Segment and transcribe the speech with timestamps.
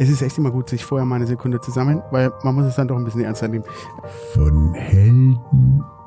[0.00, 2.64] Es ist echt immer gut, sich vorher mal eine Sekunde zu sammeln, weil man muss
[2.64, 3.66] es dann doch ein bisschen ernster nehmen.
[4.32, 5.38] Von Helden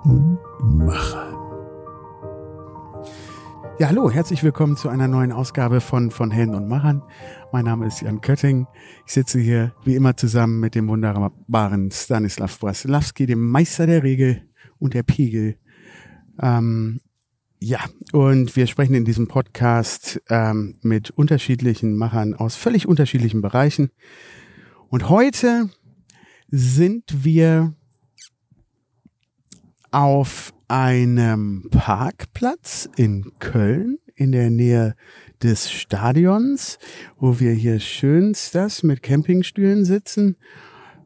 [0.03, 1.35] und Machern.
[3.77, 7.03] Ja, hallo, herzlich willkommen zu einer neuen Ausgabe von von Helden und Machern.
[7.51, 8.65] Mein Name ist Jan Kötting.
[9.05, 14.41] Ich sitze hier wie immer zusammen mit dem wunderbaren Stanislav Brasilawski, dem Meister der Regel
[14.79, 15.59] und der Pegel.
[16.41, 16.99] Ähm,
[17.63, 17.79] ja,
[18.11, 23.89] und wir sprechen in diesem Podcast ähm, mit unterschiedlichen Machern aus völlig unterschiedlichen Bereichen.
[24.89, 25.69] Und heute
[26.49, 27.73] sind wir
[29.91, 34.95] auf einem Parkplatz in Köln in der Nähe
[35.41, 36.79] des Stadions,
[37.15, 40.35] wo wir hier schönst das mit Campingstühlen sitzen,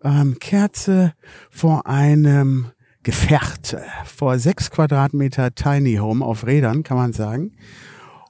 [0.04, 1.14] ähm, Kerze
[1.52, 2.72] vor einem
[3.08, 7.54] Gefährte vor sechs Quadratmeter Tiny Home auf Rädern, kann man sagen.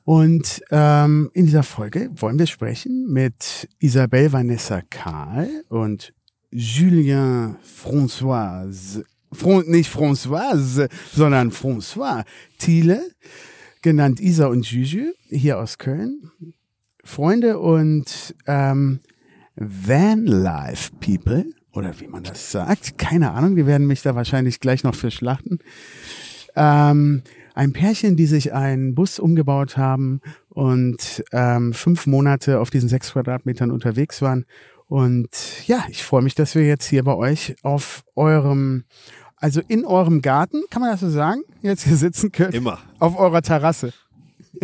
[0.03, 6.13] Und ähm, in dieser Folge wollen wir sprechen mit Isabelle Vanessa Karl und
[6.51, 12.23] Julien Françoise, Fran nicht Françoise, sondern François
[12.59, 13.01] Thiele,
[13.81, 16.29] genannt Isa und Juju, hier aus Köln.
[17.03, 18.99] Freunde und ähm,
[19.55, 21.45] Vanlife People
[21.77, 25.11] oder wie man das sagt, keine Ahnung, die werden mich da wahrscheinlich gleich noch für
[25.11, 25.59] schlachten.
[26.55, 27.21] Ähm,
[27.53, 33.13] ein Pärchen, die sich einen Bus umgebaut haben und ähm, fünf Monate auf diesen sechs
[33.13, 34.45] Quadratmetern unterwegs waren.
[34.87, 35.29] Und
[35.67, 38.85] ja, ich freue mich, dass wir jetzt hier bei euch auf eurem,
[39.35, 42.53] also in eurem Garten, kann man das so sagen, jetzt hier sitzen können.
[42.53, 42.79] Immer.
[42.97, 43.93] Auf eurer Terrasse.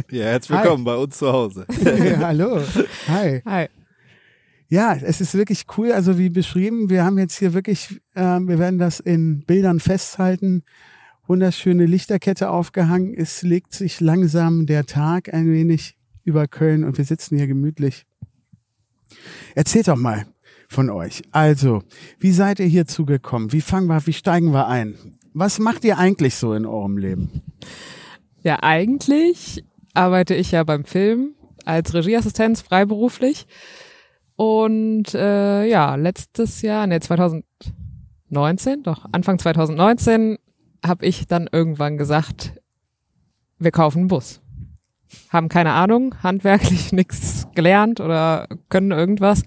[0.09, 0.95] Ja, herzlich willkommen Hi.
[0.95, 1.67] bei uns zu Hause.
[1.83, 2.59] ja, hallo.
[3.07, 3.43] Hi.
[3.45, 3.67] Hi
[4.73, 5.91] ja, es ist wirklich cool.
[5.91, 10.63] Also wie beschrieben, wir haben jetzt hier wirklich, äh, wir werden das in Bildern festhalten.
[11.27, 13.13] Wunderschöne Lichterkette aufgehangen.
[13.13, 18.07] Es legt sich langsam der Tag ein wenig über Köln und wir sitzen hier gemütlich.
[19.53, 20.25] Erzählt doch mal
[20.67, 21.21] von euch.
[21.31, 21.83] Also,
[22.19, 23.51] wie seid ihr hier zugekommen?
[23.53, 24.95] Wie fangen wir, wie steigen wir ein?
[25.33, 27.43] Was macht ihr eigentlich so in eurem Leben?
[28.41, 33.45] Ja, eigentlich arbeite ich ja beim Film als Regieassistenz freiberuflich.
[34.35, 40.37] Und äh, ja, letztes Jahr, ne, 2019, doch, Anfang 2019
[40.85, 42.59] habe ich dann irgendwann gesagt,
[43.59, 44.41] wir kaufen einen Bus.
[45.29, 49.43] Haben keine Ahnung, handwerklich nichts gelernt oder können irgendwas.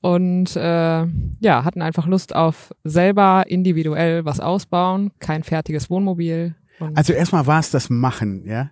[0.00, 1.06] Und äh,
[1.40, 6.54] ja, hatten einfach Lust auf selber individuell was ausbauen, kein fertiges Wohnmobil.
[6.94, 8.70] also erstmal war es das Machen, ja?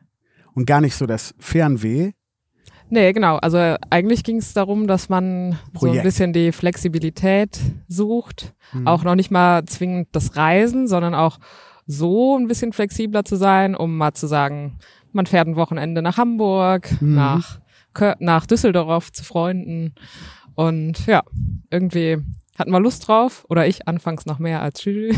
[0.54, 2.12] Und gar nicht so das Fernweh,
[2.92, 3.36] Nee, genau.
[3.36, 5.94] Also eigentlich ging es darum, dass man Projekt.
[5.94, 7.58] so ein bisschen die Flexibilität
[7.88, 8.52] sucht.
[8.74, 8.86] Mhm.
[8.86, 11.38] Auch noch nicht mal zwingend das Reisen, sondern auch
[11.86, 14.78] so ein bisschen flexibler zu sein, um mal zu sagen,
[15.10, 17.14] man fährt ein Wochenende nach Hamburg, mhm.
[17.14, 17.60] nach,
[18.18, 19.94] nach Düsseldorf zu Freunden.
[20.54, 21.22] Und ja,
[21.70, 22.18] irgendwie
[22.58, 23.46] hatten wir Lust drauf.
[23.48, 25.14] Oder ich anfangs noch mehr als Juju.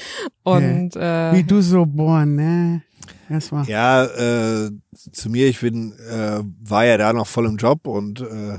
[0.44, 1.32] Und yeah.
[1.32, 2.80] äh, wie du so boah, ne?
[3.30, 3.66] Erstmal.
[3.66, 4.70] Ja, äh,
[5.12, 8.58] zu mir, ich bin, äh, war ja da noch voll im Job und äh,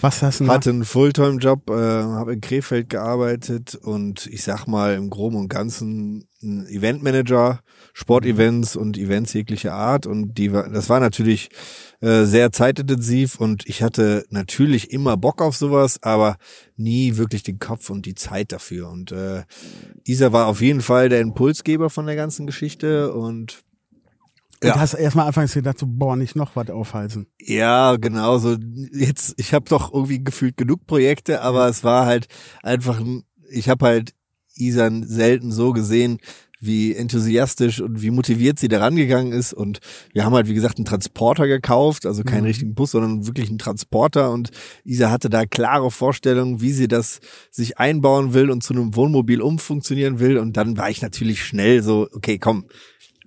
[0.00, 4.94] Was hast du hatte einen Fulltime-Job, äh, habe in Krefeld gearbeitet und ich sag mal
[4.94, 7.60] im Groben und Ganzen ein Eventmanager,
[7.92, 11.48] Sportevents und Events jeglicher Art und die war, das war natürlich
[12.00, 16.36] äh, sehr zeitintensiv und ich hatte natürlich immer Bock auf sowas, aber
[16.76, 19.42] nie wirklich den Kopf und die Zeit dafür und äh,
[20.04, 23.64] Isa war auf jeden Fall der Impulsgeber von der ganzen Geschichte und
[24.68, 24.78] ja.
[24.78, 27.26] hast erstmal anfangs gedacht, so, boah, nicht noch was aufhalsen.
[27.40, 28.38] Ja, genau.
[28.38, 28.56] So
[28.92, 32.26] jetzt, ich habe doch irgendwie gefühlt genug Projekte, aber es war halt
[32.62, 33.00] einfach,
[33.50, 34.14] ich habe halt
[34.56, 36.18] Isan selten so gesehen,
[36.66, 39.52] wie enthusiastisch und wie motiviert sie da rangegangen ist.
[39.52, 39.80] Und
[40.12, 42.46] wir haben halt, wie gesagt, einen Transporter gekauft, also keinen mhm.
[42.46, 44.30] richtigen Bus, sondern wirklich einen Transporter.
[44.30, 44.50] Und
[44.84, 47.20] Isa hatte da klare Vorstellungen, wie sie das
[47.50, 50.38] sich einbauen will und zu einem Wohnmobil umfunktionieren will.
[50.38, 52.66] Und dann war ich natürlich schnell so, okay, komm,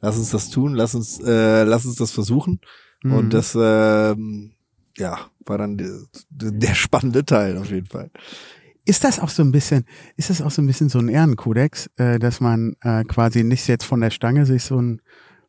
[0.02, 2.60] lass uns das tun, lass uns, äh, lass uns das versuchen.
[3.04, 3.14] Mhm.
[3.14, 4.16] Und das, äh,
[4.98, 6.00] ja, war dann der,
[6.30, 8.10] der spannende Teil auf jeden Fall.
[8.86, 9.86] Ist das auch so ein bisschen,
[10.16, 13.68] ist das auch so ein bisschen so ein Ehrenkodex, äh, dass man äh, quasi nicht
[13.68, 15.02] jetzt von der Stange sich so einen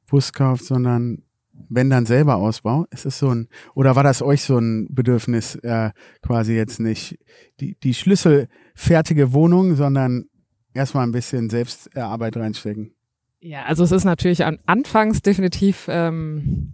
[0.07, 1.23] Bus kauft, sondern
[1.69, 2.87] wenn dann selber Ausbau?
[2.91, 5.91] Ist es so ein, oder war das euch so ein Bedürfnis, äh,
[6.23, 7.19] quasi jetzt nicht
[7.61, 10.27] die, die schlüsselfertige Wohnung, sondern
[10.75, 12.95] erstmal ein bisschen Selbstarbeit reinstecken?
[13.41, 16.73] Ja, also es ist natürlich an, anfangs definitiv, ähm,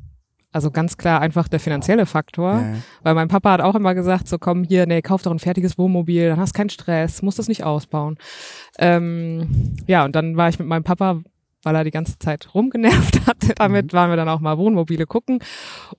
[0.51, 2.75] also ganz klar einfach der finanzielle Faktor, ja.
[3.03, 5.77] weil mein Papa hat auch immer gesagt, so komm hier, nee, kauf doch ein fertiges
[5.77, 8.17] Wohnmobil, dann hast keinen Stress, musst das nicht ausbauen.
[8.79, 11.21] Ähm, ja, und dann war ich mit meinem Papa
[11.65, 13.37] weil er die ganze Zeit rumgenervt hat.
[13.59, 13.97] Damit Mhm.
[13.97, 15.39] waren wir dann auch mal Wohnmobile gucken.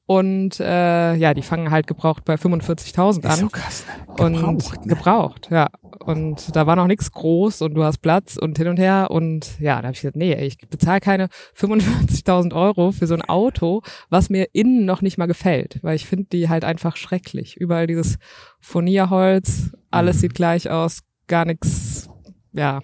[0.05, 3.51] Und äh, ja, die fangen halt gebraucht bei 45.000 Ist so an.
[3.51, 3.85] krass,
[4.17, 4.23] ne?
[4.25, 4.87] Und Gebraucht, ne?
[4.87, 5.67] gebraucht, ja.
[5.99, 9.07] Und da war noch nichts groß und du hast Platz und hin und her.
[9.09, 13.21] Und ja, da habe ich gesagt, nee, ich bezahle keine 45.000 Euro für so ein
[13.23, 15.79] Auto, was mir innen noch nicht mal gefällt.
[15.81, 17.57] Weil ich finde die halt einfach schrecklich.
[17.57, 18.17] Überall dieses
[18.59, 20.19] Furnierholz, alles Mhm.
[20.21, 22.09] sieht gleich aus, gar nichts,
[22.53, 22.81] ja,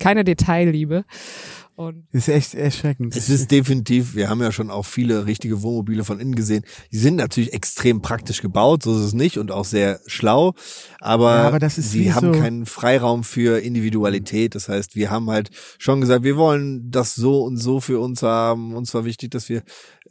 [0.00, 1.04] keine Detailliebe.
[1.78, 3.14] Und Ist echt erschreckend.
[3.14, 6.64] Es ist definitiv, wir haben ja schon auch viele richtige Wohnmobile von innen gesehen.
[6.90, 10.54] Die sind natürlich extrem praktisch gebaut, so ist es nicht und auch sehr schlau,
[10.98, 14.56] aber, Ja, aber das ist wie sie haben so- keinen Freiraum für Individualität.
[14.56, 18.24] Das heißt, wir haben halt schon gesagt, wir wollen das so und so für uns
[18.24, 18.74] haben.
[18.74, 19.58] Uns war wichtig, dass wir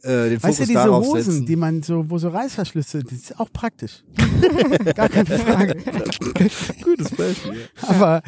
[0.04, 1.46] äh, den Weißt du, Fokus diese darauf Hosen, setzen.
[1.46, 4.04] die man so, wo so Reißverschlüsse, das ist auch praktisch.
[4.94, 5.76] Gar keine Frage.
[6.82, 7.68] Gutes Beispiel.
[7.82, 8.22] Aber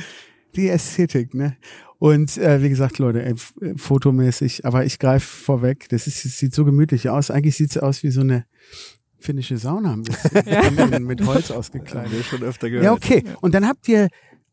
[0.55, 1.57] die Ästhetik, ne?
[2.00, 3.35] Und äh, wie gesagt, Leute, ey,
[3.76, 7.31] fotomäßig, aber ich greife vorweg, das, ist, das sieht so gemütlich aus.
[7.31, 8.47] Eigentlich sieht's aus wie so eine
[9.19, 10.91] finnische Sauna ein bisschen.
[10.91, 12.12] Mit- mit Holz ausgekleidet.
[12.17, 12.85] Wir schon öfter gehört.
[12.87, 13.23] Ja, okay.
[13.43, 14.08] Und dann habt ihr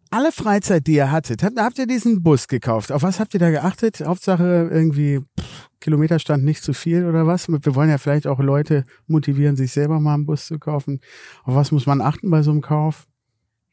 [0.09, 2.91] alle Freizeit, die ihr hattet, habt, habt ihr diesen Bus gekauft.
[2.91, 4.01] Auf was habt ihr da geachtet?
[4.05, 7.47] Hauptsache irgendwie pff, Kilometerstand nicht zu viel oder was?
[7.47, 10.99] Wir wollen ja vielleicht auch Leute motivieren, sich selber mal einen Bus zu kaufen.
[11.43, 13.07] Auf was muss man achten bei so einem Kauf?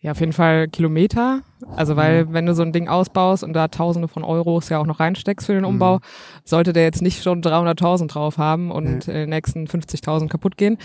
[0.04, 1.40] Ja, auf jeden Fall Kilometer.
[1.76, 4.84] Also weil wenn du so ein Ding ausbaust und da Tausende von Euros ja auch
[4.84, 6.00] noch reinsteckst für den Umbau,
[6.44, 10.76] sollte der jetzt nicht schon 300.000 drauf haben und in den nächsten 50.000 kaputt gehen.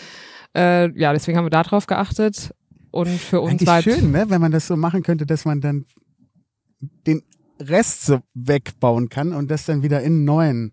[0.56, 2.56] Äh, ja, deswegen haben wir da drauf geachtet.
[2.92, 4.30] Und für uns Eigentlich war halt schön, ne?
[4.30, 5.84] wenn man das so machen könnte, dass man dann
[7.06, 7.22] den
[7.60, 10.72] Rest so wegbauen kann und das dann wieder in neuen.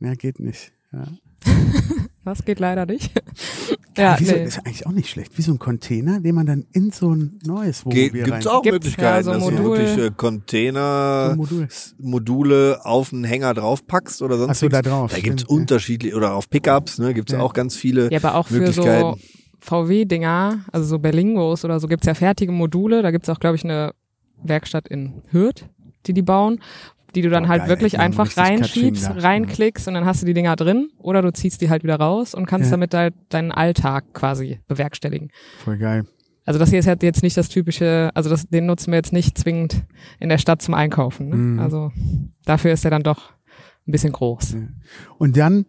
[0.00, 0.72] Ja, geht nicht.
[0.90, 1.06] Ja.
[2.24, 3.12] das geht leider nicht.
[3.96, 4.44] ja, Wie so, nee.
[4.44, 5.36] Das ist eigentlich auch nicht schlecht.
[5.38, 8.46] Wie so ein Container, den man dann in so ein neues Ge Wohnmobil gibt's rein-
[8.54, 11.68] auch Gibt's, Möglichkeiten, ja, so dass du wirklich äh, so Container, Modul.
[11.98, 15.10] Module auf einen Hänger draufpackst oder sonst Ach so, da drauf.
[15.12, 15.56] Da gibt's stimmt, ja.
[15.56, 17.40] unterschiedliche, oder auf Pickups, ne, gibt's Ja.
[17.40, 19.20] auch ganz viele Ja, aber auch für so Möglichkeiten.
[19.60, 23.02] VW-Dinger, also so Berlingos oder so, gibt's ja fertige Module.
[23.02, 23.92] Da gibt's auch, glaube ich, eine
[24.42, 25.64] Werkstatt in Hürth,
[26.06, 26.60] die die bauen,
[27.16, 29.12] die du dann Oh, halt geil, wirklich einfach reinschiebst, da.
[29.12, 32.34] reinklickst und dann hast du die Dinger drin oder du ziehst die halt wieder raus
[32.34, 32.72] und kannst Ja.
[32.72, 35.30] damit halt deinen Alltag quasi bewerkstelligen.
[35.64, 36.04] Voll geil.
[36.44, 39.12] Also das hier ist halt jetzt nicht das typische, also das, den nutzen wir jetzt
[39.12, 39.82] nicht zwingend
[40.20, 41.28] in der Stadt zum Einkaufen.
[41.28, 41.34] Ne?
[41.36, 41.58] Mhm.
[41.58, 41.90] Also
[42.44, 43.32] dafür ist er dann doch
[43.88, 44.56] ein bisschen groß.
[45.18, 45.66] Und dann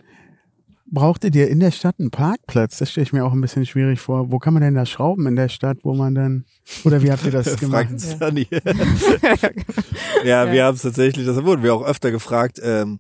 [0.92, 2.78] brauchtet ihr in der Stadt einen Parkplatz.
[2.78, 4.31] Das stelle ich mir auch ein bisschen schwierig vor.
[4.31, 6.45] Wo kann man denn da schrauben in der Stadt, wo man dann,
[6.84, 8.00] oder wie habt ihr das gemacht?
[8.00, 8.48] Sunny.
[10.24, 12.60] ja, wir haben es tatsächlich, das wurden wir auch öfter gefragt.
[12.63, 13.00] Ähm,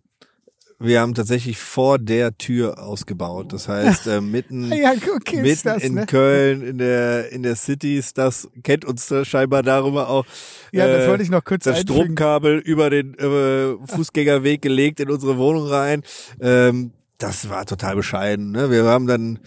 [0.79, 3.51] wir haben tatsächlich vor der Tür ausgebaut.
[3.51, 6.05] Das heißt, äh, mitten, Ja, okay, ist mitten das, in ne?
[6.05, 10.25] Köln, in der, in der Cities, das kennt uns da scheinbar darüber auch.
[10.71, 12.03] Ja, das äh, wollte ich noch kurz das einfügen.
[12.03, 16.03] Stromkabel über den äh, Fußgängerweg gelegt in unsere Wohnung rein.
[16.39, 18.51] Ähm, das war total bescheiden.
[18.51, 18.69] Ne?
[18.69, 19.39] Wir haben dann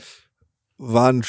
[0.78, 1.22] waren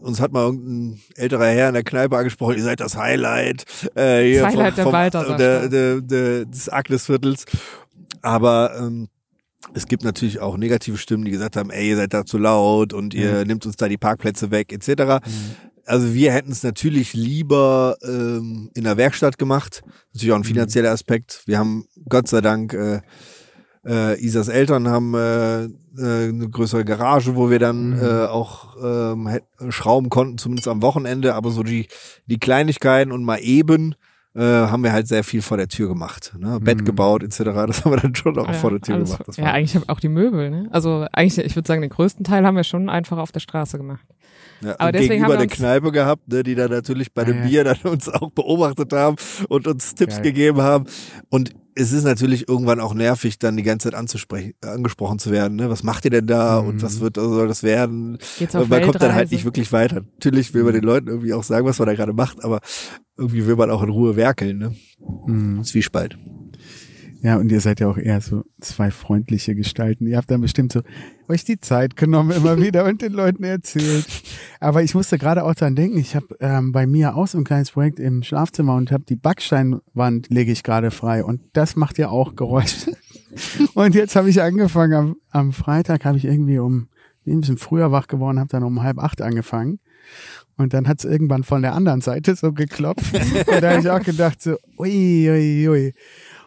[0.00, 3.64] uns hat mal irgendein älterer Herr in der Kneipe angesprochen, ihr seid das Highlight,
[3.94, 7.44] äh, hier Das Highlight der Balthasar der, der, der, des Agnesviertels.
[8.22, 9.08] Aber ähm,
[9.74, 12.92] es gibt natürlich auch negative Stimmen, die gesagt haben, ey, ihr seid da zu laut
[12.92, 15.24] und ihr nimmt uns da die Parkplätze weg, etc.
[15.84, 19.82] Also wir hätten es natürlich lieber ähm, in der Werkstatt gemacht.
[20.12, 21.42] Natürlich auch ein finanzieller Aspekt.
[21.46, 23.00] Wir haben Gott sei Dank äh,
[23.86, 25.68] äh, Isas Eltern haben äh, äh,
[26.28, 28.02] eine größere Garage, wo wir dann Mhm.
[28.02, 31.34] äh, auch ähm, hätt- schrauben konnten, zumindest am Wochenende.
[31.34, 31.88] Aber so die
[32.26, 33.94] die Kleinigkeiten und mal eben
[34.34, 36.34] äh, haben wir halt sehr viel vor der Tür gemacht.
[36.38, 36.60] Ne?
[36.60, 36.84] Bett Mhm.
[36.84, 37.38] gebaut etc.
[37.66, 39.26] Das haben wir dann schon auch Ja, vor der Tür alles- gemacht.
[39.26, 40.50] Das ja, eigentlich auch die Möbel.
[40.50, 40.68] Ne?
[40.70, 43.78] Also eigentlich, ich würde sagen, den größten Teil haben wir schon einfach auf der Straße
[43.78, 44.06] gemacht.
[44.60, 47.38] Ja, Aber deswegen gegenüber haben wir der Kneipe gehabt, ne, die dann natürlich bei dem
[47.38, 47.46] ja.
[47.46, 49.16] Bier dann uns auch beobachtet haben
[49.48, 50.24] und uns Tipps Geil.
[50.24, 50.84] gegeben haben.
[51.30, 55.56] Und es ist natürlich irgendwann auch nervig, dann die ganze Zeit anzusprechen, angesprochen zu werden.
[55.56, 55.70] Ne?
[55.70, 56.68] Was macht ihr denn da Mhm.
[56.68, 58.18] und was wird, soll das werden?
[58.38, 60.02] Geht's auf man kommt dann halt nicht wirklich weiter.
[60.14, 62.60] Natürlich will man den Leuten irgendwie auch sagen, was man da gerade macht, aber
[63.16, 64.58] irgendwie will man auch in Ruhe werkeln.
[64.58, 64.74] Ne?
[65.26, 65.62] Mhm.
[65.64, 66.18] Zwiespalt.
[67.20, 70.06] Ja, und ihr seid ja auch eher so zwei freundliche Gestalten.
[70.06, 70.82] Ihr habt dann bestimmt so
[71.28, 74.06] euch die Zeit genommen immer wieder und den Leuten erzählt.
[74.60, 77.44] Aber ich musste gerade auch dran denken, ich habe ähm, bei mir auch so ein
[77.44, 81.98] kleines Projekt im Schlafzimmer und habe die Backsteinwand lege ich gerade frei und das macht
[81.98, 82.96] ja auch Geräusche.
[83.74, 86.88] und jetzt habe ich angefangen, am, am Freitag habe ich irgendwie um,
[87.24, 89.80] bin ein bisschen früher wach geworden, habe dann um halb acht angefangen.
[90.56, 93.14] Und dann hat es irgendwann von der anderen Seite so geklopft.
[93.46, 95.94] und da habe ich auch gedacht so, ui, ui, ui.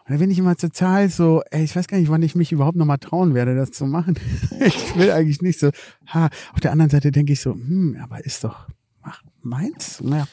[0.06, 2.52] Und da bin ich immer total so, ey, ich weiß gar nicht, wann ich mich
[2.52, 4.16] überhaupt nochmal trauen werde, das zu machen.
[4.60, 5.70] ich will eigentlich nicht so.
[6.08, 8.68] Ha, auf der anderen Seite denke ich so, hm, aber ist doch
[9.04, 10.02] ach, meins?
[10.02, 10.28] Naja.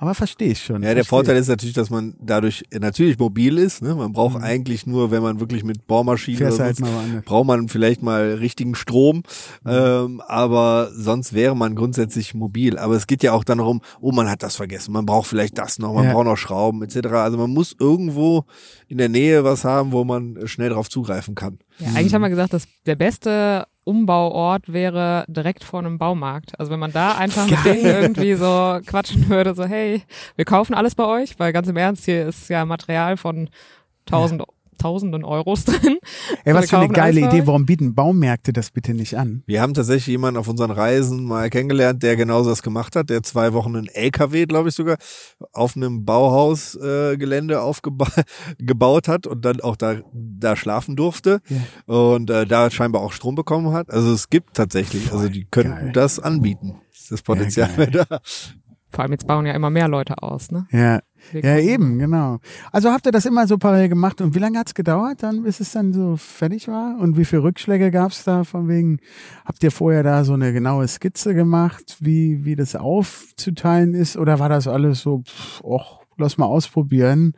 [0.00, 0.84] Aber verstehe ich schon.
[0.84, 3.82] Ja, der Vorteil ist natürlich, dass man dadurch natürlich mobil ist.
[3.82, 3.96] Ne?
[3.96, 7.68] Man braucht eigentlich nur, wenn man wirklich mit Bohrmaschinen Fährst oder halt sonst, braucht man
[7.68, 9.24] vielleicht mal richtigen Strom,
[9.66, 12.78] ähm, aber sonst wäre man grundsätzlich mobil.
[12.78, 15.58] Aber es geht ja auch dann darum, oh, man hat das vergessen, man braucht vielleicht
[15.58, 16.12] das noch, man Ja.
[16.12, 17.08] braucht noch Schrauben etc.
[17.08, 18.44] Also man muss irgendwo
[18.86, 21.58] in der Nähe was haben, wo man schnell drauf zugreifen kann.
[21.80, 26.58] Ja, eigentlich haben wir gesagt, dass der beste Umbauort wäre direkt vor einem Baumarkt.
[26.60, 30.02] Also wenn man da einfach mit denen irgendwie so quatschen würde, so hey,
[30.36, 33.48] wir kaufen alles bei euch, weil ganz im Ernst, hier ist ja Material von
[34.04, 34.42] tausend,
[34.78, 35.98] tausenden Euros drin.
[36.44, 37.46] Ey, was für eine geile Idee.
[37.46, 39.42] Warum bieten Baumärkte das bitte nicht an?
[39.46, 43.22] Wir haben tatsächlich jemanden auf unseren Reisen mal kennengelernt, der genauso das gemacht hat, der
[43.22, 44.96] zwei Wochen einen LKW, glaube ich sogar,
[45.52, 48.24] auf einem Bauhausgelände äh, Gelände aufgeba-
[48.58, 51.40] gebaut hat und dann auch da, da schlafen durfte
[51.86, 53.90] und äh, da scheinbar auch Strom bekommen hat.
[53.90, 55.92] Also es gibt tatsächlich, also die könnten geil.
[55.92, 56.80] das anbieten.
[57.10, 58.20] Das Potenzial wäre da.
[58.90, 60.66] Vor allem jetzt bauen ja immer mehr Leute aus, ne?
[60.70, 61.00] Ja,
[61.32, 62.38] ja eben, genau.
[62.72, 65.60] Also habt ihr das immer so parallel gemacht und wie lange hat's gedauert, dann, bis
[65.60, 66.98] es dann so fertig war?
[66.98, 68.98] Und wie viele Rückschläge gab's da von wegen,
[69.44, 74.16] habt ihr vorher da so eine genaue Skizze gemacht, wie, wie das aufzuteilen ist?
[74.16, 77.34] Oder war das alles so, pff, och, lass mal ausprobieren?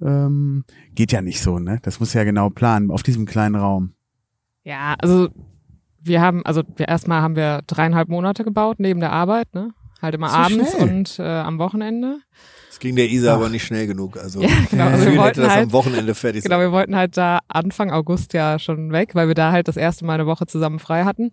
[0.00, 1.78] Ähm, geht ja nicht so, ne?
[1.82, 3.94] Das muss ja genau planen, auf diesem kleinen Raum.
[4.62, 5.28] Ja, also
[6.00, 9.72] wir haben, also wir erstmal haben wir dreieinhalb Monate gebaut neben der Arbeit, ne?
[10.00, 10.88] Halt immer So abends schnell.
[10.88, 12.18] und äh, am Wochenende.
[12.68, 13.36] Das ging der Isa Ach.
[13.36, 14.16] aber nicht schnell genug.
[14.16, 14.86] Also Ja, genau.
[14.86, 16.66] Also wir wollten das am halt, Wochenende fertig genau, sein.
[16.66, 20.04] wir wollten halt da Anfang August ja schon weg, weil wir da halt das erste
[20.04, 21.32] Mal eine Woche zusammen frei hatten.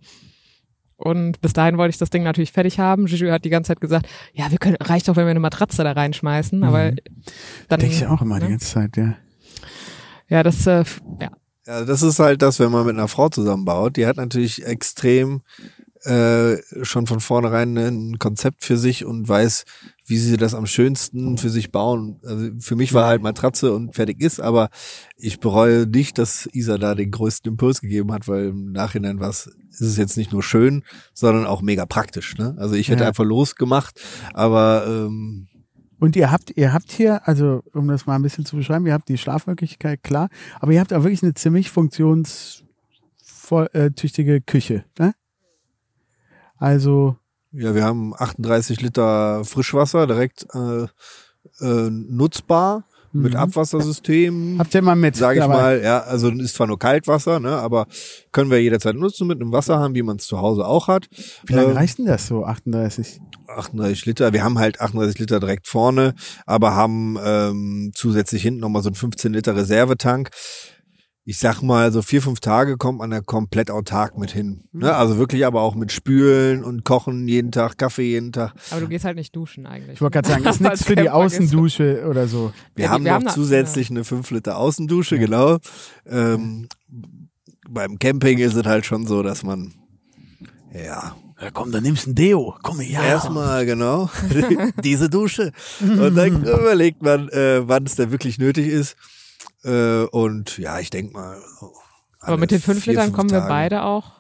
[0.98, 3.06] Und bis dahin wollte ich das Ding natürlich fertig haben.
[3.06, 5.84] Juju hat die ganze Zeit gesagt, ja, wir können, reicht doch, wenn wir eine Matratze
[5.84, 6.64] da reinschmeißen.
[6.64, 6.94] Aber
[7.68, 8.52] dann, Denke ich auch immer die ne?
[8.52, 9.16] ganze Zeit, ja.
[10.30, 10.86] ja, das, äh,
[11.20, 11.32] ja,
[11.68, 13.98] Ja, das ist halt das, wenn man mit einer Frau zusammenbaut.
[13.98, 15.42] Die hat natürlich extrem
[16.06, 19.66] äh, schon von vornherein ein Konzept für sich und weiß,
[20.06, 22.20] wie sie das am schönsten für sich bauen.
[22.24, 24.70] Also für mich war halt Matratze und fertig ist, aber
[25.18, 29.30] ich bereue nicht, dass Isa da den größten Impuls gegeben hat, weil im Nachhinein war
[29.30, 30.84] es, ist es jetzt nicht nur schön,
[31.14, 32.38] sondern auch mega praktisch.
[32.38, 32.56] Ne?
[32.58, 33.08] Also ich hätte Ja.
[33.10, 34.00] einfach losgemacht,
[34.34, 35.48] aber ähm,
[36.00, 38.94] Und ihr habt, ihr habt hier, also um das mal ein bisschen zu beschreiben, ihr
[38.94, 45.16] habt die Schlafmöglichkeit, klar, aber ihr habt auch wirklich eine ziemlich funktionstüchtige Küche, ne?
[46.58, 47.16] Also,
[47.52, 50.84] Ja, wir haben 38 Liter Frischwasser direkt äh,
[51.64, 52.84] äh, nutzbar
[53.14, 53.40] mit Mhm.
[53.40, 54.56] Abwassersystem.
[54.60, 55.54] habt ihr mal mit Sag ich dabei?
[55.56, 57.88] mal, ja, also ist zwar nur Kaltwasser, ne, aber
[58.34, 61.08] können wir jederzeit nutzen mit einem Wasser haben, wie man es zu Hause auch hat.
[61.46, 63.22] Wie lange Ähm, reicht denn das so, 38?
[63.48, 64.34] 38 Liter.
[64.34, 66.14] Wir haben halt 38 Liter direkt vorne,
[66.46, 70.32] aber haben ähm, zusätzlich hinten nochmal so einen 15 Liter Reservetank.
[71.28, 74.64] Ich sag mal, so vier, fünf Tage kommt man da komplett autark mit hin.
[74.74, 74.94] Ne?
[74.96, 78.54] Also wirklich aber auch mit Spülen und Kochen jeden Tag, Kaffee jeden Tag.
[78.70, 79.96] aber du gehst halt nicht duschen eigentlich.
[79.96, 82.54] Ich wollte gerade sagen, ist nichts für die Außendusche oder so.
[82.76, 85.58] Wir Ja, haben wir noch haben da- zusätzlich eine 5 Liter Außendusche, genau.
[86.06, 86.68] Ähm,
[87.68, 89.74] beim Camping ist es halt schon so, dass man
[90.74, 92.56] ja Ja, komm, dann nimmst du ein Deo.
[92.62, 93.02] Komm her.
[93.02, 94.12] erstmal genau
[94.84, 95.52] diese Dusche
[95.82, 98.96] und dann überlegt man, äh, wann es denn wirklich nötig ist.
[99.66, 101.38] Äh, und ja, ich denke mal.
[102.20, 104.12] aber mit den fünf vier, Litern fünf kommen wir beide auch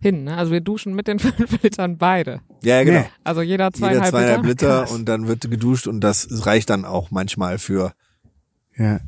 [0.00, 0.36] hin, ne?
[0.36, 2.40] Also wir duschen mit den fünf Litern beide.
[2.62, 3.00] Ja, genau.
[3.00, 3.06] Nee.
[3.22, 4.80] Also jeder Jeder zweieinhalb, zweieinhalb Liter.
[4.82, 7.92] Liter und dann wird geduscht und das reicht dann auch manchmal für,
[8.76, 9.00] Ja.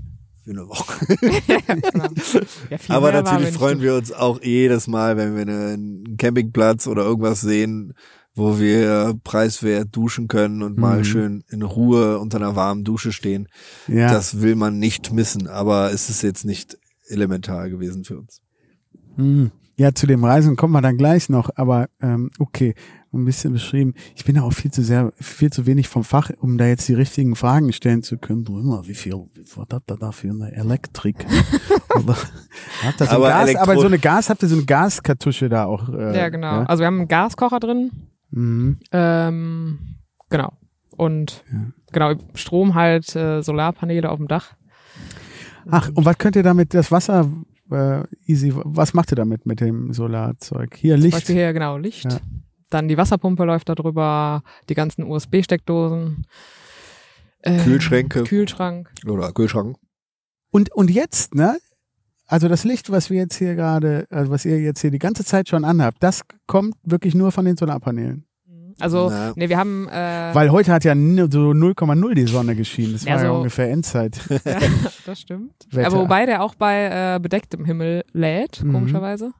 [0.44, 1.06] für eine Woche.
[2.70, 7.40] Ja, Aber natürlich freuen wir uns auch jedes Mal, wenn wir einen Campingplatz oder irgendwas
[7.40, 7.94] sehen,
[8.36, 11.04] wo wir preiswert duschen können und mal Mhm.
[11.04, 13.48] schön in Ruhe unter einer warmen Dusche stehen.
[13.88, 14.12] Ja.
[14.12, 16.78] Das will man nicht missen, aber es ist jetzt nicht
[17.08, 18.40] elementar gewesen für uns.
[19.16, 19.50] Hm.
[19.78, 22.74] Ja, zu dem Reisen kommen wir dann gleich noch, aber ähm, okay,
[23.12, 23.92] ein bisschen beschrieben.
[24.14, 26.88] Ich bin da auch viel zu sehr, viel zu wenig vom Fach, um da jetzt
[26.88, 28.44] die richtigen Fragen stellen zu können.
[28.44, 29.14] Du immer, wie viel,
[29.54, 31.16] was hat er da für eine Elektrik?
[31.94, 32.16] Oder-
[32.82, 34.64] habt ihr so ein Aber Gas, Elektro- aber so eine Gas, habt ihr so eine
[34.64, 35.88] Gaskartusche da auch?
[35.90, 36.62] Äh, Ja, genau.
[36.64, 37.90] Also wir haben einen Gaskocher drin.
[38.30, 38.78] Mhm.
[38.92, 39.78] Ähm,
[40.30, 40.52] genau.
[40.96, 41.44] Und
[41.92, 44.54] genau, Strom halt, äh, Solarpaneele auf dem Dach.
[45.68, 47.30] Ach, und was könnt ihr damit, das Wasser,
[47.70, 50.76] äh, easy, was macht ihr damit mit dem Solarzeug?
[50.76, 51.16] Hier Zum Licht.
[51.16, 52.10] Beispiel hier genau Licht.
[52.10, 52.20] Ja.
[52.70, 56.26] Dann die Wasserpumpe läuft da drüber, die ganzen USB-Steckdosen.
[57.42, 58.24] Ähm, Kühlschränke.
[58.24, 58.90] Kühlschrank.
[59.06, 59.76] Oder Kühlschrank.
[60.50, 61.58] Und, und jetzt, ne?
[62.26, 65.24] Also das Licht, was wir jetzt hier gerade, also was ihr jetzt hier die ganze
[65.24, 68.26] Zeit schon anhabt, das kommt wirklich nur von den Solarpanelen.
[68.78, 69.32] Also, Na.
[69.36, 72.92] nee, wir haben, äh, Weil heute hat ja so 0,0 die Sonne geschienen.
[72.92, 74.18] Das Ja, war ja so- ungefähr Endzeit.
[74.44, 74.58] ja,
[75.06, 75.52] das stimmt.
[75.70, 75.86] Wetter.
[75.86, 78.72] Aber wobei der auch bei äh, bedecktem Himmel lädt, Mhm.
[78.72, 79.30] komischerweise.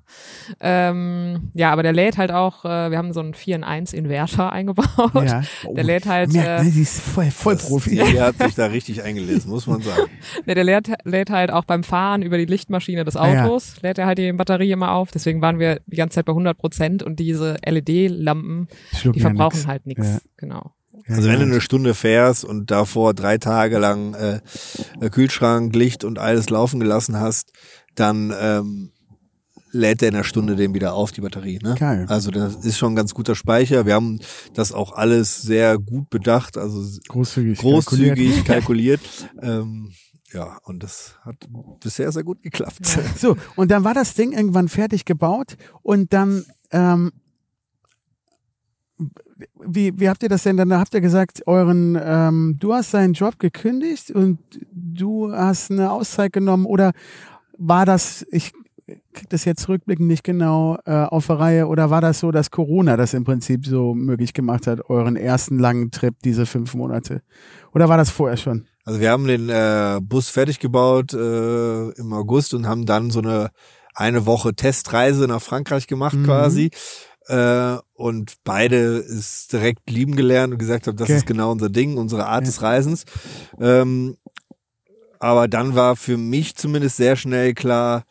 [0.60, 3.92] Ähm, ja, aber der lädt halt auch, äh, wir haben so einen 4 in 1
[3.92, 4.88] Inverter eingebaut.
[5.14, 5.42] ja.
[5.70, 7.90] Der lädt halt, Merkt, äh, ne, die ist voll, voll Das- Profi.
[7.90, 10.10] Die hat sich da richtig eingelesen, muss man sagen.
[10.46, 13.44] Nee, der lädt, lädt halt auch beim Fahren über die Lichtmaschine des Ah, ja.
[13.44, 15.10] Autos, lädt er halt die Batterie immer auf.
[15.10, 18.68] Deswegen waren wir die ganze Zeit bei 100 Prozent und diese LED-Lampen,
[19.02, 19.66] die ja verbrauchen nix.
[19.66, 20.06] halt nichts.
[20.06, 20.18] Ja.
[20.36, 20.72] Genau.
[21.08, 24.40] Also wenn du eine Stunde fährst und davor drei Tage lang äh,
[25.00, 27.52] äh, Kühlschrank, Licht und alles laufen gelassen hast,
[27.94, 28.92] dann ähm,
[29.70, 31.58] lädt der in einer Stunde den wieder auf, die Batterie.
[31.62, 31.76] Ne?
[31.78, 32.06] Geil.
[32.08, 33.86] Also das ist schon ein ganz guter Speicher.
[33.86, 34.20] Wir haben
[34.54, 37.58] das auch alles sehr gut bedacht, also großzügig.
[37.58, 39.00] großzügig kalkuliert.
[39.40, 39.40] kalkuliert.
[39.42, 39.92] ähm,
[40.32, 41.36] ja, und das hat
[41.80, 42.84] bisher sehr gut geklappt.
[43.16, 47.12] So, und dann war das Ding irgendwann fertig gebaut und dann, ähm,
[49.64, 50.68] wie, wie habt ihr das denn dann?
[50.70, 54.38] Da habt ihr gesagt, euren, ähm, du hast deinen Job gekündigt und
[54.72, 56.92] du hast eine Auszeit genommen oder
[57.58, 58.52] war das, ich
[59.12, 62.50] krieg das jetzt rückblickend nicht genau äh, auf der Reihe oder war das so, dass
[62.50, 67.22] Corona das im Prinzip so möglich gemacht hat, euren ersten langen Trip, diese fünf Monate?
[67.74, 68.66] Oder war das vorher schon?
[68.84, 73.20] Also wir haben den äh, Bus fertig gebaut äh, im August und haben dann so
[73.20, 73.50] eine
[73.96, 76.24] eine Woche Testreise nach Frankreich gemacht Mhm.
[76.24, 76.70] quasi.
[77.28, 81.18] Äh, und beide ist direkt lieben gelernt und gesagt haben, das Okay.
[81.18, 82.46] ist genau unser Ding, unsere Art Ja.
[82.46, 83.04] des Reisens.
[83.58, 84.16] Ähm,
[85.18, 88.04] aber dann war für mich zumindest sehr schnell klar,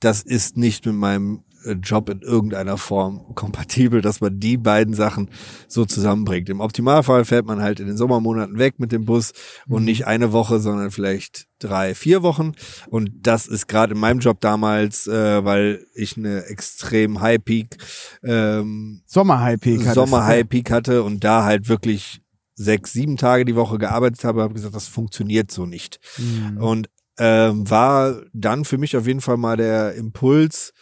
[0.00, 1.44] das ist nicht mit meinem
[1.82, 5.30] Job in irgendeiner Form kompatibel, dass man die beiden Sachen
[5.68, 6.48] so zusammenbringt.
[6.48, 9.32] Im Optimalfall fährt man halt in den Sommermonaten weg mit dem Bus
[9.68, 9.84] und Mhm.
[9.86, 12.52] nicht eine Woche, sondern vielleicht drei, vier Wochen.
[12.88, 17.76] Und das ist gerade in meinem Job damals, äh, weil ich eine extrem High Peak,
[18.22, 19.80] ähm, Sommer-High-Peak.
[19.80, 20.00] hattest du.
[20.00, 22.20] Sommer High Peak hatte und da halt wirklich
[22.54, 25.98] sechs, sieben Tage die Woche gearbeitet habe, habe gesagt, das funktioniert so nicht.
[26.18, 26.58] Mhm.
[26.58, 26.88] Und
[27.18, 30.72] ähm, war dann für mich auf jeden Fall mal der Impuls,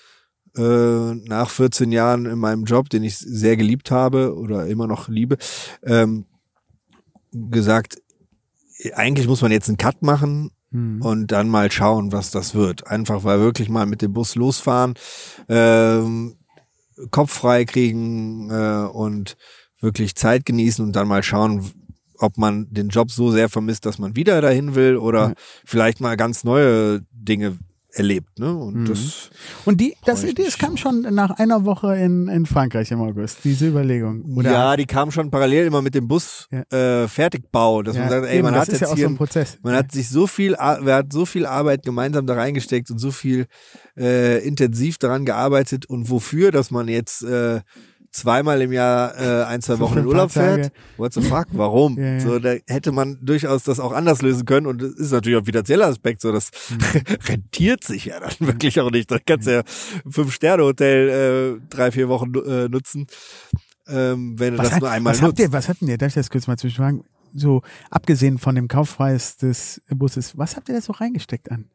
[0.57, 5.09] äh, nach 14 Jahren in meinem Job, den ich sehr geliebt habe oder immer noch
[5.09, 5.37] liebe,
[5.85, 6.27] ähm,
[7.33, 7.99] gesagt,
[8.95, 11.03] eigentlich muss man jetzt einen Cut machen Mhm.
[11.03, 12.87] und dann mal schauen, was das wird.
[12.87, 14.95] Einfach weil wirklich mal mit dem Bus losfahren,
[15.49, 16.37] ähm,
[17.11, 19.37] Kopf frei kriegen äh, und
[19.81, 21.69] wirklich Zeit genießen und dann mal schauen,
[22.19, 25.35] ob man den Job so sehr vermisst, dass man wieder dahin will oder Ja.
[25.65, 27.59] vielleicht mal ganz neue Dinge
[27.93, 28.39] erlebt.
[28.39, 28.55] Ne?
[28.55, 28.87] Und Mhm.
[28.87, 29.31] das
[29.65, 33.69] Und die, das, das kam schon nach einer Woche in, in Frankreich im August, diese
[33.69, 34.25] Überlegung.
[34.37, 34.51] Oder?
[34.51, 37.03] ja, die kam schon parallel immer mit dem Bus Ja.
[37.05, 38.97] äh, Fertigbau, dass Ja, man sagt, ey, eben, man das hat ist jetzt ja auch
[38.97, 39.59] hier so ein Prozess.
[39.63, 43.11] Man hat sich so viel, wer hat so viel Arbeit gemeinsam da reingesteckt und so
[43.11, 43.47] viel
[43.97, 47.61] äh, intensiv daran gearbeitet und wofür, dass man jetzt äh,
[48.11, 50.73] zweimal im Jahr äh, ein, zwei So Wochen in Urlaub fährt.
[50.97, 51.47] What the fuck?
[51.53, 51.97] Warum?
[51.99, 52.21] Ja, ja.
[52.21, 55.43] So, da hätte man durchaus das auch anders lösen können und das ist natürlich auch
[55.43, 56.79] ein finanzieller Aspekt, so das Mhm.
[57.29, 59.11] rentiert sich ja dann wirklich auch nicht.
[59.11, 59.63] Da kannst du ja
[60.09, 63.07] fünf Sterne Hotel äh, drei, vier Wochen äh, nutzen.
[63.89, 65.41] Ähm, wenn du was, das hat, nur einmal was habt nutzt.
[65.41, 67.05] ihr, was habt ihr, darf ich das kurz mal zwischenfragen?
[67.35, 71.67] So, abgesehen von dem Kaufpreis des Busses, was habt ihr da so reingesteckt an?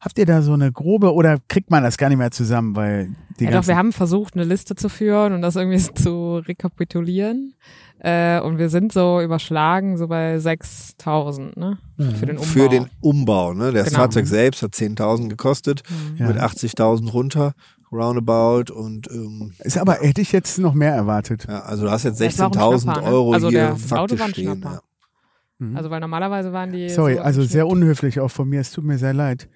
[0.00, 3.10] Habt ihr da so eine grobe oder kriegt man das gar nicht mehr zusammen, weil
[3.40, 7.54] die Ja, doch, wir haben versucht, eine Liste zu führen und das irgendwie zu rekapitulieren.
[8.00, 11.78] Äh, und wir sind so überschlagen, so bei 6.000, ne?
[11.96, 12.42] Für den Umbau.
[12.48, 13.72] Für den Umbau, ne?
[13.72, 13.98] Das Genau.
[14.00, 15.82] Fahrzeug selbst hat 10.000 gekostet.
[16.16, 16.28] Ja.
[16.28, 17.54] mit 80.000 runter,
[17.90, 21.46] roundabout und ähm, ist aber hätte ich jetzt noch mehr erwartet.
[21.48, 23.06] ja, also du hast jetzt Das war auch ein 16.000 Schnapper, ne?
[23.08, 24.60] Euro Also hier faktisch stehen.
[24.62, 24.80] Ja.
[25.58, 25.76] Mhm.
[25.76, 26.88] Also weil normalerweise waren die.
[26.90, 29.48] Sorry, so also sehr unhöflich auch von mir, es tut mir sehr leid.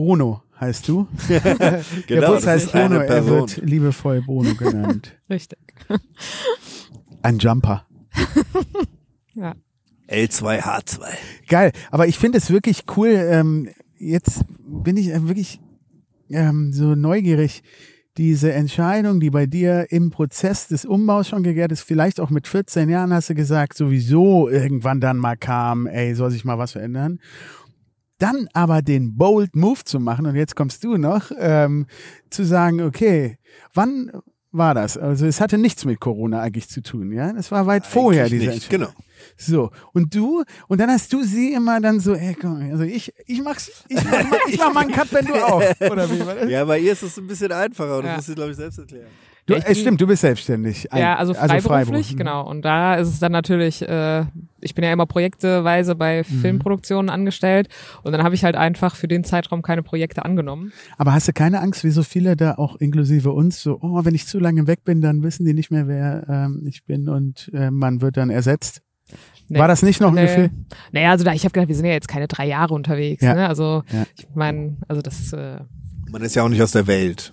[0.00, 1.06] Bruno heißt du.
[1.28, 5.14] Der Genau, Bus das heißt Bruno, er wird liebevoll Bruno genannt.
[5.28, 5.58] Richtig.
[7.22, 7.86] Ein Jumper.
[9.34, 9.54] Ja.
[10.08, 11.00] L2H2.
[11.48, 13.10] Geil, aber ich finde es wirklich cool.
[13.10, 15.60] Ähm, jetzt bin ich äh, wirklich
[16.30, 17.62] ähm, so neugierig.
[18.16, 22.48] Diese Entscheidung, die bei dir im Prozess des Umbaus schon gegärt ist, vielleicht auch mit
[22.48, 26.72] 14 Jahren hast du gesagt, sowieso irgendwann dann mal kam, ey, soll sich mal was
[26.72, 27.20] verändern.
[28.20, 31.86] Dann aber den bold Move zu machen, und jetzt kommst du noch, ähm,
[32.30, 33.38] zu sagen, okay,
[33.74, 34.12] wann
[34.52, 34.96] war das?
[34.98, 37.32] Also es hatte nichts mit Corona eigentlich zu tun, ja?
[37.32, 38.70] Das war weit vorher, Eigentlich diese nicht.
[38.70, 38.88] Genau.
[39.36, 43.12] So, und du, und dann hast du sie immer dann so, ey, komm, also ich,
[43.26, 45.62] ich mach's, ich mach, mal- ich mach mal einen Cut, wenn du auch.
[45.90, 46.50] Oder wie war das?
[46.50, 48.10] Ja, bei ihr ist es ein bisschen einfacher und Ja.
[48.12, 49.08] du musst es, glaube ich, selbst erklären.
[49.50, 50.92] Du, äh, stimmt, du bist selbstständig.
[50.92, 52.16] Ein- Ja, also freiberuflich, Freiberuf.
[52.16, 52.48] genau.
[52.48, 54.24] Und da ist es dann natürlich äh,
[54.62, 56.40] ich bin ja immer projekteweise bei Mhm.
[56.40, 57.68] Filmproduktionen angestellt
[58.02, 60.72] und dann habe ich halt einfach für den Zeitraum keine Projekte angenommen.
[60.98, 64.14] Aber hast du keine Angst, wie so viele da auch inklusive uns, so, oh, wenn
[64.14, 67.50] ich zu lange weg bin, dann wissen die nicht mehr, wer ähm, ich bin und
[67.54, 68.82] äh, man wird dann ersetzt?
[69.48, 69.58] Nee.
[69.58, 70.26] War das nicht noch ein Nee.
[70.26, 70.50] Gefühl?
[70.92, 73.22] Naja, also da, ich habe gedacht, wir sind ja jetzt keine drei Jahre unterwegs.
[73.22, 73.34] Ja.
[73.34, 73.48] Ne?
[73.48, 74.04] Also Ja.
[74.16, 75.58] ich meine, also das äh,
[76.12, 77.32] Man ist ja auch nicht aus der Welt.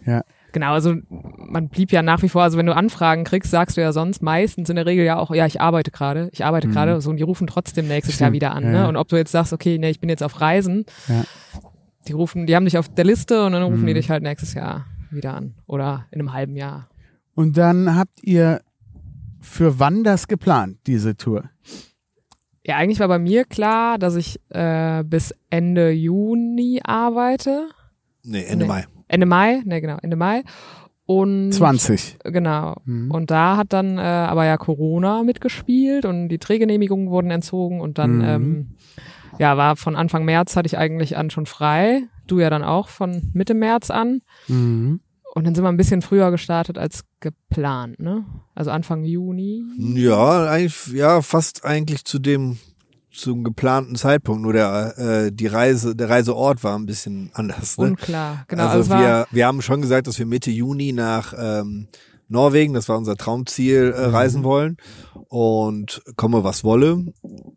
[0.53, 3.81] Genau, also man blieb ja nach wie vor, also wenn du Anfragen kriegst, sagst du
[3.81, 6.71] ja sonst meistens in der Regel ja auch, ja, ich arbeite gerade, ich arbeite Mhm.
[6.71, 8.63] gerade, so und die rufen trotzdem nächstes Stimmt, Jahr wieder an.
[8.63, 8.87] ja, Ne?
[8.87, 11.23] Und ob du jetzt sagst, okay, nee, ich bin jetzt auf Reisen, Ja.
[12.07, 13.97] die rufen, die haben dich auf der Liste und dann rufen die Mhm.
[13.97, 15.53] dich halt nächstes Jahr wieder an.
[15.67, 16.89] Oder in einem halben Jahr.
[17.35, 18.61] Und dann habt ihr
[19.41, 21.43] für wann das geplant, diese Tour?
[22.65, 27.67] Ja, eigentlich war bei mir klar, dass ich äh, bis Ende Juni arbeite.
[28.23, 28.69] Nee, Ende Nee.
[28.69, 28.85] Mai.
[29.07, 30.43] Ende Mai, ne genau, Ende Mai.
[31.05, 32.17] Und 20.
[32.25, 32.75] Genau.
[32.83, 33.11] Mhm.
[33.11, 37.97] Und da hat dann äh, aber ja Corona mitgespielt und die Drehgenehmigungen wurden entzogen und
[37.97, 38.23] dann Mhm.
[38.25, 38.67] ähm,
[39.39, 42.01] ja war von Anfang März hatte ich eigentlich an schon frei.
[42.27, 44.19] Du ja dann auch von Mitte März an.
[44.49, 44.99] Mhm.
[45.33, 48.25] Und dann sind wir ein bisschen früher gestartet als geplant, ne?
[48.55, 49.63] Also Anfang Juni.
[49.77, 52.57] Ja, eigentlich, ja, fast eigentlich zu dem
[53.17, 54.41] zum geplanten Zeitpunkt.
[54.43, 57.77] Nur der äh, die Reise, der Reiseort war ein bisschen anders.
[57.77, 57.87] Ne?
[57.87, 58.45] Unklar.
[58.47, 58.67] Genau.
[58.67, 61.87] Also, also wir, wir haben schon gesagt, dass wir Mitte Juni nach ähm,
[62.29, 63.93] Norwegen, das war unser Traumziel, Mhm.
[63.93, 64.77] äh, reisen wollen.
[65.29, 67.05] Und komme was wolle.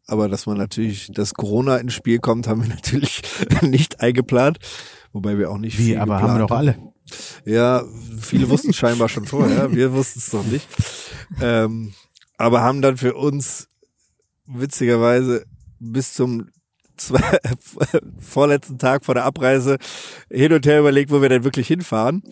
[0.07, 3.23] Aber dass man natürlich, dass Corona ins Spiel kommt, haben wir natürlich
[3.63, 4.59] nicht eingeplant.
[5.13, 6.77] Wobei wir auch nicht Wie, viel aber haben wir doch alle.
[7.45, 7.83] ja,
[8.21, 10.67] viele wussten es scheinbar schon vorher, wir wussten es noch nicht.
[11.41, 11.93] Ähm,
[12.39, 13.69] aber haben dann für uns
[14.53, 15.45] witzigerweise
[15.79, 16.49] bis zum
[16.97, 17.21] zwei,
[18.19, 19.79] vorletzten Tag vor der Abreise
[20.31, 22.23] hin und her überlegt, wo wir denn wirklich hinfahren.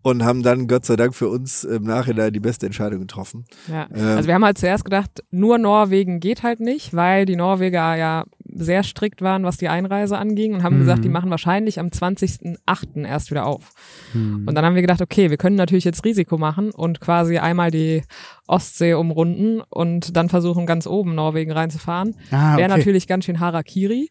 [0.00, 3.44] Und haben dann Gott sei Dank für uns im Nachhinein die beste Entscheidung getroffen.
[3.66, 3.88] ja.
[3.92, 7.96] Ähm, Also wir haben halt zuerst gedacht, nur Norwegen geht halt nicht, weil die Norweger
[7.96, 8.24] ja
[8.58, 10.80] sehr strikt waren, was die Einreise anging und haben Mhm.
[10.80, 13.04] gesagt, die machen wahrscheinlich am 20.08.
[13.06, 13.72] erst wieder auf.
[14.14, 14.46] Mhm.
[14.46, 17.70] Und dann haben wir gedacht, okay, wir können natürlich jetzt Risiko machen und quasi einmal
[17.70, 18.02] die
[18.46, 22.14] Ostsee umrunden und dann versuchen, ganz oben Norwegen reinzufahren.
[22.30, 22.78] Ah, Wäre okay.
[22.78, 24.08] natürlich ganz schön Harakiri.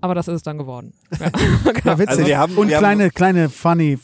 [0.00, 0.92] Aber das ist es dann geworden.
[1.20, 1.30] Ja.
[1.84, 2.08] Ja, witzig.
[2.10, 3.98] Also wir haben- und wir haben- kleine, kleine funny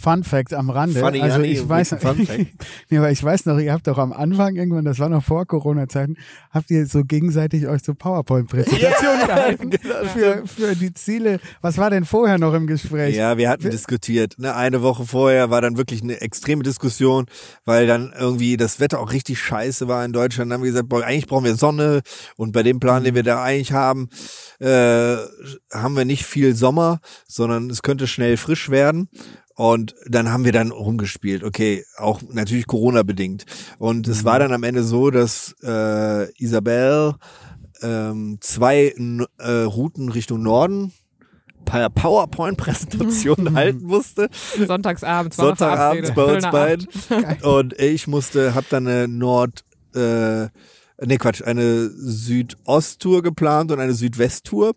[0.00, 1.00] Fun Fact am Rande.
[1.00, 1.92] Funny, also ich weiß,
[2.90, 5.46] nee, aber ich weiß noch, ihr habt doch am Anfang irgendwann, das war noch vor
[5.46, 6.16] Corona-Zeiten,
[6.50, 9.70] habt ihr so gegenseitig euch so PowerPoint-Präsentationen gehalten
[10.12, 11.40] für, für die Ziele.
[11.60, 13.16] Was war denn vorher noch im Gespräch?
[13.16, 14.38] Ja, wir hatten diskutiert.
[14.38, 14.54] Ne?
[14.54, 17.26] Eine Woche vorher war dann wirklich eine extreme Diskussion,
[17.64, 20.50] weil dann irgendwie das Wetter auch richtig scheiße war in Deutschland.
[20.50, 22.02] Dann haben wir gesagt, boah, eigentlich brauchen wir Sonne
[22.36, 24.08] und bei dem Plan, den wir da eigentlich haben,
[24.60, 25.16] äh,
[25.72, 29.08] haben wir nicht viel Sommer, sondern es könnte schnell frisch werden.
[29.56, 31.44] Und dann haben wir dann rumgespielt.
[31.44, 33.46] Okay, auch natürlich Corona bedingt.
[33.78, 37.14] Und es war dann am Ende so, dass äh, Isabel
[37.82, 38.94] ähm, zwei
[39.38, 40.92] äh, Routen Richtung Norden
[41.64, 44.28] per PowerPoint-Präsentation halten musste.
[44.56, 46.86] Sonntagsabends war Sonntagabends bei uns beiden.
[47.08, 47.42] beiden.
[47.42, 49.64] Und ich musste, hab dann eine Nord,
[49.94, 50.48] äh,
[51.04, 54.74] nee Quatsch, eine Südost-Tour geplant und eine Südwest-Tour.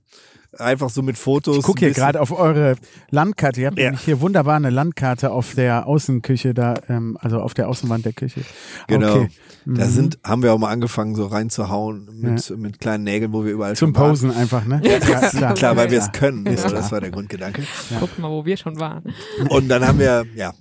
[0.57, 1.57] Einfach so mit Fotos.
[1.57, 2.75] Ich gucke hier gerade auf eure
[3.11, 3.61] Landkarte.
[3.61, 3.85] Ihr habt Ja.
[3.85, 8.13] nämlich hier wunderbar eine Landkarte auf der Außenküche da, ähm, also auf der Außenwand der
[8.13, 8.41] Küche.
[8.87, 9.15] Genau.
[9.17, 9.29] Okay.
[9.65, 9.89] Da Mhm.
[9.89, 13.75] sind, haben wir auch mal angefangen, so reinzuhauen mit, mit kleinen Nägeln, wo wir überall
[13.75, 14.09] zum schon waren.
[14.11, 14.81] Posen einfach, ne?
[14.83, 15.53] Ja, klar.
[15.53, 16.11] Klar, weil wir es Ja.
[16.13, 16.45] können.
[16.45, 16.71] Klar.
[16.71, 17.63] das war der Grundgedanke.
[17.99, 19.03] Guckt mal, wo wir schon waren.
[19.49, 20.53] Und dann haben wir, ja,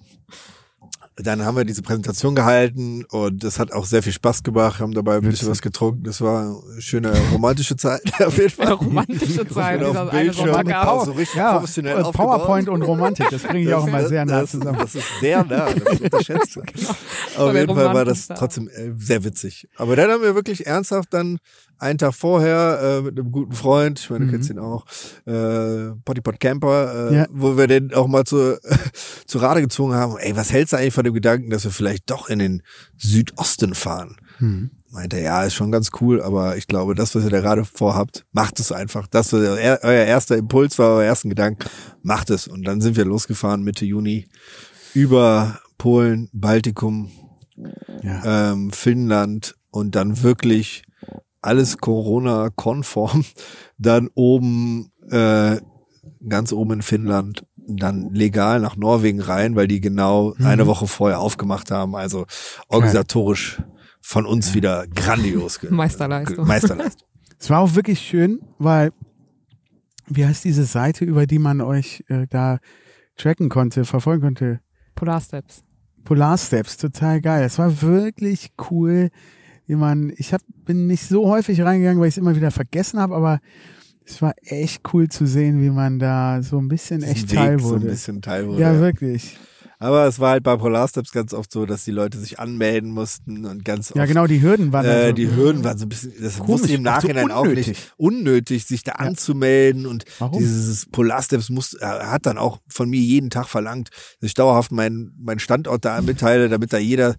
[1.17, 4.93] dann haben wir diese Präsentation gehalten und das hat auch sehr viel Spaß gemacht, haben
[4.93, 6.05] dabei ein bisschen was getrunken.
[6.05, 8.67] Das war eine schöne romantische Zeit auf jeden Fall.
[8.67, 10.67] Eine romantische Zeit, auf dem eine Bildschirm.
[10.67, 12.27] Power- so richtig Ja, professionell aufgebaut.
[12.39, 14.79] PowerPoint und Romantik, das bringe ich auch immer sehr nah das, zusammen.
[14.79, 16.67] Das ist sehr nah, das unterschätzt man.
[17.37, 19.69] War Auf jeden Fall war das trotzdem äh, sehr witzig.
[19.77, 21.39] Aber dann haben wir wirklich ernsthaft dann
[21.79, 24.35] einen Tag vorher äh, mit einem guten Freund, ich meine, du Mhm.
[24.35, 24.85] kennst ihn auch,
[25.27, 27.27] äh, Pottypot Camper, äh, Ja.
[27.31, 28.59] wo wir den auch mal zu,
[29.27, 30.17] zu Rade gezogen haben.
[30.19, 32.63] Ey, was hältst du eigentlich von dem Gedanken, dass wir vielleicht doch in den
[32.97, 34.17] Südosten fahren?
[34.39, 34.71] Hm.
[34.91, 37.65] Meinte er, ja, ist schon ganz cool, aber ich glaube, das, was ihr da gerade
[37.65, 39.07] vorhabt, macht es einfach.
[39.07, 41.69] Das, was euer euer erster Impuls war, euer ersten Gedanken,
[42.03, 42.47] macht es.
[42.49, 44.29] Und dann sind wir losgefahren Mitte Juni
[44.95, 47.11] über Polen, Baltikum,
[48.03, 48.53] Ja.
[48.53, 50.85] ähm, Finnland und dann wirklich
[51.47, 53.25] alles Corona-konform.
[53.79, 55.57] Dann oben, äh,
[56.29, 60.47] ganz oben in Finnland, dann legal nach Norwegen rein, weil die genau Mhm.
[60.47, 61.97] eine Woche vorher aufgemacht haben.
[61.97, 62.27] Also
[62.69, 63.61] organisatorisch
[64.01, 65.59] von uns wieder grandios.
[65.69, 66.47] Meisterleistung.
[66.47, 67.07] Meisterleistung.
[67.39, 68.93] Es war auch wirklich schön, weil,
[70.07, 72.61] wie heißt diese Seite, über die man euch äh, da
[73.17, 74.61] tracken konnte, verfolgen konnte?
[74.95, 75.63] Polar Steps.
[76.05, 77.45] Polar Steps, total geil.
[77.45, 79.11] Es war wirklich cool,
[79.67, 82.99] wie man, ich hab, bin nicht so häufig reingegangen, weil ich es immer wieder vergessen
[83.01, 83.41] habe, aber
[84.05, 87.53] es war echt cool zu sehen, wie man da so ein bisschen echt Diesen Teil
[87.55, 87.87] Weg So wurde.
[87.87, 88.61] ein bisschen Teil wurde.
[88.63, 89.37] ja, wirklich.
[89.79, 92.91] Aber es war halt bei Polar Steps ganz oft so, dass die Leute sich anmelden
[92.93, 95.85] mussten und ganz Ja, oft genau, die Hürden waren äh, also, die Hürden waren so
[95.85, 97.67] ein bisschen, das Komisch, wusste ich im auch so Nachhinein auch unnötig.
[97.69, 100.39] nicht unnötig, sich da anzumelden und Warum?
[100.39, 104.73] dieses Polarsteps muss, äh, hat dann auch von mir jeden Tag verlangt, dass ich dauerhaft
[104.73, 107.17] meinen meinen Standort da mitteile, damit da jeder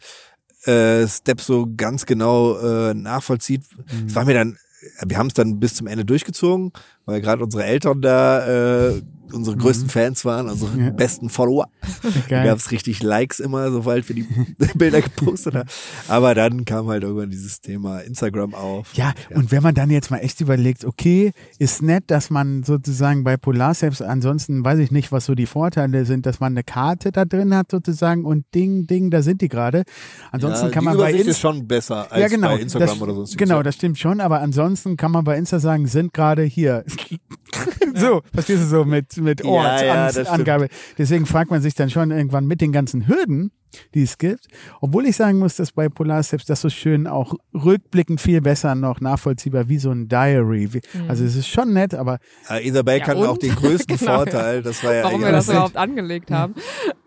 [0.64, 3.64] äh, Step so ganz genau äh, nachvollzieht.
[3.78, 4.08] Mhm.
[4.08, 4.58] Es war mir dann,
[5.06, 6.72] wir haben es dann bis zum Ende durchgezogen,
[7.08, 9.02] weil gerade unsere Eltern da äh,
[9.34, 10.86] unsere größten Fans waren, unsere Mhm.
[10.86, 10.90] Ja.
[10.92, 11.68] besten Follower.
[12.04, 12.46] Da Geil.
[12.48, 14.26] gab es richtig Likes immer, sobald wir die
[14.76, 15.68] Bilder gepostet haben.
[16.08, 18.94] Aber dann kam halt irgendwann dieses Thema Instagram auf.
[18.94, 23.24] Ja, und wenn man dann jetzt mal echt überlegt, okay, ist nett, dass man sozusagen
[23.26, 27.12] bei Polarsteps, ansonsten weiß ich nicht, was so die Vorteile sind, dass man eine Karte
[27.12, 29.84] da drin hat sozusagen und Ding, Ding, da sind die gerade.
[30.32, 32.88] Ansonsten ja, kann man bei Übersicht ist Insta schon besser als ja, genau, bei Instagram
[32.90, 36.14] das, oder sonst Genau, das stimmt schon, aber ansonsten kann man bei Insta sagen, sind
[36.14, 36.84] gerade hier.
[37.96, 40.06] So, verstehst du so mit, mit Ja, ja.
[40.06, 40.68] Ortsangabe.
[40.98, 43.52] Deswegen fragt man sich dann schon irgendwann mit den ganzen Hürden,
[43.94, 44.48] die es gibt.
[44.82, 48.76] Obwohl ich sagen muss, dass bei Polar Steps das so schön auch rückblickend viel besser
[48.76, 50.74] noch nachvollziehbar wie so ein Diary.
[50.74, 53.28] Wie, Also es ist schon nett, aber Äh, Isabel Ja, kann und?
[53.28, 56.56] auch den größten Genau, Vorteil, das war ja Warum wir das überhaupt angelegt haben.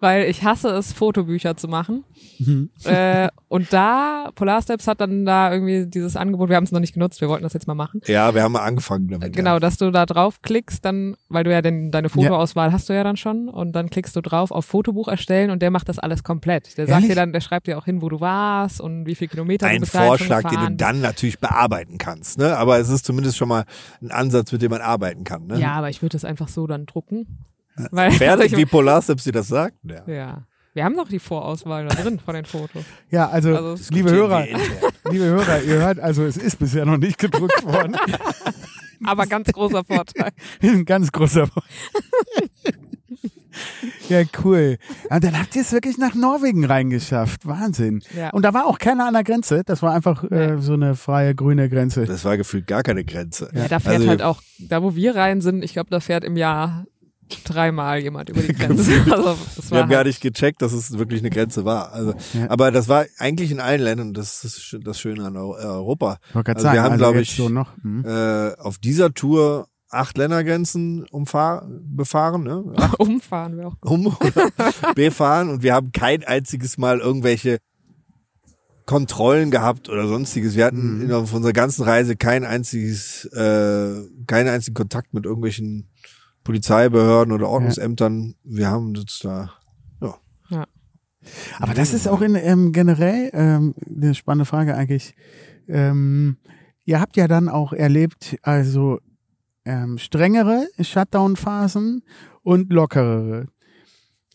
[0.01, 2.05] Weil ich hasse es, Fotobücher zu machen.
[2.39, 2.71] Mhm.
[2.85, 6.81] äh, und da, Polar Steps hat dann da irgendwie dieses Angebot, wir haben es noch
[6.81, 8.01] nicht genutzt, wir wollten das jetzt mal machen.
[8.07, 9.35] Ja, wir haben mal angefangen damit.
[9.35, 9.61] Genau, Ja.
[9.61, 13.17] dass du da draufklickst, dann, weil du ja den, deine Fotoauswahl hast du ja dann
[13.17, 16.60] schon und dann klickst du drauf auf Fotobuch erstellen und der macht das alles komplett.
[16.77, 17.09] Der sagt Ehrlich?
[17.09, 19.73] dir dann, der schreibt dir auch hin, wo du warst und wie viel Kilometer du
[19.73, 20.81] Ein bis dahin schon Vorschlag, den du bist.
[20.81, 22.39] dann natürlich bearbeiten kannst.
[22.39, 22.57] Ne?
[22.57, 23.65] Aber es ist zumindest schon mal
[24.03, 25.47] ein Ansatz, mit dem man arbeiten kann.
[25.47, 25.59] Ne?
[25.59, 27.45] Ja, aber ich würde es einfach so dann drucken.
[27.91, 29.77] Weil, Fertig, also wie ich, Polarsteps dir das sagt.
[29.85, 30.03] Ja.
[30.07, 30.43] ja.
[30.73, 32.85] Wir haben noch die Vorauswahl da drin von den Fotos.
[33.11, 34.47] ja, also, Also es liebe Hörer,
[35.11, 37.97] liebe Hörer, ihr hört, also es ist bisher noch nicht gedruckt worden.
[39.05, 40.31] Aber ganz großer Vorteil.
[40.63, 41.49] Ein ganz großer
[44.09, 44.79] Ja, cool.
[45.09, 47.47] Und dann habt ihr es wirklich nach Norwegen reingeschafft.
[47.47, 48.03] Wahnsinn.
[48.17, 48.31] Ja.
[48.31, 49.63] Und da war auch keiner an der Grenze.
[49.65, 52.05] Das war einfach äh, so eine freie grüne Grenze.
[52.05, 53.51] Das war gefühlt gar keine Grenze.
[53.55, 56.25] Ja, da fährt Also- halt auch, da wo wir rein sind, ich glaube, da fährt
[56.25, 56.85] im Jahr
[57.45, 58.91] dreimal jemand über die Grenze.
[59.11, 59.37] Also,
[59.71, 61.93] Wir haben gar halt, nicht gecheckt, dass es wirklich eine Grenze war.
[61.93, 62.51] Also, Ja.
[62.51, 64.15] aber das war eigentlich in allen Ländern.
[64.15, 66.19] Das ist das Schöne an äh, Europa.
[66.35, 67.69] Also sagen, wir haben, also glaube ich, so noch.
[67.83, 68.05] Hm.
[68.05, 72.65] Äh, auf dieser Tour acht Ländergrenzen umfahr befahren, ne?
[72.77, 73.77] Acht umfahren wir auch.
[73.83, 74.51] um oder
[74.95, 77.59] befahren und wir haben kein einziges Mal irgendwelche
[78.87, 80.57] Kontrollen gehabt oder sonstiges.
[80.57, 81.03] Wir hatten Mhm.
[81.03, 85.89] in, auf unserer ganzen Reise kein einziges, äh, keinen einzigen Kontakt mit irgendwelchen
[86.43, 88.35] Polizeibehörden oder Ordnungsämtern.
[88.43, 89.51] Wir haben uns da,
[90.51, 90.65] ja.
[91.61, 95.15] Aber das ist auch in, ähm, generell ähm, eine spannende Frage eigentlich.
[95.69, 96.39] Ähm,
[96.87, 98.99] ihr habt ja dann auch erlebt, also
[99.65, 102.03] ähm, strengere Shutdown-Phasen
[102.43, 103.47] und lockerere.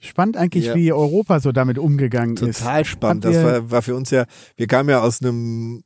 [0.02, 0.76] Spannend eigentlich, Ja.
[0.76, 2.60] wie Europa so damit umgegangen ist.
[2.60, 3.26] Total spannend.
[3.26, 5.84] Habt Das war, war für uns ja, wir kamen ja aus einem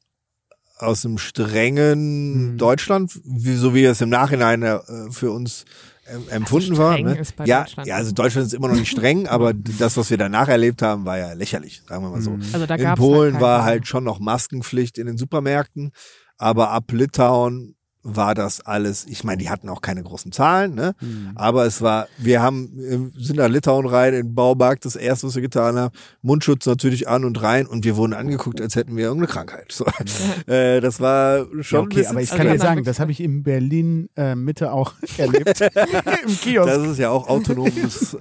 [0.78, 2.58] aus einem strengen Mhm.
[2.58, 4.80] Deutschland, wie, so wie es im Nachhinein äh,
[5.12, 5.66] für uns
[6.10, 6.94] ähm, empfunden war.
[6.94, 7.18] streng Ne?
[7.20, 7.88] ist bei Ja, Deutschland.
[7.90, 11.04] ja, also Deutschland ist immer noch nicht streng, aber das, was wir danach erlebt haben,
[11.04, 12.32] war ja lächerlich, sagen wir mal so.
[12.32, 12.44] Mhm.
[12.54, 15.92] Also da In gab's Polen halt war halt schon noch Maskenpflicht in den Supermärkten,
[16.38, 17.76] aber ab Litauen
[18.16, 20.96] war das alles, ich meine, die hatten auch keine großen Zahlen, ne?
[21.00, 21.32] Mhm.
[21.36, 25.28] Aber es war, wir haben, äh, sind nach Litauen rein, in den Baumarkt, das erste,
[25.28, 28.96] was wir getan haben, Mundschutz natürlich an und rein und wir wurden angeguckt, als hätten
[28.96, 29.72] wir irgendeine Krankheit.
[29.72, 29.86] So.
[30.48, 33.12] äh, das war schon Ja, okay, aber ich Also kann dir haben sagen, das habe
[33.12, 35.62] ich in Berlin äh, Mitte auch erlebt.
[36.28, 36.68] Im Kiosk.
[36.70, 38.18] Das ist ja auch autonomes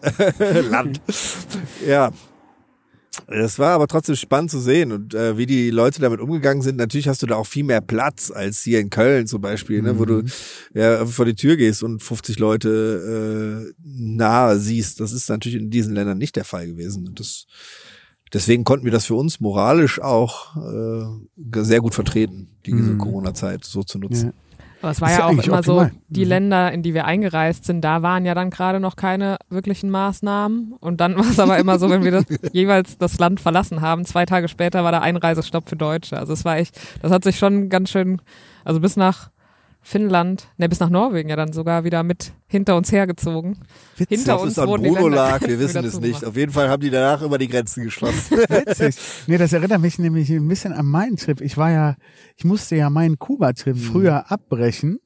[0.70, 1.00] Land.
[1.86, 2.10] Ja.
[3.26, 6.76] Das war aber trotzdem spannend zu sehen und äh, wie die Leute damit umgegangen sind.
[6.76, 9.98] Natürlich hast du da auch viel mehr Platz als hier in Köln zum Beispiel, ne,
[9.98, 10.22] wo du
[10.72, 15.00] ja, vor die Tür gehst und 50 Leute äh, nahe siehst.
[15.00, 17.08] Das ist natürlich in diesen Ländern nicht der Fall gewesen.
[17.08, 17.46] Und das,
[18.32, 22.98] deswegen konnten wir das für uns moralisch auch äh, sehr gut vertreten, diese Mhm.
[22.98, 24.26] Corona-Zeit so zu nutzen.
[24.26, 24.32] Ja.
[24.80, 25.62] Aber es war ja ja auch immer optimal.
[25.62, 26.28] so, die Mhm.
[26.28, 30.74] Länder, in die wir eingereist sind, da waren ja dann gerade noch keine wirklichen Maßnahmen.
[30.80, 34.04] Und dann war es aber immer so, wenn wir das, jeweils das Land verlassen haben,
[34.04, 36.16] zwei Tage später war der Einreisestopp für Deutsche.
[36.18, 38.20] Also es war echt, das hat sich schon ganz schön,
[38.64, 39.30] also bis nach
[39.88, 43.56] Finnland, ne, bis nach Norwegen ja dann sogar wieder mit hinter uns hergezogen.
[43.96, 44.18] Witzig.
[44.18, 46.26] Hinter Ob uns es an Bruno lag, wir wissen es nicht.
[46.26, 48.36] Auf jeden Fall haben die danach immer die Grenzen geschlossen.
[48.36, 48.96] Witzig.
[49.26, 51.40] Nee, das erinnert mich nämlich ein bisschen an meinen Trip.
[51.40, 51.96] Ich war ja,
[52.36, 53.80] ich musste ja meinen Kuba-Trip Mhm.
[53.80, 54.98] früher abbrechen.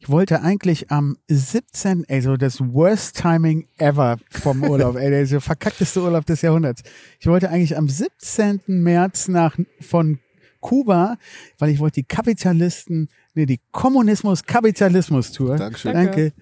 [0.00, 6.02] Ich wollte eigentlich am 17., also das worst timing ever vom Urlaub, ey, der verkackteste
[6.02, 6.82] Urlaub des Jahrhunderts.
[7.20, 8.62] Ich wollte eigentlich am 17.
[8.66, 10.18] März nach, von
[10.60, 11.18] Kuba,
[11.58, 15.56] weil ich wollte die Kapitalisten, nee, die Kommunismus-Kapitalismus-Tour.
[15.56, 15.92] Dankeschön.
[15.92, 16.32] Danke.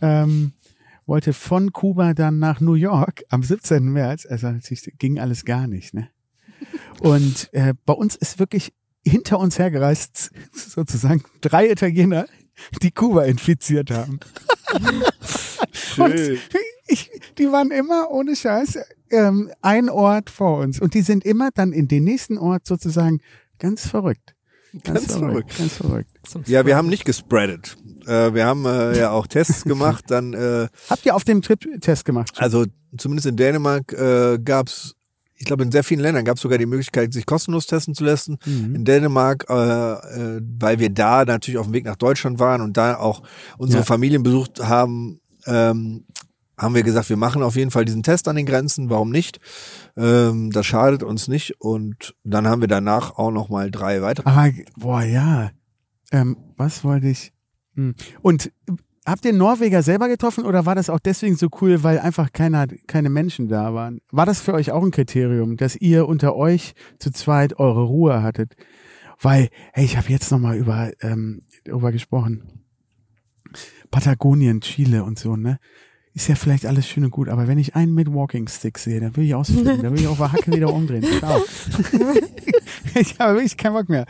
[0.00, 0.52] Ähm,
[1.06, 3.84] wollte von Kuba dann nach New York am 17.
[3.84, 4.26] März.
[4.26, 4.54] Also
[4.98, 6.08] ging alles gar nicht, ne?
[7.00, 8.72] Und äh, bei uns ist wirklich
[9.06, 12.26] hinter uns hergereist sozusagen drei Italiener,
[12.82, 14.20] die Kuba infiziert haben.
[15.98, 16.38] Und
[16.86, 18.78] ich, die waren immer ohne Scheiß
[19.10, 20.80] ähm, ein Ort vor uns.
[20.80, 23.20] Und die sind immer dann in den nächsten Ort sozusagen
[23.58, 24.33] ganz verrückt.
[24.82, 25.56] Ganz verrückt.
[25.56, 26.10] Ganz verrückt.
[26.46, 27.76] Ja, wir haben nicht gespreadet.
[28.06, 31.60] Äh, wir haben äh, ja auch Tests gemacht, dann äh, Habt ihr auf dem Trip
[31.80, 32.32] Test gemacht?
[32.36, 34.94] Also zumindest in Dänemark äh, gab's,
[35.36, 38.04] ich glaube in sehr vielen Ländern gab es sogar die Möglichkeit, sich kostenlos testen zu
[38.04, 38.38] lassen.
[38.44, 38.74] Mhm.
[38.74, 42.76] In Dänemark, äh, äh, weil wir da natürlich auf dem Weg nach Deutschland waren und
[42.76, 43.22] da auch
[43.58, 43.86] unsere Ja.
[43.86, 46.04] Familien besucht haben, ähm,
[46.56, 48.90] haben wir gesagt, wir machen auf jeden Fall diesen Test an den Grenzen.
[48.90, 49.40] Warum nicht?
[49.96, 51.60] Ähm, das schadet uns nicht.
[51.60, 54.28] Und dann haben wir danach auch noch mal drei weitere.
[54.28, 55.50] Aber, boah, ja.
[56.12, 57.32] Ähm, was wollte ich?
[57.74, 57.94] Hm.
[58.22, 58.52] Und
[59.04, 62.66] habt ihr Norweger selber getroffen oder war das auch deswegen so cool, weil einfach keiner,
[62.86, 64.00] keine Menschen da waren?
[64.10, 68.22] War das für euch auch ein Kriterium, dass ihr unter euch zu zweit eure Ruhe
[68.22, 68.54] hattet?
[69.20, 72.64] Weil, hey, ich habe jetzt nochmal über, ähm, darüber gesprochen.
[73.90, 75.58] Patagonien, Chile und so, ne?
[76.14, 79.00] Ist ja vielleicht alles schön und gut, aber wenn ich einen mit Walking Stick sehe,
[79.00, 81.04] dann will ich ausflippen, dann will ich auf der Hacke wieder umdrehen.
[82.94, 84.06] Ich habe wirklich keinen Bock mehr.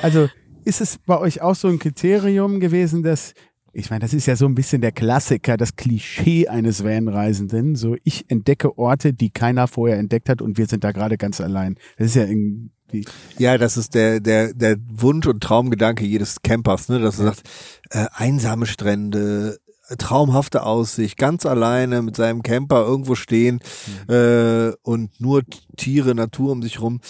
[0.00, 0.28] Also
[0.64, 3.34] ist es bei euch auch so ein Kriterium gewesen, dass,
[3.74, 7.76] ich meine, das ist ja so ein bisschen der Klassiker, das Klischee eines Vanreisenden.
[7.76, 11.40] So, ich entdecke Orte, die keiner vorher entdeckt hat und wir sind da gerade ganz
[11.42, 11.76] allein.
[11.98, 13.04] Das ist ja irgendwie,
[13.38, 17.42] Ja, das ist der, der, der Wunsch und Traumgedanke jedes Campers, ne, dass er sagt,
[17.90, 19.58] äh, einsame Strände,
[19.98, 23.60] traumhafte Aussicht, ganz alleine mit seinem Camper irgendwo stehen
[24.08, 25.42] äh, und nur
[25.76, 27.00] Tiere, Natur um sich rum.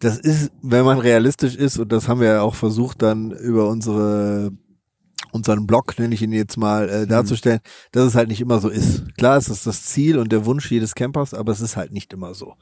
[0.00, 3.68] Das ist, wenn man realistisch ist, und das haben wir ja auch versucht, dann über
[3.68, 4.52] unsere
[5.32, 7.60] unseren Blog, nenne ich ihn jetzt mal, äh, darzustellen,
[7.92, 9.14] dass es halt nicht immer so ist.
[9.16, 12.12] Klar, es ist das Ziel und der Wunsch jedes Campers, aber es ist halt nicht
[12.12, 12.54] immer so.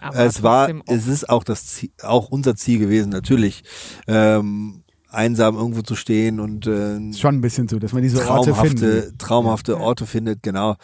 [0.00, 3.64] Aber es war, es ist auch das Ziel, auch unser Ziel gewesen, natürlich,
[4.06, 8.50] ähm, einsam irgendwo zu stehen und äh, schon ein bisschen so, dass man diese Orte
[8.52, 9.18] traumhafte, findet.
[9.18, 10.76] traumhafte Orte findet, genau.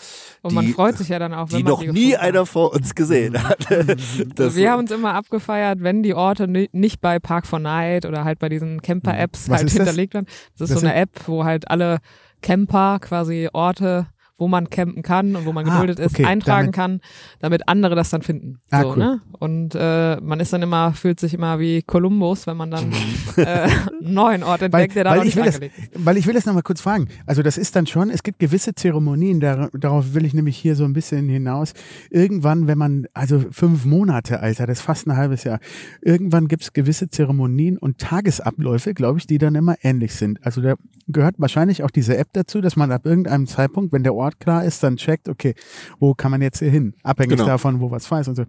[0.43, 2.13] Und man die- freut sich ja dann auch, wenn Die man noch die nie gefunden
[2.19, 2.21] hat.
[2.23, 3.67] einer vor uns gesehen hat.
[4.35, 8.05] Das, wir haben uns immer abgefeiert, wenn die Orte ni- nicht bei Park for Night
[8.07, 10.27] oder halt bei diesen Camper-Apps Was halt hinterlegt waren.
[10.59, 11.99] Das ist Das so eine App, wo halt alle
[12.43, 14.07] Camper quasi Orte,
[14.39, 17.01] wo man campen kann und wo man Ah, geduldet ist, okay, eintragen damit- kann,
[17.41, 18.61] damit andere das dann finden.
[18.71, 18.97] Ah, so, cool.
[18.99, 19.21] ne?
[19.41, 22.93] Und äh, man ist dann immer, fühlt sich immer wie Kolumbus, wenn man dann
[23.37, 23.71] äh, einen
[24.01, 26.05] neuen Ort entdeckt, der da noch ich nicht will das, angelegt ist.
[26.07, 27.09] weil ich will das nochmal kurz fragen.
[27.27, 30.77] Also das ist dann schon, es gibt gewisse Zeremonien, dar, darauf will ich nämlich hier
[30.77, 31.75] so ein bisschen hinaus.
[32.11, 35.59] Irgendwann, wenn man, also fünf Monate, Alter, das ist fast ein halbes Jahr,
[36.01, 40.39] irgendwann gibt es gewisse Zeremonien und Tagesabläufe, glaube ich, die dann immer ähnlich sind.
[40.47, 40.75] Also da
[41.09, 44.65] gehört wahrscheinlich auch diese App dazu, dass man ab irgendeinem Zeitpunkt, wenn der Ort klar
[44.65, 45.55] ist, dann checkt, okay,
[45.99, 46.95] wo kann man jetzt hier hin?
[47.03, 47.47] Abhängig Genau.
[47.47, 48.45] davon, wo was frei ist und so.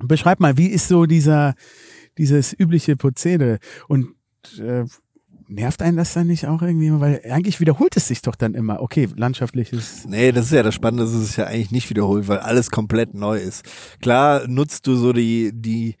[0.00, 1.54] Beschreib mal, wie ist so dieser,
[2.18, 3.58] dieses übliche Prozedere?
[3.88, 4.08] Und
[4.60, 4.84] äh,
[5.48, 6.92] nervt einen das dann nicht auch irgendwie?
[7.00, 8.80] Weil eigentlich wiederholt es sich doch dann immer.
[8.80, 10.04] Okay, landschaftliches.
[10.06, 13.14] Nee, das ist ja das Spannende, dass es ja eigentlich nicht wiederholt, weil alles komplett
[13.14, 13.64] neu ist.
[14.00, 15.96] Klar nutzt du so die, die,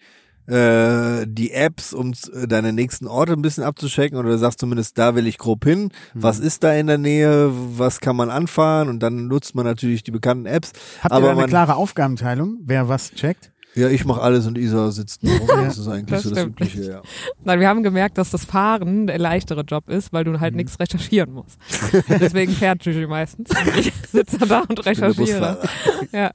[0.48, 4.96] äh, die Apps, um äh, deine nächsten Orte ein bisschen abzuchecken oder du sagst zumindest,
[4.98, 5.90] da will ich grob hin.
[6.14, 7.50] Was ist da in der Nähe?
[7.52, 8.88] Was kann man anfahren?
[8.88, 10.72] Und dann nutzt man natürlich die bekannten Apps.
[11.02, 13.52] Habt Aber ihr da eine man- klare Aufgabenteilung, wer was checkt?
[13.78, 15.48] Ja, ich mache alles und Isa sitzt nur rum.
[15.48, 16.44] Das ist eigentlich das so das.
[16.44, 17.02] Übliche, ja.
[17.44, 20.32] Nein, wir haben gemerkt, dass das Fahren der leichtere Job ist, weil Mhm.
[20.34, 21.58] du halt nichts recherchieren musst.
[22.08, 23.50] Deswegen fährt Juju meistens.
[23.78, 25.58] Ich sitze da und recherchiere.
[26.12, 26.30] Ja.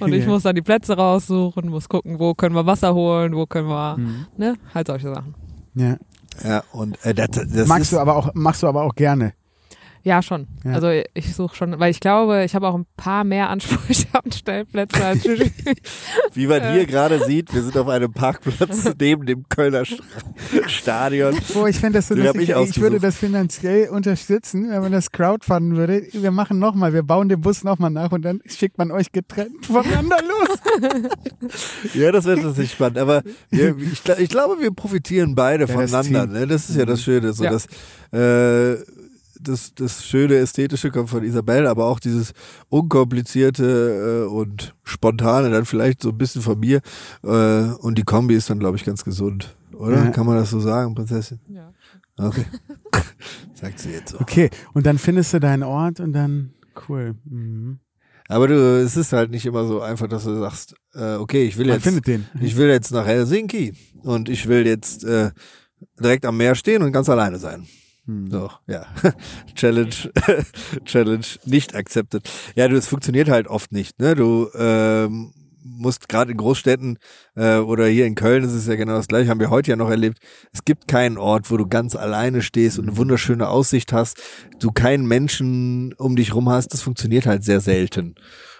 [0.00, 0.28] Und ich Ja.
[0.30, 3.96] muss dann die Plätze raussuchen, muss gucken, wo können wir Wasser holen, wo können wir,
[3.98, 4.26] Mhm.
[4.38, 5.34] ne, halt solche Sachen.
[5.74, 5.96] Ja.
[6.42, 9.34] Ja, und äh, das, das Magst ist, du aber auch, machst du aber auch gerne.
[10.04, 10.48] Ja, schon.
[10.64, 10.72] Ja.
[10.72, 14.32] Also ich suche schon, weil ich glaube, ich habe auch ein paar mehr Ansprüche an
[14.32, 15.44] Stellplätze als Juju.
[16.34, 16.72] wie man Äh.
[16.72, 20.02] hier gerade sieht, wir sind auf einem Parkplatz neben dem Kölner St
[20.66, 21.36] Stadion.
[21.54, 25.76] Boah, ich fände das so ich Ich, würde das finanziell unterstützen, wenn man das crowdfunden
[25.76, 26.02] würde.
[26.12, 29.66] Wir machen nochmal, wir bauen den Bus nochmal nach und dann schickt man euch getrennt
[29.66, 30.58] voneinander los.
[31.94, 32.98] Ja, das wird tatsächlich spannend.
[32.98, 36.24] Aber wir, ich, ich glaube, wir profitieren beide Ja, das voneinander.
[36.32, 36.40] Team.
[36.40, 36.46] ne?
[36.46, 37.32] Das ist ja das Schöne.
[37.32, 37.50] So Ja.
[37.52, 37.66] dass,
[38.12, 38.82] äh,
[39.42, 42.32] das, das schöne Ästhetische kommt von Isabel, aber auch dieses
[42.68, 46.80] unkomplizierte äh, und spontane dann vielleicht so ein bisschen von mir.
[47.22, 49.56] Äh, und die Kombi ist dann, glaube ich, ganz gesund.
[49.72, 50.04] Oder?
[50.04, 50.10] Ja.
[50.10, 51.40] Kann man das so sagen, Prinzessin?
[51.48, 51.72] Ja.
[52.18, 52.44] Okay.
[53.54, 54.20] Sagt sie jetzt so.
[54.20, 56.52] Okay, und dann findest du deinen Ort und dann,
[56.88, 57.14] cool.
[57.24, 57.78] Mhm.
[58.28, 61.58] Aber du, es ist halt nicht immer so einfach, dass du sagst, äh, okay, ich
[61.58, 62.26] will Man jetzt, findet den.
[62.40, 65.32] ich will jetzt nach Helsinki und ich will jetzt äh,
[66.00, 67.66] direkt am Meer stehen und ganz alleine sein.
[68.06, 68.30] Hm.
[68.30, 68.86] So, ja.
[69.54, 69.94] Challenge,
[70.84, 72.28] Challenge nicht accepted.
[72.56, 74.14] Ja, du, es funktioniert halt oft nicht, ne?
[74.14, 75.32] Du ähm,
[75.64, 76.98] musst gerade in Großstädten
[77.36, 79.76] äh, oder hier in Köln ist es ja genau das gleiche, haben wir heute ja
[79.76, 80.18] noch erlebt.
[80.52, 84.20] Es gibt keinen Ort, wo du ganz alleine stehst und eine wunderschöne Aussicht hast,
[84.58, 86.72] du keinen Menschen um dich rum hast.
[86.74, 88.16] Das funktioniert halt sehr selten.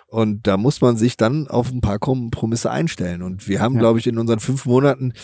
[0.06, 3.22] Und da muss man sich dann auf ein paar Kompromisse einstellen.
[3.22, 3.80] Und wir haben, Ja.
[3.80, 5.14] glaube ich, in unseren fünf Monaten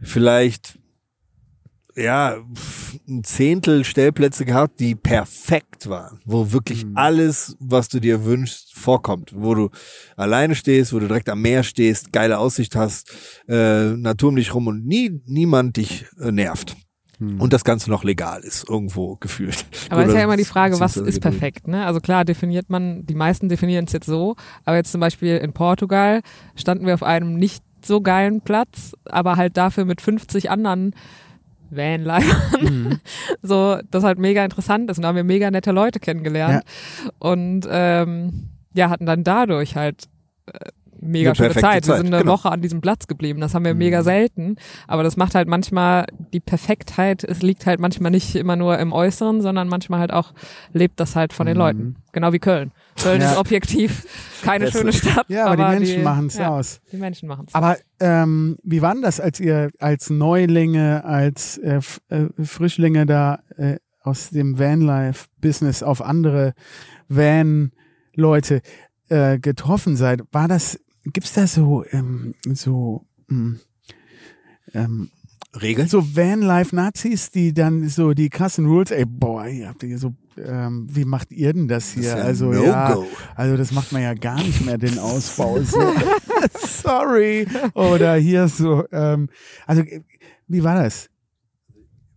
[0.00, 0.78] vielleicht
[1.96, 2.36] ja,
[3.08, 6.96] ein Zehntel Stellplätze gehabt, die perfekt waren, wo wirklich Mhm.
[6.96, 9.70] alles, was du dir wünschst, vorkommt, wo du
[10.16, 13.10] alleine stehst, wo du direkt am Meer stehst, geile Aussicht hast,
[13.48, 16.76] äh, Natur um dich rum und nie niemand dich äh, nervt.
[17.18, 17.40] Hm.
[17.40, 19.66] Und das Ganze noch legal ist, irgendwo gefühlt.
[19.90, 21.84] Aber ist ja immer die Frage, was ist perfekt, ne?
[21.84, 25.52] Also klar definiert man, die meisten definieren es jetzt so, aber jetzt zum Beispiel in
[25.52, 26.22] Portugal
[26.56, 30.94] standen wir auf einem nicht so geilen Platz, aber halt dafür mit 50 anderen
[31.70, 32.62] Vanlifern.
[32.62, 33.00] Mhm.
[33.42, 36.62] So, das halt mega interessant ist und da haben wir mega nette Leute kennengelernt
[37.18, 40.04] und ähm, ja, hatten dann dadurch halt
[40.46, 40.58] äh,
[41.00, 41.86] mega Eine schöne perfekte Zeit.
[41.86, 42.32] Wir Zeit, sind eine genau.
[42.34, 43.40] Woche an diesem Platz geblieben.
[43.40, 43.78] Das haben wir Mhm.
[43.78, 44.56] mega selten.
[44.86, 46.04] Aber das macht halt manchmal
[46.34, 47.24] die Perfektheit.
[47.24, 50.32] Es liegt halt manchmal nicht immer nur im Äußeren, sondern manchmal halt auch
[50.74, 51.60] lebt das halt von den Mhm.
[51.62, 51.96] Leuten.
[52.12, 52.72] Genau wie Köln.
[53.02, 53.32] Köln Ja.
[53.32, 54.04] ist objektiv
[54.42, 55.26] keine Das schöne Stadt.
[55.28, 56.80] Ja, aber, die Menschen machen es ja, aus.
[56.92, 57.54] Die Menschen machen es.
[57.54, 63.40] Aber ähm, wie war denn das, als ihr als Neulinge, als äh, äh, Frischlinge da
[63.56, 66.54] äh, aus dem Vanlife-Business auf andere
[67.08, 68.62] Van-Leute
[69.08, 70.22] äh, getroffen seid?
[70.32, 73.56] War das, gibt's da so, ähm, so, mh,
[74.74, 75.10] ähm,
[75.60, 75.88] Regeln?
[75.88, 80.86] so Vanlife-Nazis, die dann so die krassen Rules, ey, boah, ihr habt hier so, ähm,
[80.90, 82.02] wie macht ihr denn das Das hier?
[82.12, 83.06] ist ja also, No ja, Go.
[83.34, 85.60] also das macht man ja gar nicht mehr, den Ausbau.
[85.62, 85.80] So.
[86.58, 87.46] Sorry.
[87.74, 89.28] Oder hier so, ähm,
[89.66, 89.82] also
[90.48, 91.08] wie war das?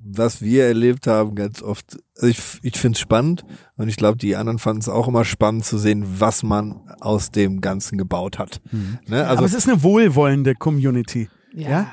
[0.05, 3.45] was wir erlebt haben, ganz oft, also ich, ich finde es spannend
[3.77, 7.31] und ich glaube, die anderen fanden es auch immer spannend zu sehen, was man aus
[7.31, 8.59] dem Ganzen gebaut hat.
[9.07, 9.21] Ne?
[9.25, 11.29] Aber Also es ist eine wohlwollende Community.
[11.53, 11.87] Ja?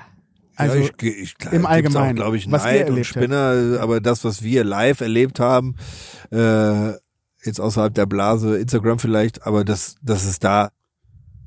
[0.61, 4.25] Also ja, ich, ich, klar, im Allgemeinen, glaube ich, Neid und erlebt Spinner, aber das,
[4.25, 5.75] was wir live erlebt haben,
[6.31, 6.93] äh,
[7.45, 10.71] jetzt außerhalb der Blase, Instagram vielleicht, aber dass, dass es da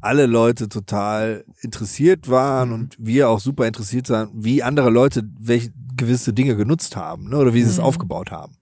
[0.02, 2.76] alle Leute total interessiert waren Mhm.
[2.76, 7.38] und wir auch super interessiert waren, wie andere Leute welche gewisse Dinge genutzt haben ne,
[7.38, 7.84] oder wie sie es Mhm.
[7.86, 8.58] aufgebaut haben.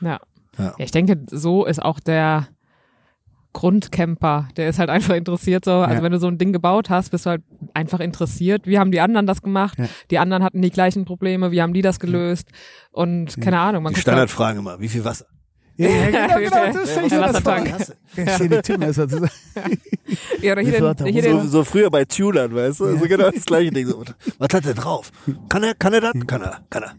[0.00, 0.20] Ja.
[0.58, 0.64] Ja.
[0.64, 0.74] ja.
[0.78, 2.48] Ich denke, so ist auch der
[3.56, 5.72] Grundcamper, der ist halt einfach interessiert so.
[5.72, 6.02] Also Ja.
[6.02, 7.42] wenn du so ein Ding gebaut hast, bist du halt
[7.72, 8.66] einfach interessiert.
[8.66, 9.78] Wie haben die anderen das gemacht?
[9.78, 9.86] Ja.
[10.10, 12.48] Die anderen hatten die gleichen Probleme, wie haben die das gelöst?
[12.92, 15.24] Und keine Ahnung, man Die halt, Standardfrage immer, wie viel Wasser?
[15.78, 17.58] ja, ja, genau, genau, Der- das stell ich der mir das vor.
[18.24, 19.30] Ja, steht die Tippmesser zusammen.
[20.42, 22.96] ja, oder hier den, der So, so früher bei Tunern, weißt du?
[22.98, 23.86] So genau das gleiche Ding.
[23.86, 24.02] So,
[24.38, 25.10] was hat er drauf?
[25.48, 26.12] Kann er, kann er das?
[26.26, 26.94] Kann er, kann er.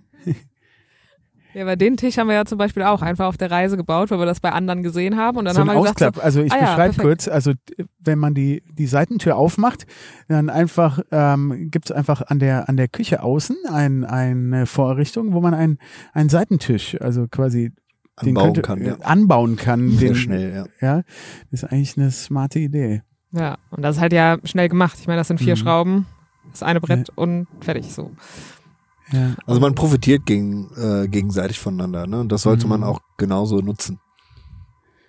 [1.58, 4.12] Ja, bei den Tisch haben wir ja zum Beispiel auch einfach auf der Reise gebaut,
[4.12, 6.16] weil wir das bei anderen gesehen haben und dann so haben ein wir gesagt, Ausklapp.
[6.16, 7.08] so, also ich ah ja, beschreibe perfekt.
[7.08, 7.54] kurz, also
[8.00, 9.86] wenn man die, die Seitentür aufmacht,
[10.28, 15.34] dann einfach ähm, gibt es einfach an der an der Küche außen ein, eine Vorrichtung,
[15.34, 15.80] wo man einen
[16.14, 17.72] einen Seitentisch, also quasi
[18.22, 18.96] den Anbauen könnte, kann, äh, ja.
[19.00, 19.90] anbauen kann.
[19.92, 20.88] Sehr den, schnell, ja.
[20.88, 21.04] Ja,
[21.52, 23.02] das ist eigentlich eine smarte Idee.
[23.32, 24.98] ja, und das ist halt ja schnell gemacht.
[25.00, 25.60] Ich meine, das sind vier Mhm.
[25.60, 26.06] Schrauben,
[26.52, 28.12] das eine Brett und fertig so.
[29.12, 29.36] Ja.
[29.46, 32.20] Also man profitiert gegen, äh, gegenseitig voneinander, ne?
[32.20, 32.86] Und das sollte man Mhm.
[32.88, 34.00] auch genauso nutzen.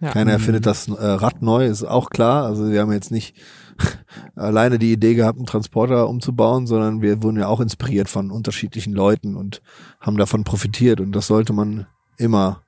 [0.00, 0.10] Ja.
[0.12, 0.38] Keiner Mhm.
[0.38, 2.44] erfindet das äh, Rad neu, ist auch klar.
[2.44, 3.34] Also wir haben jetzt nicht
[4.36, 8.92] alleine die Idee gehabt, einen Transporter umzubauen, sondern wir wurden ja auch inspiriert von unterschiedlichen
[8.92, 9.62] Leuten und
[10.00, 11.00] haben davon profitiert.
[11.00, 11.86] Und das sollte man
[12.16, 12.62] immer,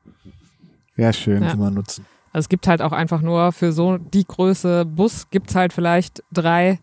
[0.96, 1.42] ja, schön.
[1.42, 1.52] Ja.
[1.52, 2.04] immer nutzen.
[2.32, 6.22] Also es gibt halt auch einfach nur für so die Größe Bus gibt's halt vielleicht
[6.32, 6.78] drei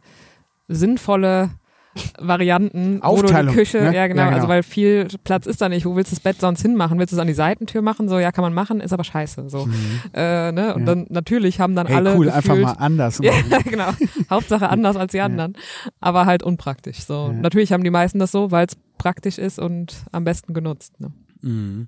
[0.67, 1.51] sinnvolle
[2.19, 3.95] Varianten, wo du Aufteilung, die Küche, ne?
[3.95, 4.35] ja, genau, Ja, genau.
[4.37, 5.85] also weil viel Platz ist da nicht.
[5.85, 6.99] Wo willst du das Bett sonst hinmachen?
[6.99, 8.07] Willst du es an die Seitentür machen?
[8.09, 9.49] So, ja, kann man machen, ist aber scheiße.
[9.49, 9.67] So,
[10.13, 10.73] äh, ne?
[10.75, 10.85] Und Ja.
[10.85, 13.63] dann natürlich haben dann Hey, alle cool, einfach gefühlt, mal anders Ja, machen.
[13.71, 13.89] genau.
[14.29, 15.53] Hauptsache anders als die anderen,
[15.99, 16.99] aber halt unpraktisch.
[17.05, 17.41] So, Ja.
[17.41, 20.99] natürlich haben die meisten das so, weil es praktisch ist und am besten genutzt.
[20.99, 21.11] Ne?
[21.41, 21.87] Mhm.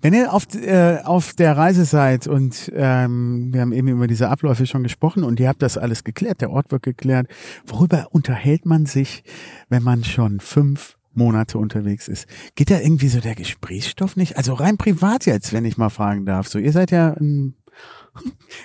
[0.00, 4.28] Wenn ihr auf, äh, auf der Reise seid und ähm, wir haben eben über diese
[4.28, 7.28] Abläufe schon gesprochen und ihr habt das alles geklärt, der Ort wird geklärt,
[7.66, 9.22] worüber unterhält man sich,
[9.68, 12.26] wenn man schon fünf Monate unterwegs ist?
[12.54, 14.36] Geht da irgendwie so der Gesprächsstoff nicht?
[14.36, 16.48] Also rein privat jetzt, wenn ich mal fragen darf.
[16.48, 17.54] So, ihr seid ja ein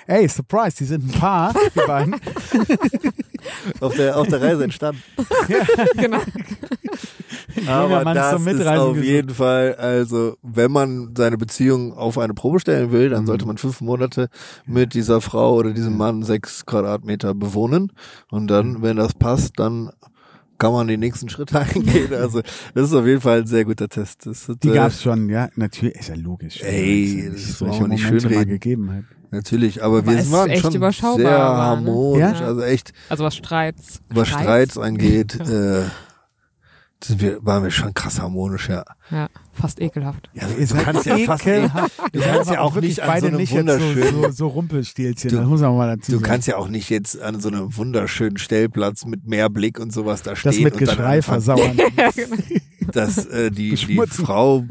[0.06, 2.16] Ey, Surprise, die sind ein Paar, die beiden.
[3.80, 5.00] Auf der, auf der Reise entstanden.
[5.96, 6.20] genau.
[7.66, 9.08] Aber das ist Mitreisen auf gesucht.
[9.08, 13.26] jeden Fall, also wenn man seine Beziehung auf eine Probe stellen will, dann Mhm.
[13.26, 14.28] sollte man fünf Monate
[14.66, 17.92] mit dieser Frau oder diesem Mann sechs Quadratmeter bewohnen.
[18.30, 18.48] Und Mhm.
[18.48, 19.90] dann, wenn das passt, dann
[20.58, 22.12] kann man den nächsten Schritt eingehen.
[22.12, 22.42] Also
[22.74, 24.26] das ist auf jeden Fall ein sehr guter Test.
[24.26, 26.60] Das hat, Die äh, gab's schon, ja, natürlich, ist ja logisch.
[26.62, 28.50] Ey, das solche brauchen wir nicht Momente mal schönreden.
[28.50, 29.04] gegeben hat.
[29.30, 31.86] Natürlich, aber Weil wir es waren echt schon überschaubar sehr war, ne?
[31.86, 32.46] harmonisch, Ja.
[32.46, 34.00] also echt, Also was Streits.
[34.08, 35.82] was Streits angeht, äh,
[37.04, 38.84] sind wir, waren wir schon krass harmonisch, ja.
[39.10, 39.28] Ja,
[39.58, 40.30] fast ekelhaft.
[40.34, 41.92] Ja, seid kannst ja fast ekelhaft.
[42.12, 44.46] du kannst ja auch nicht an beide so einem nicht jetzt so, wunderschönen- so, so
[44.48, 47.76] Rumpelstilzchen, Du- muss man mal dazu Du kannst ja auch nicht jetzt an so einem
[47.76, 51.76] wunderschönen Stellplatz mit Meerblick und sowas da stehen das mit und Geschrei versauern.
[52.92, 54.00] dass äh, die, die.
[54.06, 54.64] Frau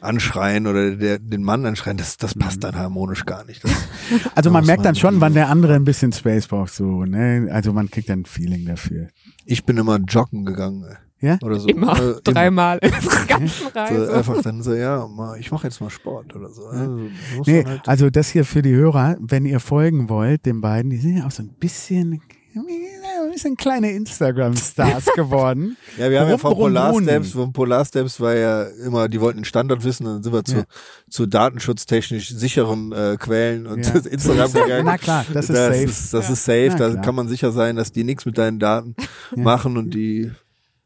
[0.00, 3.62] anschreien oder der, den Mann anschreien, das, das passt dann harmonisch gar nicht.
[3.64, 3.70] Das,
[4.34, 7.48] Also man merkt man dann schon, wann der andere ein bisschen Space braucht, so, ne?
[7.52, 9.08] Also man kriegt dann ein Feeling dafür.
[9.44, 10.96] ich bin immer joggen gegangen.
[11.20, 11.38] Ja?
[11.42, 11.68] Oder so.
[11.68, 11.98] Immer.
[12.00, 14.12] Äh, Dreimal in der ganzen So, Reise.
[14.14, 16.64] einfach dann so, ja, mal, ich mache jetzt mal Sport oder so.
[16.66, 16.98] Also,
[17.46, 20.96] Nee, halt, also das hier für die Hörer, wenn ihr folgen wollt, den beiden, die
[20.96, 22.22] sind ja auch so ein bisschen,
[22.54, 25.76] ein bisschen kleine Instagram-Stars geworden.
[25.98, 27.02] ja, wir haben ja Rum, von rum, Polar rum.
[27.04, 30.42] Steps, von Polar Steps war ja immer, die wollten den Standard wissen, dann sind wir
[30.44, 30.64] zu, Ja.
[31.10, 33.94] zu datenschutztechnisch sicheren äh, Quellen und Ja.
[33.94, 34.84] Instagram gegangen.
[34.86, 35.82] Na klar, das ist das safe.
[35.84, 37.02] Ist, das ist safe, Na da klar.
[37.04, 38.94] kann man sicher sein, dass die nichts mit deinen Daten
[39.36, 39.42] Ja.
[39.42, 40.30] machen und die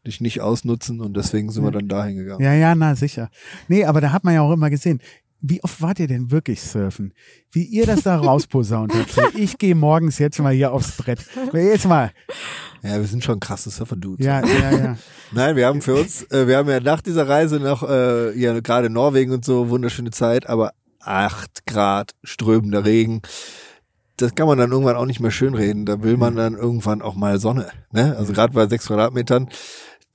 [0.07, 2.43] dich nicht ausnutzen und deswegen sind wir dann dahin gegangen.
[2.43, 3.31] Ja, ja, na sicher.
[3.69, 5.01] Nee, aber da hat man ja auch immer gesehen,
[5.47, 7.13] wie oft wart ihr denn wirklich surfen?
[7.53, 9.11] Wie ihr das da rausposaunt habt.
[9.11, 11.21] So, ich gehe morgens jetzt mal hier aufs Brett.
[11.53, 12.13] Jetzt mal.
[12.83, 14.25] Ja, wir sind schon krasse Surfer-Dudes.
[14.25, 14.97] Ja, ja, ja.
[15.33, 18.59] Nein, wir haben für uns, äh, wir haben ja nach dieser Reise noch, äh, ja,
[18.61, 23.21] gerade Norwegen und so, wunderschöne Zeit, aber acht Grad, strömender Regen.
[24.17, 25.87] Das kann man dann irgendwann auch nicht mehr schönreden.
[25.87, 27.69] Da will man dann irgendwann auch mal Sonne.
[27.91, 28.17] Ne?
[28.17, 29.49] Also gerade bei sechs Quadratmetern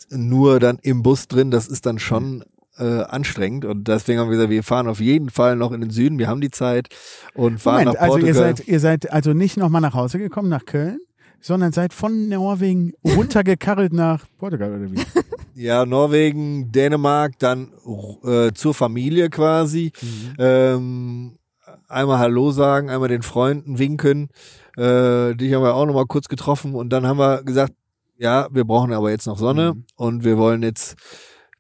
[0.09, 2.43] nur dann im Bus drin, das ist dann schon
[2.77, 3.65] äh, anstrengend.
[3.65, 6.17] Und deswegen haben wir gesagt, wir fahren auf jeden Fall noch in den Süden.
[6.17, 6.87] Wir haben die Zeit
[7.33, 8.29] und fahren Moment, nach also Portugal.
[8.29, 10.99] ihr seid, ihr seid also nicht nochmal nach Hause gekommen, nach Köln,
[11.41, 14.99] sondern seid von Norwegen runtergekarrelt nach Portugal oder wie?
[15.55, 17.73] Ja, Norwegen, Dänemark, dann
[18.23, 19.91] äh, zur Familie quasi.
[20.01, 20.35] Mhm.
[20.37, 21.37] Ähm,
[21.89, 24.29] einmal Hallo sagen, einmal den Freunden winken.
[24.77, 27.73] Äh, dich haben wir auch nochmal kurz getroffen und dann haben wir gesagt,
[28.19, 29.85] ja, wir brauchen aber jetzt noch Sonne Mhm.
[29.95, 30.95] und wir wollen jetzt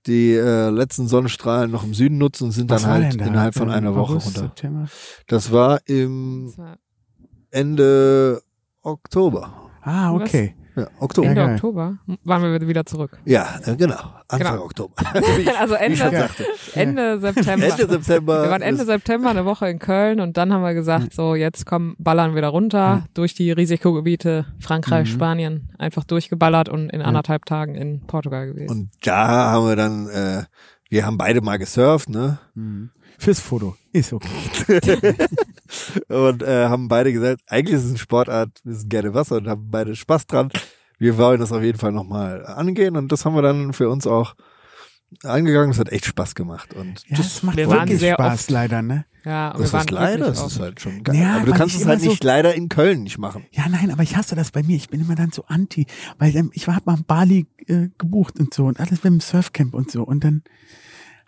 [0.05, 3.25] die äh, letzten Sonnenstrahlen noch im Süden nutzen und sind Was dann halt da?
[3.25, 4.41] innerhalb von einer Woche August, runter.
[4.41, 4.87] September?
[5.27, 6.53] Das war im
[7.51, 8.41] Ende
[8.81, 9.71] Oktober.
[9.81, 10.55] Ah, okay.
[10.79, 11.27] Ja, Oktober.
[11.27, 11.55] Ende Ja, geil.
[11.55, 13.17] Oktober waren wir wieder zurück.
[13.25, 13.95] Ja, äh, genau.
[14.27, 14.63] Anfang Genau.
[14.65, 14.93] Oktober.
[15.59, 16.29] also Ende.
[16.73, 17.65] Ende September.
[17.65, 18.43] Ende September.
[18.43, 21.65] Wir waren Ende September eine Woche in Köln und dann haben wir gesagt, so jetzt
[21.65, 25.13] komm, ballern wir da runter durch die Risikogebiete Frankreich, Mhm.
[25.13, 28.69] Spanien, einfach durchgeballert und in anderthalb Tagen in Portugal gewesen.
[28.69, 30.43] Und da haben wir dann, äh,
[30.89, 32.39] wir haben beide mal gesurft, ne?
[32.55, 32.89] Mhm.
[33.19, 33.75] Fürs Foto.
[33.91, 34.27] Ist okay.
[36.07, 39.47] Und äh, haben beide gesagt, eigentlich ist es eine Sportart, wir sind gerne Wasser und
[39.47, 40.49] haben beide Spaß dran.
[40.97, 44.07] Wir wollen das auf jeden Fall nochmal angehen und das haben wir dann für uns
[44.07, 44.35] auch
[45.23, 45.69] angegangen.
[45.71, 46.73] Das hat echt Spaß gemacht.
[46.73, 49.05] Und Ja, das macht wir waren wirklich sehr Spaß, oft- leider, ne?
[49.25, 51.15] ja, und das wir waren ist leider, das ist halt schon geil.
[51.17, 53.45] Ja, Aber du kannst es halt so- nicht leider in Köln nicht machen.
[53.51, 54.75] Ja, nein, aber ich hasse das bei mir.
[54.75, 55.85] Ich bin immer dann so anti,
[56.17, 59.73] weil ähm, ich habe mal Bali äh, gebucht und so und alles mit dem Surfcamp
[59.73, 60.43] und so und dann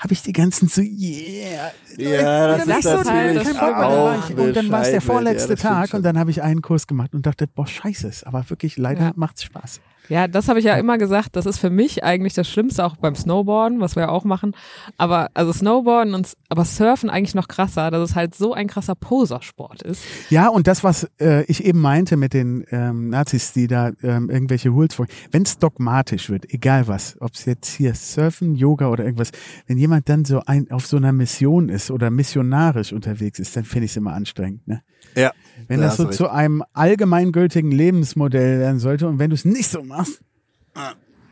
[0.03, 1.71] habe ich die ganzen so yeah.
[1.97, 5.61] Ja, das ist so natürlich ich- auch Und dann war es der vorletzte ja, das
[5.61, 9.01] Tag und dann habe ich einen Kurs gemacht und dachte, boah, scheiße, aber wirklich leider
[9.05, 9.11] Ja.
[9.15, 9.79] macht's Spaß.
[10.09, 11.35] Ja, das habe ich ja immer gesagt.
[11.35, 14.55] Das ist für mich eigentlich das Schlimmste, auch beim Snowboarden, was wir ja auch machen.
[14.97, 18.95] Aber also Snowboarden und aber Surfen eigentlich noch krasser, dass es halt so ein krasser
[18.95, 20.03] Posersport ist.
[20.29, 24.29] Ja, und das, was äh, ich eben meinte mit den ähm, Nazis, die da ähm,
[24.29, 28.89] irgendwelche Hools folgen, wenn es dogmatisch wird, egal was, ob es jetzt hier Surfen, Yoga
[28.89, 29.31] oder irgendwas,
[29.67, 33.63] wenn jemand dann so ein, auf so einer Mission ist oder missionarisch unterwegs ist, dann
[33.63, 34.67] finde ich es immer anstrengend.
[34.67, 34.81] Ne?
[35.15, 35.31] Ja,
[35.71, 39.69] Wenn da das so zu einem allgemeingültigen Lebensmodell werden sollte und wenn du es nicht
[39.69, 40.21] so machst,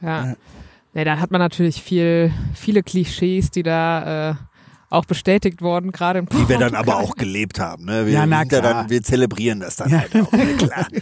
[0.01, 0.35] Ja.
[0.93, 1.03] ja.
[1.03, 4.35] da hat man natürlich viel, viele Klischees, die da äh,
[4.91, 7.85] auch bestätigt wurden, gerade in Die wir dann aber auch gelebt haben.
[7.85, 8.07] Ne?
[8.07, 8.73] Wir, Ja, na sind ja klar.
[8.73, 9.99] dann, wir zelebrieren das dann Ja.
[9.99, 10.31] halt auch.
[10.31, 10.45] Ne?
[10.57, 10.87] Klar.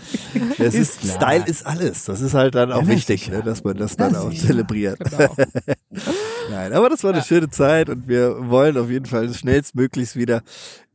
[0.57, 1.15] Das Ist ist, klar.
[1.33, 2.05] Style ist alles.
[2.05, 3.41] Das ist halt dann auch Ja, wichtig, ne?
[3.43, 4.99] dass man das dann Ja, auch zelebriert.
[4.99, 5.35] Genau.
[6.49, 10.41] Nein, aber das war eine schöne Zeit und wir wollen auf jeden Fall schnellstmöglichst wieder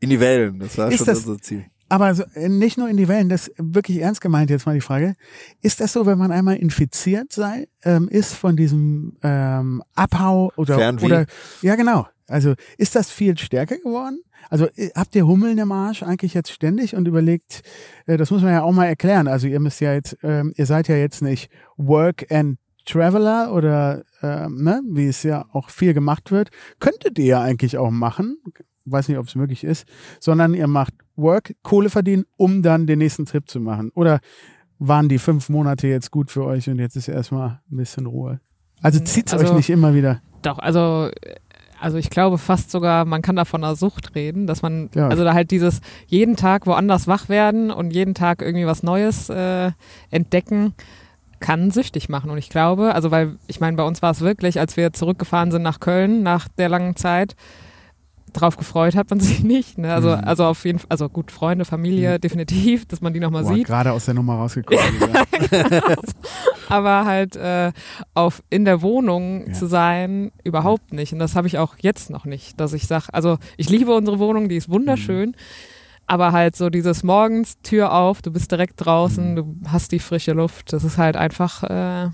[0.01, 0.59] in die Wellen.
[0.59, 1.65] Das war Ist schon das- unser Ziel.
[1.93, 4.81] Aber so, äh, nicht nur in die Wellen, das wirklich ernst gemeint jetzt mal die
[4.81, 5.15] Frage,
[5.61, 10.77] ist das so, wenn man einmal infiziert sei, ähm, ist von diesem ähm, Abhau oder,
[10.77, 11.05] Fernweh.
[11.05, 11.27] oder
[11.61, 14.21] ja genau, also ist das viel stärker geworden?
[14.49, 17.61] Also äh, habt ihr Hummeln im Arsch eigentlich jetzt ständig und überlegt,
[18.07, 20.65] äh, das muss man ja auch mal erklären, also ihr müsst ja jetzt, ähm, ihr
[20.65, 25.93] seid ja jetzt nicht Work and Traveler oder äh, ne, wie es ja auch viel
[25.93, 26.49] gemacht wird,
[26.81, 28.39] könntet ihr ja eigentlich auch machen.
[28.85, 29.87] Weiß nicht, ob es möglich ist,
[30.21, 33.91] sondern ihr macht Work, Kohle verdienen, um dann den nächsten Trip zu machen.
[33.95, 34.21] Oder
[34.79, 38.41] waren die fünf Monate jetzt gut für euch und jetzt ist erstmal ein bisschen Ruhe?
[38.83, 40.21] Also zieht's Also- euch nicht immer wieder.
[40.43, 41.09] Doch, also,
[41.81, 45.07] also ich glaube fast sogar, man kann da von einer Sucht reden, dass man, Ja.
[45.09, 49.29] also da halt dieses jeden Tag woanders wach werden und jeden Tag irgendwie was Neues
[49.29, 49.71] äh,
[50.11, 50.75] entdecken,
[51.39, 52.31] kann süchtig machen.
[52.31, 55.51] Und ich glaube, also weil, ich meine, bei uns war es wirklich, als wir zurückgefahren
[55.53, 57.37] sind nach Köln nach der langen Zeit,
[58.33, 59.79] drauf gefreut hat man sich nicht.
[59.79, 59.93] Ne?
[59.93, 60.25] Also, Mhm.
[60.25, 63.67] also auf jeden Fall, also gut, Freunde, Familie, definitiv, dass man die nochmal sieht.
[63.67, 64.81] gerade aus der Nummer rausgekommen.
[65.51, 65.81] ja.
[66.69, 67.73] aber halt äh,
[68.15, 69.53] auf in der Wohnung Ja.
[69.53, 73.07] zu sein überhaupt nicht und das habe ich auch jetzt noch nicht, dass ich sage,
[73.13, 75.35] also ich liebe unsere Wohnung, die ist wunderschön, Mhm.
[76.07, 79.37] aber halt so dieses morgens Tür auf, du bist direkt draußen, Mhm.
[79.37, 82.09] du hast die frische Luft, das ist halt einfach äh,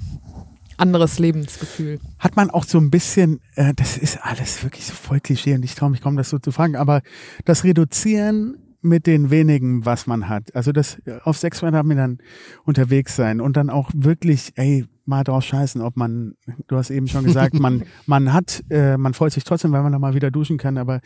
[0.78, 2.00] anderes Lebensgefühl.
[2.18, 5.64] Hat man auch so ein bisschen, äh, das ist alles wirklich so voll Klischee und
[5.64, 7.02] ich traue mich kaum, das so zu fragen, aber
[7.44, 10.54] das Reduzieren mit den wenigen, was man hat.
[10.54, 12.18] Also das auf 600 Metern
[12.64, 16.34] unterwegs sein und dann auch wirklich, ey, mal drauf scheißen, ob man,
[16.68, 19.92] du hast eben schon gesagt, man, man hat, äh, man freut sich trotzdem, weil man
[19.92, 21.00] da mal wieder duschen kann, aber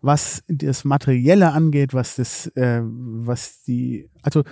[0.00, 4.44] was das Materielle angeht, was das, äh, was die, also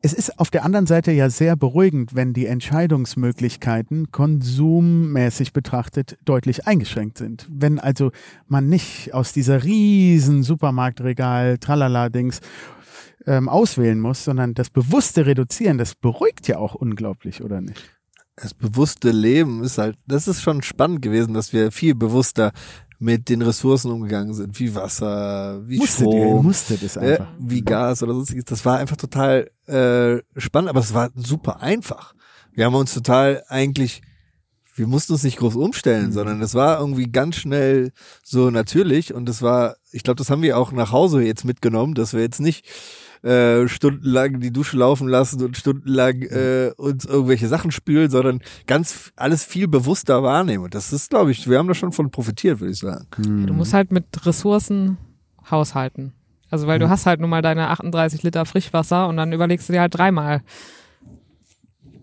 [0.00, 6.66] es ist auf der anderen Seite ja sehr beruhigend, wenn die Entscheidungsmöglichkeiten konsummäßig betrachtet deutlich
[6.66, 7.48] eingeschränkt sind.
[7.50, 8.12] Wenn also
[8.46, 12.40] man nicht aus dieser riesen Supermarktregal Tralala-Dings
[13.26, 17.98] ähm, auswählen muss, sondern das bewusste Reduzieren, das beruhigt ja auch unglaublich, oder nicht?
[18.42, 22.52] das bewusste Leben ist halt, das ist schon spannend gewesen, dass wir viel bewusster
[23.00, 27.28] mit den Ressourcen umgegangen sind, wie Wasser, wie Musstet ihr, Strom, musstet es äh, einfach.
[27.38, 28.44] wie Gas oder sonstiges.
[28.44, 32.14] Das war einfach total äh, spannend, aber es war super einfach.
[32.52, 34.02] Wir haben uns total eigentlich,
[34.74, 36.12] wir mussten uns nicht groß umstellen, Mhm.
[36.12, 37.92] sondern es war irgendwie ganz schnell
[38.24, 41.94] so natürlich und es war, ich glaube, das haben wir auch nach Hause jetzt mitgenommen,
[41.94, 42.66] dass wir jetzt nicht
[43.22, 49.12] äh, stundenlang die Dusche laufen lassen und stundenlang äh, uns irgendwelche Sachen spülen, sondern ganz
[49.16, 50.64] alles viel bewusster wahrnehmen.
[50.64, 53.06] Und das ist, glaube ich, wir haben da schon von profitiert, würde ich sagen.
[53.18, 54.98] Du musst halt mit Ressourcen
[55.50, 56.12] haushalten.
[56.50, 59.72] Also weil du hast halt nun mal deine 38 Liter Frischwasser und dann überlegst du
[59.72, 60.42] dir halt dreimal.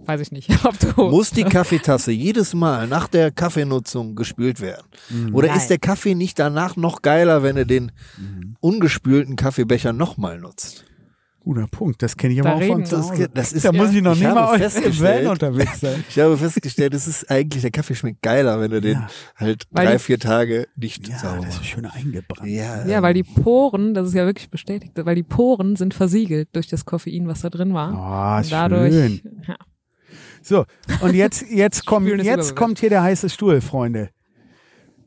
[0.06, 4.86] Weiß ich nicht, ob du Muss die Kaffeetasse jedes Mal nach der Kaffeenutzung gespült werden?
[5.34, 5.58] Oder Nein.
[5.58, 7.92] ist der Kaffee nicht danach noch geiler, wenn er den
[8.60, 10.86] ungespülten Kaffeebecher nochmal nutzt?
[11.46, 14.02] Guter Punkt, das kenne ich Da aber auch von Das, das ist, Da muss ich
[14.02, 16.04] noch ich nie mal euch im Van unterwegs sein.
[16.10, 19.08] ich habe festgestellt, es ist eigentlich, der Kaffee schmeckt geiler, wenn du den Ja.
[19.36, 22.50] halt Weil drei, vier Tage nicht Ja, sauber das ist schön eingebrannt.
[22.50, 26.50] Ja, Ja, weil die Poren, das ist ja wirklich bestätigt, weil die Poren sind versiegelt
[26.54, 27.92] durch das Koffein, was da drin war.
[27.94, 29.22] Oh, Und dadurch, schön.
[29.48, 29.56] Ja.
[30.42, 30.66] So,
[31.02, 34.10] und jetzt, jetzt, kommt, jetzt kommt hier der heiße Stuhl, Freunde.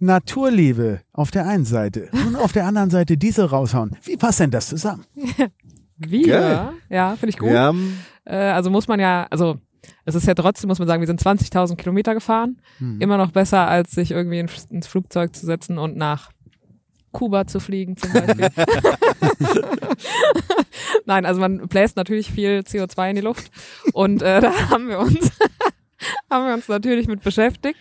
[0.00, 3.96] Naturliebe auf der einen Seite und auf der anderen Seite diese raushauen.
[4.04, 5.04] Wie passt denn das zusammen?
[5.98, 6.68] Wir, Geil.
[6.88, 7.50] ja, finde ich gut.
[7.50, 9.58] wir haben Äh, also muss man ja, also
[10.04, 12.60] es ist ja trotzdem, muss man sagen, wir sind 20.000 Kilometer gefahren.
[12.78, 13.00] Hm.
[13.00, 16.30] Immer noch besser, als sich irgendwie in, ins Flugzeug zu setzen und nach
[17.12, 18.48] Kuba zu fliegen zum Beispiel.
[21.06, 23.50] Nein, also man bläst natürlich viel CO2 in die Luft
[23.92, 25.30] und äh, da haben wir uns
[26.30, 27.78] haben wir uns natürlich mit beschäftigt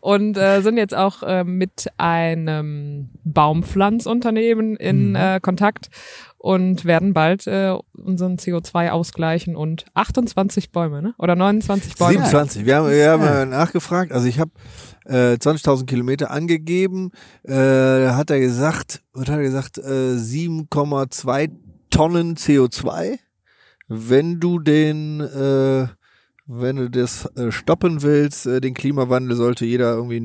[0.00, 5.16] und äh, sind jetzt auch äh, mit einem Baumpflanzunternehmen in Mhm.
[5.16, 5.90] äh, Kontakt
[6.38, 11.14] und werden bald äh, unseren CO2 ausgleichen und 28 Bäume, ne?
[11.18, 12.12] Oder 29 Bäume.
[12.12, 12.64] 27.
[12.64, 13.44] Wir haben, wir haben Ja.
[13.44, 14.12] nachgefragt.
[14.12, 14.52] Also ich habe
[15.04, 17.10] äh, 20.000 Kilometer angegeben.
[17.42, 19.78] Äh, da hat er gesagt, was hat er gesagt?
[19.78, 21.50] Äh, 7,2
[21.90, 23.18] Tonnen CO2.
[23.88, 25.88] Wenn du den, äh,
[26.46, 30.20] wenn du das äh, stoppen willst, äh, den Klimawandel, sollte jeder irgendwie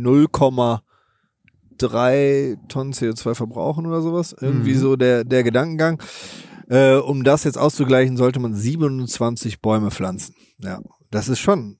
[1.78, 4.36] 0,3 Tonnen CO2 verbrauchen oder sowas.
[4.39, 4.80] Irgendwie Mhm.
[4.80, 6.01] so der, der Gedankengang.
[6.69, 10.34] Äh, um das jetzt auszugleichen, sollte man 27 Bäume pflanzen.
[10.59, 10.80] Ja,
[11.11, 11.78] das ist schon,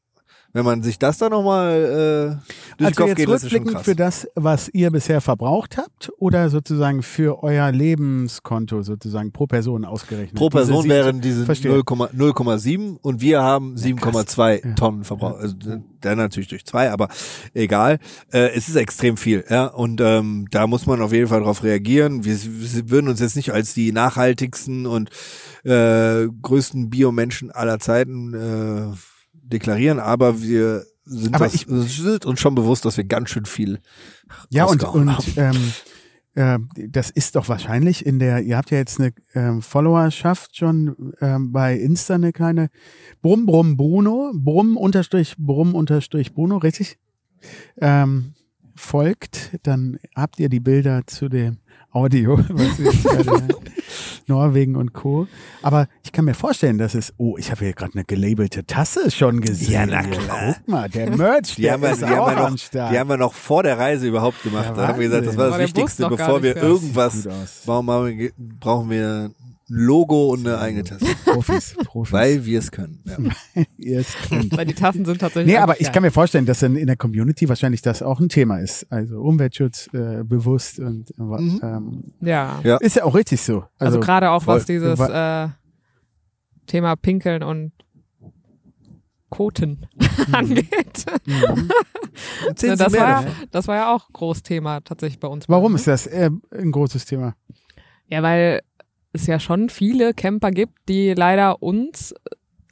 [0.54, 3.72] wenn man sich das dann nochmal äh, durch den Also Kopf jetzt geht, das rückblickend
[3.74, 3.84] krass.
[3.86, 9.84] für das, was ihr bisher verbraucht habt oder sozusagen für euer Lebenskonto sozusagen pro Person
[9.86, 10.36] ausgerechnet?
[10.36, 11.72] Pro Diese Person sieben- wären diese Verstehe.
[11.80, 14.74] 0,- 0,7 und wir haben 7,2 Ja.
[14.76, 15.42] Tonnen verbraucht.
[15.42, 15.56] Also
[16.02, 17.08] dann natürlich durch zwei, aber
[17.54, 17.98] egal.
[18.32, 19.68] Äh, es ist extrem viel, ja.
[19.68, 22.26] Und ähm, da muss man auf jeden Fall darauf reagieren.
[22.26, 25.10] Wir, wir würden uns jetzt nicht als die nachhaltigsten und
[25.64, 28.96] äh, größten Biomenschen aller Zeiten äh,
[29.44, 33.46] deklarieren, aber wir sind, Aber das, ich- sind uns schon bewusst, dass wir ganz schön
[33.46, 33.80] viel
[34.50, 35.34] Ja, und, und haben.
[35.36, 35.74] ähm,
[36.36, 41.14] äh, das ist doch wahrscheinlich in der, ihr habt ja jetzt eine ähm, Followerschaft schon
[41.22, 42.70] ähm, bei Insta eine kleine
[43.22, 46.98] Brumm Brumm Bruno, Brumm unterstrich Brumm unterstrich Bruno, richtig?
[47.78, 48.34] Ähm,
[48.76, 51.58] folgt, dann habt ihr die Bilder zu dem
[51.94, 53.48] Audio, was jetzt der
[54.28, 55.28] Norwegen und Co.
[55.62, 59.12] Aber ich kann mir vorstellen, dass es, oh, ich habe hier gerade eine gelabelte Tasse
[59.12, 59.74] schon gesehen.
[59.74, 60.56] Ja, na klar.
[60.58, 62.60] Guck mal, der Merch, Die der haben, wir, ist die, haben auch wir am noch,
[62.60, 62.94] Start.
[62.94, 64.66] die haben wir noch vor der Reise überhaupt gemacht.
[64.70, 67.28] Ja, da haben wir gesagt, das war das War Bus Wichtigste, bevor wir irgendwas,
[67.66, 69.32] warum wir, brauchen wir
[69.74, 71.06] ein Logo und eine eigene Tasse.
[71.26, 72.14] Profis, Profis.
[72.14, 73.04] Weil wir es können.
[73.06, 73.64] Ja.
[73.78, 74.16] ihr es.
[74.52, 75.52] Weil die Tassen sind tatsächlich.
[75.54, 78.30] Nee, aber ich kann mir vorstellen, dass in, in der Community wahrscheinlich das auch ein
[78.30, 78.92] Thema ist.
[78.92, 81.60] Also Umweltschutz äh, bewusst und äh, Mhm.
[81.64, 82.60] ähm, Ja.
[82.64, 82.78] Ja.
[82.78, 83.66] ist ja auch richtig so.
[83.80, 84.76] Also, gerade auch was voll.
[84.76, 85.48] dieses äh,
[86.68, 87.72] Thema Pinkeln und
[89.30, 89.88] Koten
[90.32, 91.06] angeht.
[91.26, 91.70] Mhm.
[92.46, 95.50] Ja, Sie das, war, das war ja auch Großthema tatsächlich bei uns.
[95.50, 95.78] Warum ne?
[95.80, 97.36] ist das äh, ein großes Thema?
[98.08, 98.62] Ja, weil
[99.14, 102.14] es ja schon viele Camper gibt, die leider uns,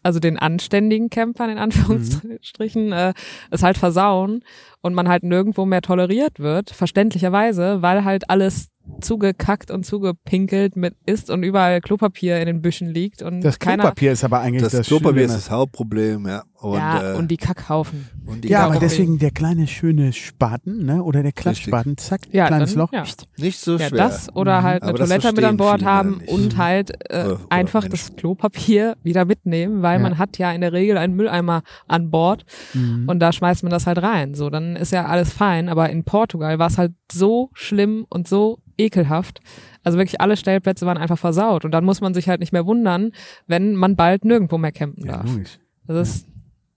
[0.03, 3.13] also den anständigen Campern in Anführungsstrichen, äh,
[3.51, 4.43] es halt versauen
[4.81, 10.95] und man halt nirgendwo mehr toleriert wird, verständlicherweise, weil halt alles zugekackt und zugepinkelt mit
[11.05, 14.63] ist und überall Klopapier in den Büschen liegt und Das keiner Klopapier ist aber eigentlich
[14.63, 16.43] das, Das Klopapier ist das Hauptproblem, ja.
[16.59, 18.07] Und, ja, äh, und die Kackhaufen.
[18.27, 21.01] und die Ja, Ja, aber deswegen der kleine schöne Spaten, ne?
[21.03, 21.31] Oder der.
[21.31, 22.93] Klatschspaten, zack, Ja, kleines dann, Loch.
[22.93, 23.03] ja.
[23.39, 23.97] nicht so Ja, schwer.
[23.97, 24.63] das oder Mhm.
[24.65, 27.91] halt eine Aber Toilette mit an Bord haben und halt äh, Oder- oder einfach Menschen.
[28.09, 30.03] das Klopapier wieder mitnehmen, weil Ja.
[30.03, 33.05] man hat ja in der Regel einen Mülleimer an Bord Mhm.
[33.09, 34.35] und da schmeißt man das halt rein.
[34.35, 35.67] So, dann ist ja alles fein.
[35.67, 39.39] Aber in Portugal war es halt so schlimm und so ekelhaft.
[39.84, 42.65] Also wirklich alle Stellplätze waren einfach versaut und dann muss man sich halt nicht mehr
[42.65, 43.11] wundern,
[43.47, 45.25] wenn man bald nirgendwo mehr campen ja, darf.
[45.32, 45.59] logisch.
[45.88, 46.27] Das ist,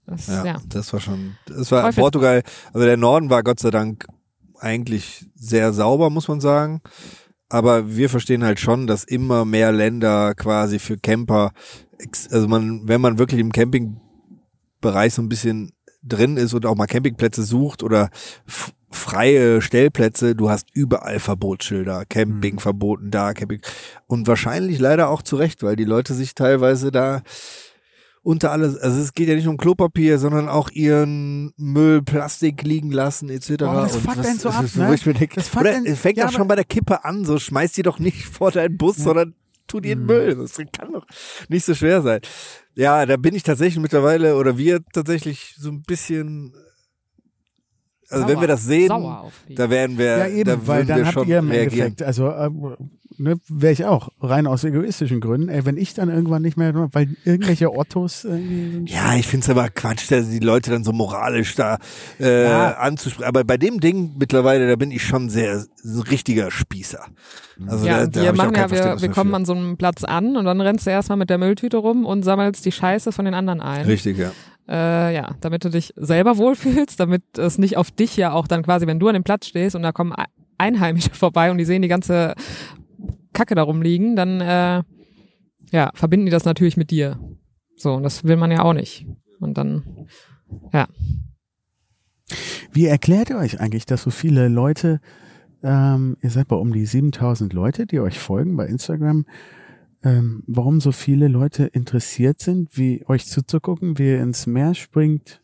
[0.07, 0.57] das, Ja, ja.
[0.69, 2.43] das war schon, das war Teufels- Portugal,
[2.73, 4.07] also der Norden war Gott sei Dank
[4.59, 6.81] eigentlich sehr sauber, muss man sagen.
[7.51, 11.53] Aber wir verstehen halt schon, dass immer mehr Länder quasi für Camper,
[12.31, 15.73] also man, wenn man wirklich im Campingbereich so ein bisschen
[16.05, 18.11] drin ist und auch mal Campingplätze sucht oder
[18.91, 23.61] freie Stellplätze, du hast überall Verbotsschilder, Camping verboten da, Camping
[24.07, 27.23] und wahrscheinlich leider auch zu Recht, weil die Leute sich teilweise da
[28.23, 32.91] unter alles, also es geht ja nicht um Klopapier, sondern auch ihren Müll, Plastik liegen
[32.91, 33.65] lassen etc.
[33.65, 34.89] Aber das Und was- so ab, ne?
[34.89, 37.05] wo ich mir denke, Das fuckt oder einen- es fängt ja, schon bei der Kippe
[37.05, 39.35] an, so schmeißt die doch nicht vor deinen Bus, sondern
[39.75, 40.37] tu dir den Müll.
[40.37, 41.05] Das kann doch
[41.49, 42.21] nicht so schwer sein.
[42.75, 46.55] Ja, da bin ich tatsächlich mittlerweile oder wir tatsächlich so ein bisschen
[48.11, 51.07] also wenn wir das sehen, Sauer da werden wir, Ja, eben, da weil dann wir
[51.07, 51.87] habt ihr im reagieren.
[51.89, 52.51] Endeffekt, also äh,
[53.19, 56.73] ne, wäre ich auch, rein aus egoistischen Gründen, ey, wenn ich dann irgendwann nicht mehr,
[56.93, 58.91] weil irgendwelche Ottos irgendwie sind.
[58.91, 61.79] Ja, ich find's aber Quatsch, dass die Leute dann so moralisch da
[62.21, 62.73] äh, Ja.
[62.79, 63.29] anzusprechen.
[63.29, 67.05] Aber bei dem Ding mittlerweile, da bin ich schon sehr so ein richtiger Spießer.
[67.67, 70.37] Also ja, da, da wir machen ja, wir, wir kommen an so einem Platz an
[70.37, 73.35] und dann rennst du erstmal mit der Mülltüte rum und sammelst die Scheiße von den
[73.35, 73.87] anderen ein.
[73.87, 74.33] Richtig, ja.
[74.67, 78.63] Äh, ja, damit du dich selber wohlfühlst, damit es nicht auf dich ja auch dann
[78.63, 80.25] quasi, wenn du an dem Platz stehst und da kommen Ei-
[80.57, 82.35] Einheimische vorbei und die sehen die ganze
[83.35, 84.83] Kacke da rumliegen, dann äh,
[85.71, 87.19] ja, verbinden die das natürlich mit dir.
[87.77, 89.07] So, und das will man ja auch nicht.
[89.41, 90.09] Und dann,
[90.73, 90.89] ja.
[92.73, 95.01] Wie erklärt ihr euch eigentlich, dass so viele Leute,
[95.63, 99.27] ähm, ihr seid bei um die 7000 Leute, die euch folgen bei Instagram,
[100.03, 105.41] ähm, warum so viele Leute interessiert sind, wie euch zuzugucken, wie ihr ins Meer springt?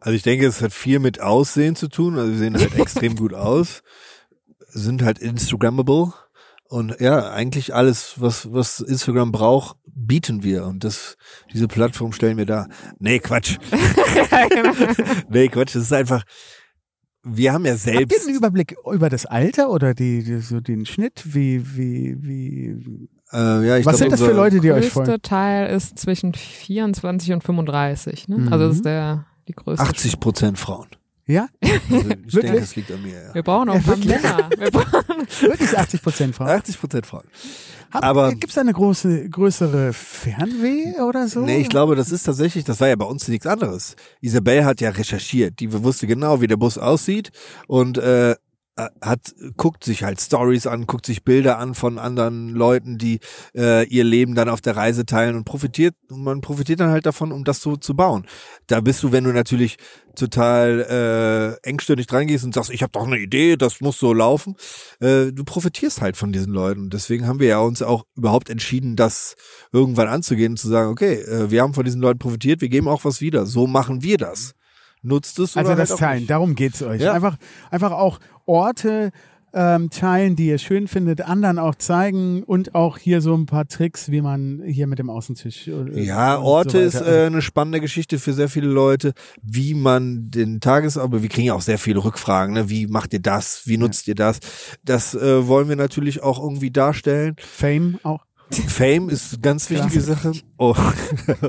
[0.00, 2.18] Also ich denke, es hat viel mit Aussehen zu tun.
[2.18, 3.82] Also wir sehen halt extrem gut aus,
[4.68, 6.12] sind halt Instagrammable
[6.68, 11.16] und ja, eigentlich alles, was was Instagram braucht, bieten wir und das
[11.52, 12.68] diese Plattform stellen wir da.
[12.98, 13.58] Nee, Quatsch.
[15.28, 16.24] nee, Quatsch, das ist einfach
[17.30, 20.60] wir haben ja Habt ihr selbst einen Überblick über das Alter oder die, die so
[20.60, 21.22] den Schnitt?
[21.24, 23.08] Wie, wie, wie?
[23.32, 25.22] äh, ja, ich Was glaub, sind das für Leute, die euch größte folgen?
[25.22, 28.38] Teil ist zwischen 24 und 35, ne?
[28.38, 28.52] Mhm.
[28.52, 29.82] Also das ist der die größte.
[29.84, 30.88] 80 Prozent Frauen.
[31.30, 32.32] Ja, Also ich Wirklich?
[32.40, 33.22] denke, das liegt an mir.
[33.22, 33.34] Ja.
[33.34, 34.22] Wir brauchen auch Ja, ein paar wirklich?
[34.22, 34.50] Männer.
[34.58, 36.48] Wir brauchen, wirklich 80 Prozent Frauen.
[36.48, 37.24] 80 Prozent Frauen.
[37.90, 41.40] Hab- aber- Gibt es da eine große, größere Fernweh oder so?
[41.40, 43.94] Nee, ich glaube, das ist tatsächlich, das war ja bei uns nichts anderes.
[44.22, 47.30] Isabel hat ja recherchiert, die wusste genau, wie der Bus aussieht
[47.66, 48.34] und äh,
[49.00, 53.20] hat guckt sich halt Stories an, guckt sich Bilder an von anderen Leuten, die
[53.54, 57.06] äh, ihr Leben dann auf der Reise teilen und profitiert und man profitiert dann halt
[57.06, 58.26] davon, um das so zu bauen.
[58.66, 59.76] Da bist du, wenn du natürlich
[60.14, 64.12] total äh, engstirnig dran gehst und sagst, ich habe doch eine Idee, das muss so
[64.12, 64.56] laufen,
[65.00, 66.90] äh, du profitierst halt von diesen Leuten.
[66.90, 69.36] Deswegen haben wir ja uns auch überhaupt entschieden, das
[69.72, 72.88] irgendwann anzugehen und zu sagen, okay, äh, wir haben von diesen Leuten profitiert, wir geben
[72.88, 73.46] auch was wieder.
[73.46, 74.54] So machen wir das.
[75.02, 77.00] Nutzt es Also oder das halt Teilen, darum geht's euch.
[77.00, 77.12] Ja.
[77.12, 77.36] Einfach,
[77.70, 79.10] einfach auch Orte, äh,
[79.54, 83.66] ähm, teilen, die ihr schön findet, anderen auch zeigen und auch hier so ein paar
[83.66, 85.68] Tricks, wie man hier mit dem Außentisch.
[85.68, 90.30] Äh, Ja, Orte so ist äh, eine spannende Geschichte für sehr viele Leute, wie man
[90.30, 92.68] den Tages, aber wir kriegen ja auch sehr viele Rückfragen, ne?
[92.68, 94.40] wie macht ihr das, wie nutzt ihr das?
[94.84, 97.36] Das äh, wollen wir natürlich auch irgendwie darstellen.
[97.38, 98.27] Fame auch.
[98.50, 100.16] Fame ist eine ganz wichtige Klar.
[100.16, 100.32] Sache.
[100.56, 100.74] Oh.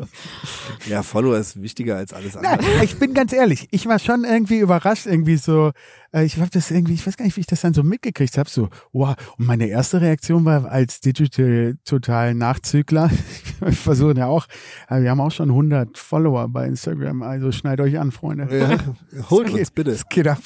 [0.90, 2.58] ja, Follower ist wichtiger als alles andere.
[2.58, 5.72] Nein, ich bin ganz ehrlich, ich war schon irgendwie überrascht, irgendwie so,
[6.14, 8.38] äh, ich habe das irgendwie, ich weiß gar nicht, wie ich das dann so mitgekriegt
[8.38, 9.16] habe, so, wow.
[9.38, 13.10] Und meine erste Reaktion war als Digital total Nachzügler,
[13.62, 14.48] wir versuchen ja auch,
[14.90, 18.48] äh, wir haben auch schon 100 Follower bei Instagram, also schneid euch an, Freunde.
[18.56, 19.92] Ja, holt uns bitte.
[19.92, 20.40] Es geht ab.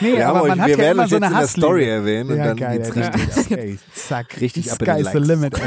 [0.00, 1.66] Nee, haben aber man hat wir ja werden immer so jetzt eine in der Hassliebe.
[1.66, 3.14] Story erwähnen und Ja, dann geil, geht's Alter.
[3.18, 3.52] richtig.
[3.52, 4.40] Okay, zack.
[4.40, 5.28] Richtig ab in Sky's the Likes.
[5.28, 5.54] limit.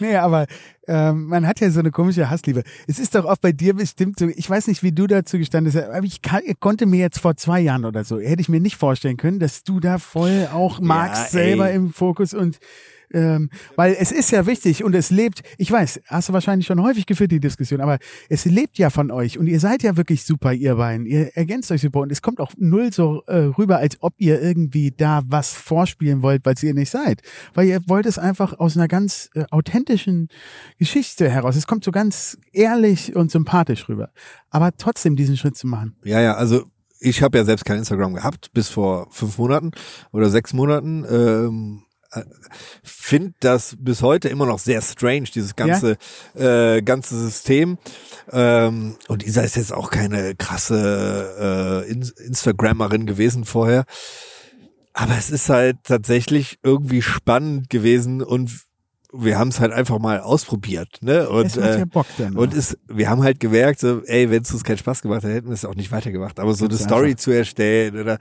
[0.00, 0.46] nee, aber
[0.86, 2.62] ähm, man hat ja so eine komische Hassliebe.
[2.86, 5.70] Es ist doch auch bei dir bestimmt so, ich weiß nicht, wie du dazu gestanden
[5.72, 8.60] bist, aber ich kann, konnte mir jetzt vor zwei Jahren oder so, hätte ich mir
[8.60, 11.50] nicht vorstellen können, dass du da voll auch magst, ey.
[11.50, 12.58] selber im Fokus und
[13.12, 16.82] ähm, weil es ist ja wichtig und es lebt, ich weiß, hast du wahrscheinlich schon
[16.82, 17.98] häufig geführt, die Diskussion, aber
[18.28, 21.06] es lebt ja von euch und ihr seid ja wirklich super, ihr beiden.
[21.06, 24.40] Ihr ergänzt euch super und es kommt auch null so äh, rüber, als ob ihr
[24.40, 27.22] irgendwie da was vorspielen wollt, weil ihr nicht seid.
[27.54, 30.28] Weil ihr wollt es einfach aus einer ganz äh, authentischen
[30.78, 31.56] Geschichte heraus.
[31.56, 34.10] Es kommt so ganz ehrlich und sympathisch rüber.
[34.50, 35.96] Aber trotzdem diesen Schritt zu machen.
[36.04, 36.64] Ja, ja, also
[37.00, 39.70] ich habe ja selbst kein Instagram gehabt, bis vor fünf Monaten
[40.12, 41.04] oder sechs Monaten.
[41.08, 41.82] Ähm,
[42.82, 45.96] finde das bis heute immer noch sehr strange, dieses ganze,
[46.34, 47.78] äh, ganze System.
[48.30, 53.84] Ähm, und Isa ist jetzt auch keine krasse äh, In Instagrammerin gewesen vorher.
[54.92, 58.67] Aber es ist halt tatsächlich irgendwie spannend gewesen und
[59.12, 61.28] wir haben es halt einfach mal ausprobiert, ne?
[61.30, 61.84] Und, äh, ja
[62.18, 62.36] dann.
[62.36, 65.32] und es, wir haben halt gemerkt, so, ey, wenn es uns keinen Spaß gemacht hätte,
[65.34, 66.38] hätten wir es auch nicht weitergemacht.
[66.38, 67.20] Aber so eine Story einfach.
[67.20, 68.18] zu erstellen oder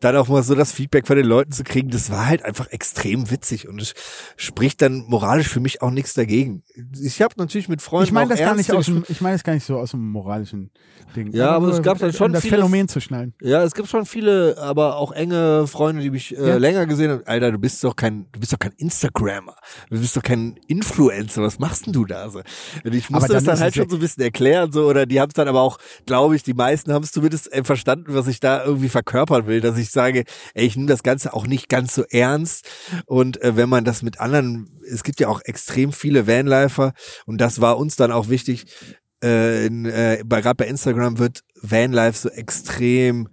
[0.00, 2.68] dann auch mal so das Feedback von den Leuten zu kriegen, das war halt einfach
[2.70, 3.94] extrem witzig und es
[4.36, 6.62] spricht dann moralisch für mich auch nichts dagegen.
[7.00, 9.42] Ich habe natürlich mit Freunden ich meine das gar nicht aus dem, ich meine das
[9.44, 10.70] gar nicht so aus dem moralischen
[11.16, 11.32] Ding.
[11.32, 13.34] Ja, aber nur, es gab dann schon um das viele- Phänomen zu schnallen.
[13.42, 16.56] Ja, es gibt schon viele, aber auch enge Freunde, die mich äh, Ja.
[16.58, 17.22] länger gesehen haben.
[17.26, 19.56] Alter, du bist doch kein, du bist doch kein Instagrammer.
[19.90, 21.42] Du bist doch kein Influencer.
[21.42, 22.40] Was machst denn du da so?
[22.84, 25.06] Und ich musste Aber das dann dann halt schon so ein bisschen erklären, so, oder
[25.06, 28.14] die haben es dann aber auch, glaube ich, die meisten haben es zumindest äh, verstanden,
[28.14, 31.46] was ich da irgendwie verkörpern will, dass ich sage, ey, ich nehme das Ganze auch
[31.46, 32.68] nicht ganz so ernst.
[33.06, 36.92] Und äh, wenn man das mit anderen, es gibt ja auch extrem viele Vanlifer
[37.24, 38.66] und das war uns dann auch wichtig,
[39.22, 43.28] äh, in, äh, gerade bei Instagram wird Vanlife so extrem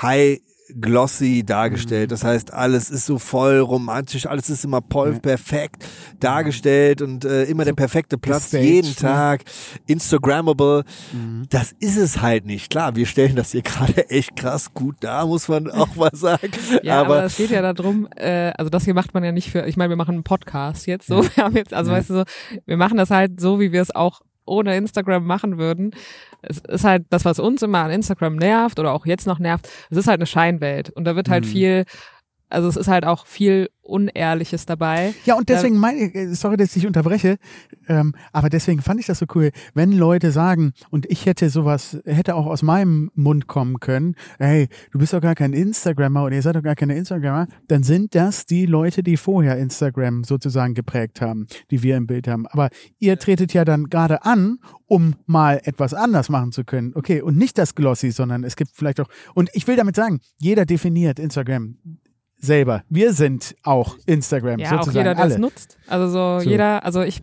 [0.00, 0.38] high
[0.80, 2.12] glossy dargestellt.
[2.12, 5.84] Das heißt, alles ist so voll romantisch, alles ist immer perfekt
[6.20, 8.94] dargestellt und äh, immer der perfekte Platz gestaged, jeden ne?
[8.94, 9.42] Tag,
[9.86, 10.84] Instagrammable.
[11.12, 11.46] Mhm.
[11.50, 12.70] Das ist es halt nicht.
[12.70, 16.50] Klar, wir stellen das hier gerade echt krass gut dar, muss man auch mal sagen.
[16.82, 19.50] Ja, aber, aber es geht ja darum, äh, also das hier macht man ja nicht
[19.50, 21.98] für, ich meine, wir machen einen Podcast jetzt so, wir haben jetzt, also Ja.
[21.98, 22.24] weißt du so,
[22.66, 25.92] wir machen das halt so, wie wir es auch ohne Instagram machen würden.
[26.42, 29.68] Es ist halt das, was uns immer an Instagram nervt oder auch jetzt noch nervt,
[29.90, 31.48] es ist halt eine Scheinwelt und da wird halt Mhm.
[31.48, 31.84] viel,
[32.52, 35.12] also es ist halt auch viel Unehrliches dabei.
[35.24, 37.36] Ja, und deswegen meine, äh, sorry, dass ich unterbreche,
[37.88, 41.98] ähm, aber deswegen fand ich das so cool, wenn Leute sagen, und ich hätte sowas,
[42.04, 46.36] hätte auch aus meinem Mund kommen können, hey, du bist doch gar kein Instagrammer oder
[46.36, 50.74] ihr seid doch gar keine Instagrammer, dann sind das die Leute, die vorher Instagram sozusagen
[50.74, 52.46] geprägt haben, die wir im Bild haben.
[52.46, 56.92] Aber ihr tretet ja dann gerade an, um mal etwas anders machen zu können.
[56.94, 60.20] Okay, und nicht das Glossy, sondern es gibt vielleicht auch, und ich will damit sagen,
[60.38, 61.76] jeder definiert Instagram
[62.42, 62.82] selber.
[62.88, 65.34] Wir sind auch Instagram Ja, sozusagen auch jeder, der alle.
[65.34, 65.78] es nutzt.
[65.86, 66.50] Also so, So.
[66.50, 67.22] jeder, also ich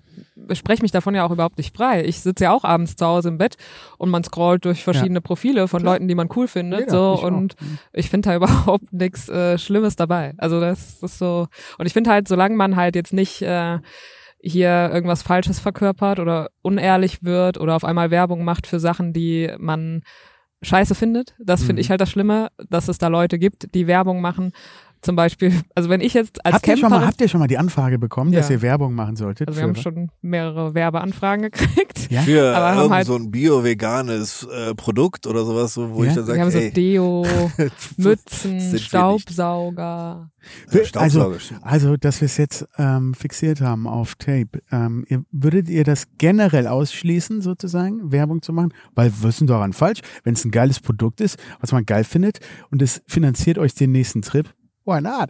[0.53, 2.03] spreche mich davon ja auch überhaupt nicht frei.
[2.05, 3.57] Ich sitze ja auch abends zu Hause im Bett
[3.97, 5.95] und man scrollt durch verschiedene Profile von Klar.
[5.95, 6.80] Leuten, die man cool findet.
[6.80, 7.28] Jeder, so ich auch.
[7.28, 7.55] und
[7.93, 10.34] ich finde da überhaupt nichts äh, Schlimmes dabei.
[10.38, 11.47] Also das ist so.
[11.78, 13.80] Und ich finde halt, solange man halt jetzt nicht äh,
[14.41, 19.51] hier irgendwas Falsches verkörpert oder unehrlich wird oder auf einmal Werbung macht für Sachen, die
[19.59, 20.01] man
[20.61, 21.36] scheiße findet.
[21.39, 21.80] Das finde Mhm.
[21.80, 24.51] ich halt das Schlimme, dass es da Leute gibt, die Werbung machen.
[25.02, 27.39] Zum Beispiel, also wenn ich jetzt als Habt ihr, schon Camperin mal, habt ihr schon
[27.39, 28.56] mal die Anfrage bekommen, dass Ja.
[28.56, 29.47] ihr Werbung machen solltet?
[29.47, 32.12] also wir haben für- schon mehrere Werbeanfragen gekriegt.
[32.12, 32.22] ja?
[32.22, 36.10] für Aber haben irgend halt- so ein bio-veganes äh, Produkt oder sowas, so, wo Ja?
[36.10, 37.26] ich dann Wir sage, haben so ey, Deo,
[37.97, 38.80] Mützen, Sind wir.
[38.80, 40.30] Staubsauger.
[40.72, 45.70] äh, also, also, dass wir es jetzt ähm, fixiert haben auf Tape, ähm, ihr, würdet
[45.70, 48.74] ihr das generell ausschließen, sozusagen, Werbung zu machen?
[48.95, 50.02] Weil was ist denn daran falsch?
[50.24, 52.39] Wenn es ein geiles Produkt ist, was man geil findet
[52.72, 54.50] und es finanziert euch den nächsten Trip,
[54.90, 55.30] why not?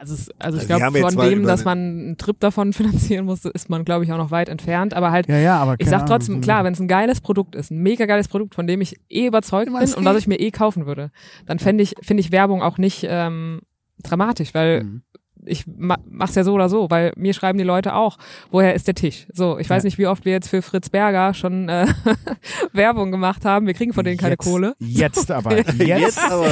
[0.00, 2.72] Also, es, also ich Wir glaube, von dem, dass den- man einen Trip davon
[3.12, 4.94] finanzieren musste, ist man, glaube ich, auch noch weit entfernt.
[4.94, 7.20] Aber halt, Ja, ja, aber ich sag Ahnung, trotzdem, so- klar, wenn es ein geiles
[7.20, 10.28] Produkt ist, ein mega geiles Produkt, von dem ich eh überzeugt bin und was ich
[10.28, 11.10] mir eh kaufen würde,
[11.46, 13.62] dann fände ich, finde ich Werbung auch nicht ähm,
[14.02, 15.02] dramatisch, weil Mhm.
[15.46, 18.18] Ich ma mach's ja so oder so, weil mir schreiben die Leute auch,
[18.50, 19.26] woher ist der Tisch?
[19.32, 19.86] So, ich weiß Ja.
[19.86, 21.86] nicht, wie oft wir jetzt für Fritz Berger schon äh,
[22.72, 23.66] Werbung gemacht haben.
[23.66, 24.74] Wir kriegen von denen keine jetzt, Kohle.
[24.78, 25.56] Jetzt aber.
[25.78, 25.78] Jetzt.
[25.78, 26.48] Jetzt aber,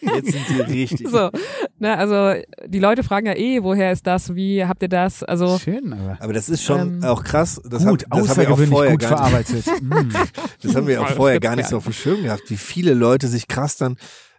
[0.00, 1.08] jetzt sind sie richtig.
[1.08, 1.30] So,
[1.78, 4.34] ne, also die Leute fragen ja eh, woher ist das?
[4.34, 5.22] Wie habt ihr das?
[5.22, 6.16] Also Schön, aber.
[6.20, 7.60] Aber das ist schon Ähm, auch krass.
[7.64, 9.64] Das gut, haben, das haben wir auch vorher gut gar nicht, verarbeitet.
[9.84, 10.08] Mm.
[10.62, 13.28] das haben wir auch vorher gar nicht so auf dem Schirm gehabt, wie viele Leute
[13.28, 13.96] sich krass dann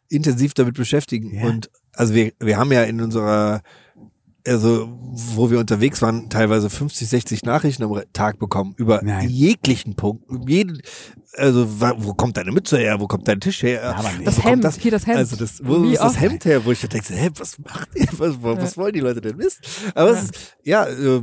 [0.10, 1.36] intensiv damit beschäftigen.
[1.36, 1.45] Ja.
[1.45, 3.62] Und also wir, wir haben ja in unserer,
[4.47, 9.30] also wo wir unterwegs waren, teilweise 50, 60 Nachrichten am Tag bekommen über Nein.
[9.30, 10.82] jeglichen Punkt, um jeden,
[11.38, 13.95] also wo kommt deine Mütze her, wo kommt dein Tisch her?
[13.95, 14.28] aber nicht.
[14.28, 15.18] das Hemd, hier das Hemd.
[15.18, 16.20] Also das, wo Wie ist das?
[16.20, 19.38] Hemd her, wo ich denke, hä, was macht ihr, was, was wollen die Leute denn
[19.38, 19.62] wissen?
[19.95, 21.22] Aber es ist, ja, äh,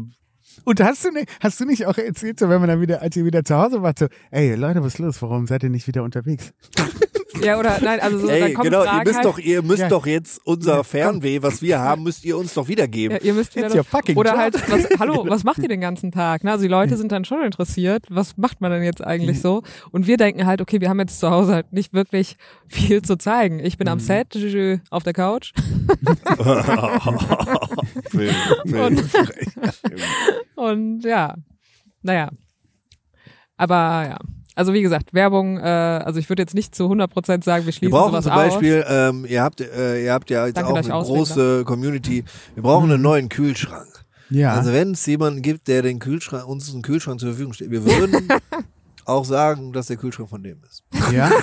[0.65, 3.17] Und hast du nicht, hast du nicht auch erzählt, so wenn man dann wieder, als
[3.17, 5.23] ihr wieder zu Hause wart, so, ey Leute, was ist los?
[5.23, 6.53] Warum seid ihr nicht wieder unterwegs?
[7.43, 9.89] Ja, oder nein, also so, Ey, genau, ihr Fragen müsst halt, doch, ihr müsst Ja.
[9.89, 13.17] doch jetzt unser Fernweh, was wir haben, müsst ihr uns doch wiedergeben.
[13.17, 14.39] ja, ihr müsst wieder your fucking oder job.
[14.39, 16.45] halt, was, hallo, was macht ihr den ganzen Tag?
[16.45, 16.53] Ne?
[16.53, 19.63] Also die Leute sind dann schon interessiert, was macht man denn jetzt eigentlich so?
[19.91, 22.37] Und wir denken halt, okay, wir haben jetzt zu Hause halt nicht wirklich
[22.69, 23.59] viel zu zeigen.
[23.61, 24.03] Ich bin am Mhm.
[24.03, 25.53] Set, Juju auf der Couch.
[28.73, 29.03] Und-
[30.57, 31.35] und ja,
[32.03, 32.31] naja.
[33.57, 34.19] Aber ja.
[34.55, 37.73] Also wie gesagt, Werbung, äh, also ich würde jetzt nicht zu 100% sagen, wir Wir
[37.73, 38.39] schließen brauchen sowas zum aus.
[38.53, 42.25] Beispiel, ähm, ihr habt, äh, ihr habt ja jetzt Danke, auch eine große Community.
[42.55, 43.89] Wir brauchen einen neuen Kühlschrank.
[44.29, 44.53] Ja.
[44.55, 47.83] Also wenn es jemanden gibt, der den Kühlschrank, uns einen Kühlschrank zur Verfügung steht, wir
[47.85, 48.29] würden
[49.07, 50.85] auch sagen, dass der Kühlschrank von dem ist.
[51.13, 51.31] ja.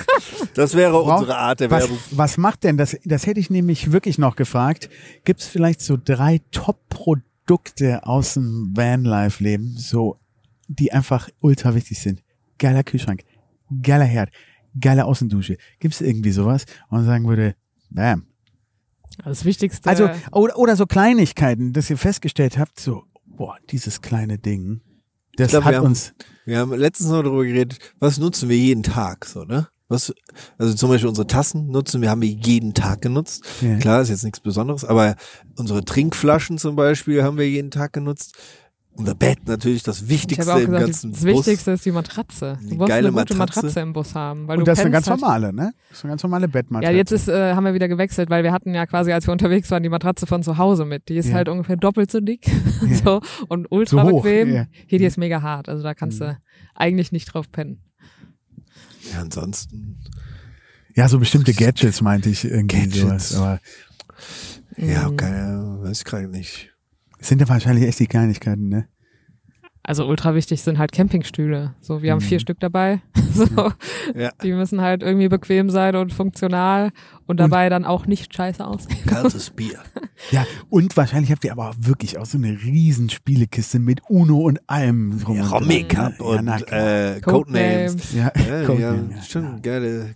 [0.55, 1.97] Das wäre Brauch- unsere Art der Was, Werbung.
[2.12, 2.97] was macht denn das?
[3.05, 4.89] Das hätte ich nämlich wirklich noch gefragt.
[5.24, 7.28] Gibt es vielleicht so drei Top-Produkte
[8.04, 10.20] aus dem Vanlife-Leben, so,
[10.68, 12.24] die einfach ultra wichtig sind?
[12.58, 13.24] Geiler Kühlschrank,
[13.82, 14.30] geiler Herd,
[14.80, 15.58] geile Außendusche.
[15.80, 16.66] Gibt es irgendwie sowas?
[16.89, 17.56] Und man sagen würde,
[17.89, 18.26] bam.
[19.24, 19.89] Das Wichtigste.
[19.89, 24.82] Also, oder, oder so Kleinigkeiten, dass ihr festgestellt habt, so, boah, dieses kleine Ding,
[25.36, 26.14] das glaub, hat wir haben- uns,
[26.45, 29.68] Wir haben letztens noch darüber geredet, was nutzen wir jeden Tag, so, ne?
[29.90, 30.14] Was,
[30.60, 33.44] also zum Beispiel unsere Tassen nutzen wir, haben wir jeden Tag genutzt.
[33.62, 33.78] Ja.
[33.78, 35.16] Klar, ist jetzt nichts Besonderes, aber
[35.58, 38.38] unsere Trinkflaschen zum Beispiel haben wir jeden Tag genutzt.
[38.94, 41.30] Unser Bett natürlich das ich Wichtigste auch im gesagt, ganzen das Bus.
[41.46, 42.58] Wichtigste ist die Matratze.
[42.62, 43.58] Die Du musst geile eine gute Matratze.
[43.62, 44.48] Matratze im Bus haben.
[44.48, 45.74] Weil und du das ist eine ganz halt, normale, ne?
[45.90, 46.96] Das ist eine ganz normale Ja, Bettmatratze.
[46.98, 49.72] jetzt ist, äh, haben wir wieder gewechselt, weil wir hatten ja quasi, als wir unterwegs
[49.72, 51.08] waren, die Matratze von zu Hause mit.
[51.08, 51.36] Die ist Ja.
[51.36, 52.46] halt ungefähr doppelt so dick
[52.88, 52.96] Ja.
[52.96, 54.54] so, und ultra So hoch, bequem.
[54.54, 54.66] ja.
[54.86, 55.70] Hier, die ist mega hart.
[55.70, 56.38] Also da kannst du
[56.76, 57.82] eigentlich nicht drauf pennen.
[59.12, 59.97] Ja, ansonsten,
[60.95, 63.30] Ja, so bestimmte Gadgets meinte ich irgendwie Gadgets.
[63.30, 63.36] sowas.
[63.36, 63.60] Aber
[64.78, 65.18] ja, Mhm.
[65.18, 66.72] keine, weiß ich gerade nicht.
[67.20, 68.88] es sind ja wahrscheinlich echt die Kleinigkeiten, ne?
[69.82, 71.73] Also ultra wichtig sind halt Campingstühle.
[71.80, 72.23] So, wir haben Mhm.
[72.27, 73.01] vier Stück dabei.
[73.32, 73.71] So,
[74.15, 74.32] Ja.
[74.43, 76.89] die müssen halt irgendwie bequem sein und funktional
[77.27, 78.97] und dabei dann auch nicht scheiße aussehen.
[79.05, 79.80] Kaltes Bier.
[80.32, 84.39] Ja, und wahrscheinlich habt ihr aber auch wirklich auch so eine riesen Spielekiste mit Uno
[84.39, 86.17] und allem drum Ja, und Romy dran.
[86.17, 87.15] Cup Ja, und klar.
[87.15, 88.13] äh, Codenames.
[88.13, 90.15] Ja, Ja, ja, Codename, ja, schon geile.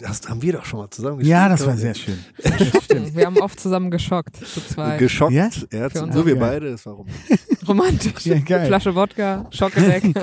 [0.00, 2.18] Das haben wir doch schon mal zusammen Ja, das war sehr schön.
[3.14, 4.98] Wir haben oft zusammen geschockt, zu zweit.
[4.98, 5.32] Geschockt.
[5.32, 5.48] Ja?
[5.72, 6.50] Ja, Für uns so auch wir geil.
[6.50, 7.06] beide, das war rum.
[7.68, 8.26] Romantisch.
[8.26, 8.66] Ja, geil.
[8.66, 10.04] Flasche Wodka, Schocke weg.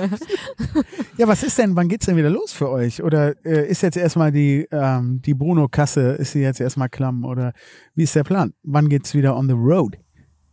[1.16, 3.02] Ja, was ist denn, wann geht's denn wieder los für euch?
[3.02, 7.24] Oder äh, ist jetzt erstmal die, ähm, die Bruno-Kasse, ist sie jetzt erstmal klamm?
[7.24, 7.52] Oder
[7.96, 8.52] wie ist der Plan?
[8.62, 9.96] Wann geht's wieder on the road?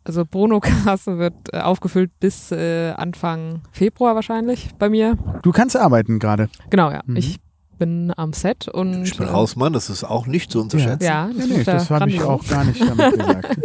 [0.03, 5.17] Also Bruno-Kasse wird äh, aufgefüllt bis äh, Anfang Februar wahrscheinlich bei mir.
[5.43, 6.49] Du kannst arbeiten gerade.
[6.71, 7.01] Genau, ja.
[7.05, 7.17] Mhm.
[7.17, 7.37] Ich
[7.77, 11.03] bin am Set und Ich bin äh, Hausmann, das ist auch nicht zu unterschätzen.
[11.05, 13.57] Ja, Nee, das nee, das ja habe ich auch gar nicht damit gesagt.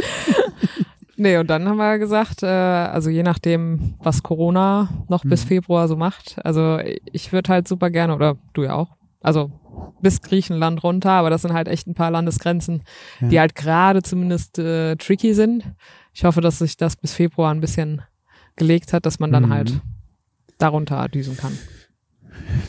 [1.16, 5.48] Nee, und dann haben wir gesagt, äh, also je nachdem, was Corona noch bis Mhm.
[5.48, 6.36] Februar so macht.
[6.44, 6.78] Also
[7.12, 9.52] ich würde halt super gerne, oder du ja auch, also
[10.00, 12.82] bis Griechenland runter, aber das sind halt echt ein paar Landesgrenzen,
[13.20, 13.28] Ja.
[13.28, 15.64] die halt gerade zumindest äh, tricky sind.
[16.14, 18.00] Ich hoffe, dass sich das bis Februar ein bisschen
[18.56, 19.50] gelegt hat, dass man dann Mhm.
[19.50, 19.80] halt
[20.56, 21.52] darunter düsen kann.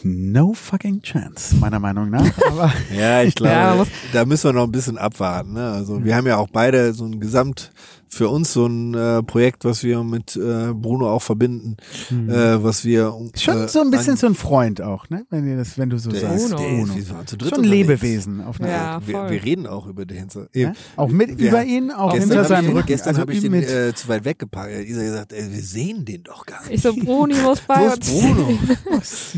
[0.03, 2.26] No fucking chance, meiner Meinung nach.
[2.47, 5.53] Aber Ja, ich glaube, Ja, da müssen wir noch ein bisschen abwarten.
[5.53, 5.72] Ne?
[5.72, 7.72] Also wir haben ja auch beide so ein Gesamt
[8.14, 11.78] für uns so ein äh, Projekt, was wir mit äh, Bruno auch verbinden,
[12.12, 13.32] äh, was wir Mhm.
[13.38, 15.26] schon äh, so ein bisschen so ein Freund auch, ne?
[15.30, 16.36] Wenn ihr das, wenn du so der sagst.
[16.45, 16.57] ist, Bruno.
[16.62, 16.95] der ist, Bruno.
[16.97, 17.70] wir waren zu dritt Schon ein.
[17.70, 19.07] Lebewesen auf eine Ja, Art.
[19.07, 20.47] wir, wir reden auch über den Hinter.
[20.53, 20.74] Ja?
[20.97, 21.47] Auch mit Ja.
[21.47, 22.88] über ihn, auch Gestern hinter habe seinem Rücken.
[22.88, 23.70] gestern also hab ich den mit.
[23.70, 24.72] äh, zu weit weggepackt.
[24.72, 26.74] Er hat Isa gesagt, ey, wir sehen den doch gar nicht.
[26.74, 28.09] Ich so, Bruni muss bei uns.
[28.09, 28.49] Bruno?
[28.91, 29.34] Oh, süß.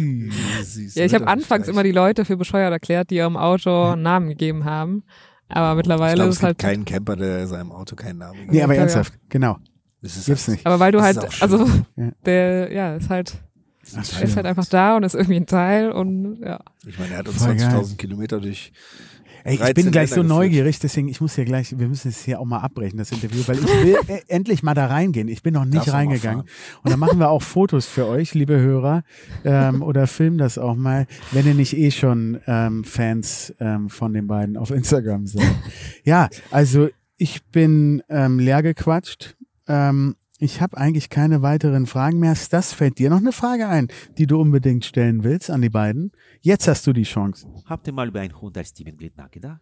[0.63, 4.01] Süß, Ja, ich habe anfangs immer die Leute für bescheuert erklärt, die ihrem Auto einen
[4.01, 5.03] Namen gegeben haben.
[5.49, 6.57] Aber mittlerweile glaube, ist es halt.
[6.57, 8.51] keinen Camper, der seinem Auto keinen Namen gibt.
[8.53, 9.57] Nee, aber ernsthaft, genau.
[10.01, 10.65] Das ist Gibt's nicht.
[10.65, 11.65] aber weil du Das halt, also
[11.95, 12.11] Ja.
[12.25, 13.35] der, ja, ist halt,
[13.95, 16.59] Ach, ist halt einfach da und ist irgendwie ein Teil und ja.
[16.85, 17.67] Ich meine, er hat uns Voll geil.
[17.69, 18.71] 20.000 Kilometer durch.
[19.43, 20.51] Ey, ich 13 bin gleich so Länder geführt.
[20.51, 23.41] neugierig, deswegen, ich muss hier gleich, wir müssen es hier auch mal abbrechen, das Interview,
[23.45, 25.27] weil ich will äh, endlich mal da reingehen.
[25.27, 26.43] Ich bin noch nicht mal reingegangen.
[26.83, 29.03] Und dann machen wir auch Fotos für euch, liebe Hörer,
[29.43, 34.13] ähm, oder filmen das auch mal, wenn ihr nicht eh schon ähm, Fans ähm, von
[34.13, 35.43] den beiden auf Instagram seid.
[36.03, 39.35] Ja, also ich bin ähm, leer gequatscht.
[39.67, 42.35] Ähm, ich habe eigentlich keine weiteren Fragen mehr.
[42.51, 43.87] Das fällt dir noch eine Frage ein,
[44.17, 46.11] die du unbedingt stellen willst an die beiden?
[46.41, 47.47] Jetzt hast du die Chance.
[47.65, 49.61] Habt ihr mal über einen Hund als Steven Glitt nachgedacht?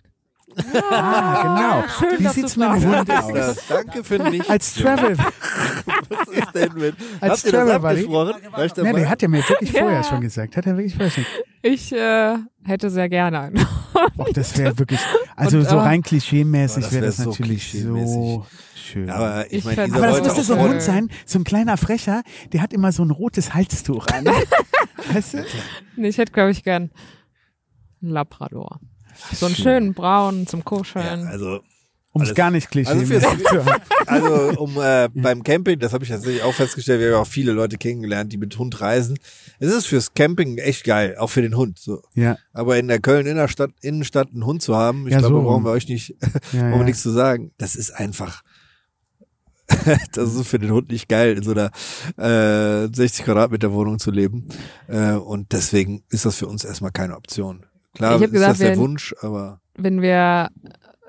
[0.92, 1.88] Ah, genau.
[1.98, 2.98] schön, Wie dass sieht's du mit dem.
[3.00, 3.34] Hund aus?
[3.34, 4.50] Das, danke für nichts.
[4.50, 5.18] Als Travel.
[6.10, 6.96] Was ist denn mit?
[7.22, 7.86] Als Habt ihr das Travel Buddy?
[8.02, 8.52] abgesprochen?
[8.52, 9.00] War ich Ja, dabei?
[9.00, 10.04] der hat ja mir wirklich vorher Ja.
[10.04, 10.58] schon gesagt.
[10.58, 11.26] Hat er wirklich vorher schon.
[11.62, 13.60] Ich äh, hätte sehr gerne einen.
[14.18, 15.00] Och, das wäre wirklich,
[15.38, 18.46] also Und, so äh, rein klischeemäßig Oh, das wäre wär das so natürlich so.
[18.92, 19.10] Schön.
[19.10, 22.24] Aber ich Ich meine, Aber das müsste so ein Hund sein, so ein kleiner Frecher,
[22.54, 24.26] der hat immer so ein rotes Halstuch an.
[25.14, 25.46] weißt du?
[25.96, 26.92] Nee, ich hätte, glaube ich, gern
[28.02, 28.80] einen Labrador.
[29.34, 31.28] So einen schönen braunen zum Ja, Kuscheln.
[31.28, 31.60] also,
[32.14, 33.82] Um es gar nicht Also zu haben.
[34.08, 37.28] also um äh, beim Camping, das habe ich tatsächlich auch festgestellt, wir haben ja auch
[37.28, 39.18] viele Leute kennengelernt, die mit Hund reisen.
[39.60, 41.78] Es ist fürs Camping echt geil, auch für den Hund.
[41.80, 42.02] So.
[42.16, 45.42] Ja, Aber in der Köln Innenstadt, Innenstadt einen Hund zu haben, ich Ja, glaube, so
[45.44, 46.84] brauchen wir euch nicht, ja, brauchen wir ja.
[46.84, 47.52] nichts zu sagen.
[47.58, 48.42] Das ist einfach,
[50.14, 51.72] das ist für den Hund nicht geil, in so einer
[52.18, 54.48] äh, 60 Quadratmeter Wohnung zu leben.
[54.88, 57.66] Äh, und deswegen ist das für uns erstmal keine Option.
[57.96, 60.50] Klar, ist gesagt, das der wir- Wunsch, aber Wenn wir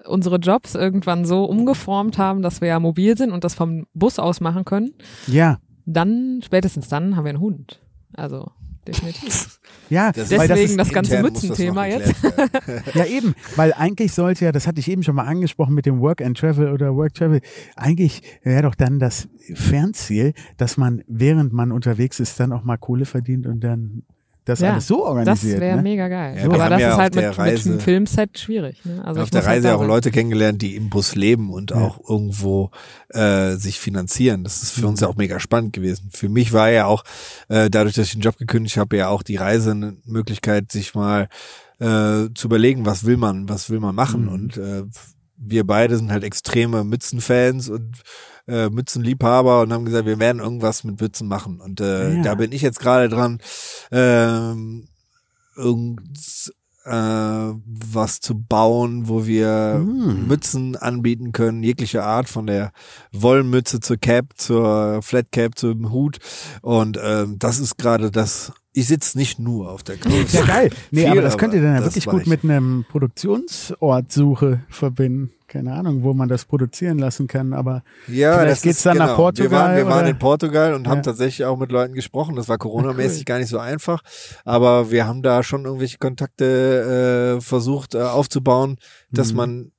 [0.05, 4.19] unsere Jobs irgendwann so umgeformt haben, dass wir ja mobil sind und das vom Bus
[4.19, 4.95] aus machen können,
[5.29, 7.81] ja, dann, spätestens dann, haben wir einen Hund.
[8.15, 8.51] Also,
[8.87, 9.59] definitiv.
[9.91, 12.15] ja, das weil das Deswegen ist, das ganze das Mützenthema jetzt.
[12.95, 16.01] ja eben, weil eigentlich sollte ja, das hatte ich eben schon mal angesprochen mit dem
[16.01, 17.41] Work and Travel oder Work Travel,
[17.77, 22.77] eigentlich wäre doch dann das Fernziel, dass man, während man unterwegs ist, dann auch mal
[22.77, 24.03] Kohle verdient und dann
[24.45, 25.61] das Ja, alles so Das organisiert.
[25.61, 25.83] wäre ne?
[25.83, 26.37] mega geil.
[26.39, 28.85] Ja, Aber das ja ist halt mit, mit Reise- einem Filmset schwierig.
[28.85, 29.05] Ne?
[29.05, 29.89] Also auf ich der halt Reise da auch sein.
[29.89, 31.77] Leute kennengelernt, die im Bus leben und Ja.
[31.79, 32.71] auch irgendwo
[33.11, 34.43] äh, sich finanzieren.
[34.45, 36.11] Das ist für uns ja auch mega spannend gewesen.
[36.13, 37.05] Für mich war ja auch,
[37.49, 40.95] äh, dadurch, dass ich den Job gekündigt habe, ja auch die Reise eine Möglichkeit, sich
[40.95, 41.29] mal
[41.79, 44.23] äh, zu überlegen, was will man, was will man machen.
[44.23, 44.29] Mhm.
[44.33, 44.83] Und äh,
[45.37, 47.97] wir beide sind halt extreme Mützenfans und
[48.49, 51.61] äh, Mützenliebhaber und haben gesagt, wir werden irgendwas mit Mützen machen.
[51.61, 52.23] Und äh, Ja.
[52.23, 53.39] da bin ich jetzt gerade dran,
[53.91, 54.89] ähm,
[55.57, 56.01] irgend
[56.85, 60.27] äh, was zu bauen, wo wir Mm.
[60.27, 62.73] Mützen anbieten können, jegliche Art, von der
[63.13, 66.19] Wollmütze zur Cap, zur Flat Cap, zum Hut.
[66.61, 68.53] Und ähm, das ist gerade das.
[68.73, 70.33] Ich sitze nicht nur auf der Couch.
[70.33, 70.71] Ja, geil.
[70.91, 72.27] Nee, Viel, aber das könnt ihr dann ja wirklich gut ich.
[72.27, 75.31] mit einem Produktionsortsuche verbinden.
[75.53, 78.97] Keine Ahnung, wo man das produzieren lassen kann, aber Ja, Vielleicht das geht's ist, dann
[78.97, 79.17] nach genau.
[79.17, 80.91] Portugal, Wir waren, wir waren in Portugal und Ja.
[80.93, 82.37] haben tatsächlich auch mit Leuten gesprochen.
[82.37, 83.25] Das war Corona-mäßig cool.
[83.27, 84.03] gar nicht so einfach,
[84.47, 88.79] aber wir haben da schon irgendwelche Kontakte äh, versucht äh, aufzubauen,
[89.11, 89.37] dass Mhm.
[89.37, 89.73] man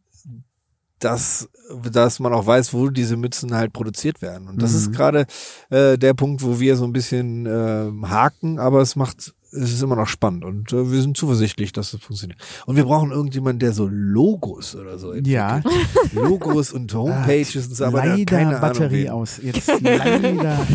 [1.00, 1.50] das,
[1.92, 4.48] dass man auch weiß, wo diese Mützen halt produziert werden.
[4.48, 4.78] Und das Mhm.
[4.78, 5.26] ist gerade
[5.70, 9.82] äh, der Punkt, wo wir so ein bisschen äh, haken, aber es macht es ist
[9.82, 12.40] immer noch spannend und äh, wir sind zuversichtlich, dass es funktioniert.
[12.66, 15.34] Und wir brauchen irgendjemanden, der so Logos oder so entwickelt.
[15.34, 15.62] ja,
[16.14, 19.40] Logos und Homepages und so, aber leider keine Batterie Ahnung, aus.
[19.42, 20.68] Jetzt leider.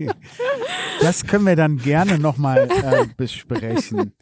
[1.00, 4.12] das können wir dann gerne nochmal äh, besprechen.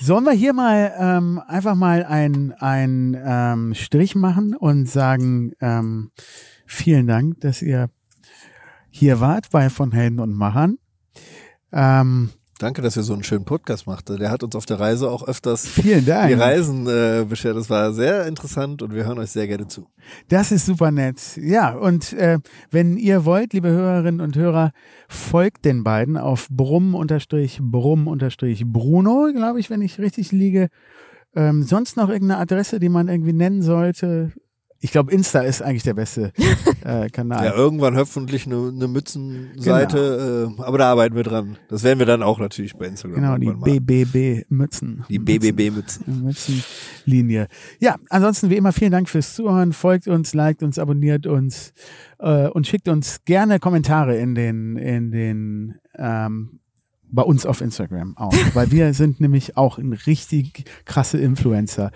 [0.00, 6.10] Sollen wir hier mal ähm, einfach mal ein, ein ähm, Strich machen und sagen, ähm,
[6.66, 7.90] vielen Dank, dass ihr
[8.90, 10.78] hier wart bei von Helden und Machern.
[11.72, 12.30] Ähm,
[12.60, 14.10] Danke, dass ihr so einen schönen Podcast macht.
[14.10, 16.28] Der hat uns auf der Reise auch öfters vielen Dank.
[16.28, 17.56] die Reisen äh, beschert.
[17.56, 19.86] Das war sehr interessant und wir hören euch sehr gerne zu.
[20.28, 21.38] Das ist super nett.
[21.38, 22.38] Ja, und äh,
[22.70, 24.72] wenn ihr wollt, liebe Hörerinnen und Hörer,
[25.08, 30.68] folgt den beiden auf brumm-brumm-bruno, glaube ich, wenn ich richtig liege.
[31.34, 34.32] Ähm, sonst noch irgendeine Adresse, die man irgendwie nennen sollte?
[34.82, 36.32] Ich glaube, Insta ist eigentlich der beste
[36.84, 37.44] äh, Kanal.
[37.44, 41.58] Ja, irgendwann hoffentlich eine, eine Mützenseite, äh, aber da arbeiten wir dran.
[41.68, 43.16] Das werden wir dann auch natürlich bei Instagram.
[43.16, 43.78] genau, die.
[43.78, 45.04] BBB-Mützen.
[45.10, 46.24] Die BBB-Mützen.
[46.24, 47.48] Mützenlinie.
[47.78, 49.74] Ja, ansonsten wie immer vielen Dank fürs Zuhören.
[49.74, 51.74] Folgt uns, liked uns, abonniert uns
[52.18, 56.59] äh, und schickt uns gerne Kommentare in den, in den ähm,
[57.12, 61.90] bei uns auf Instagram auch, weil wir sind nämlich auch ein richtig krasse Influencer.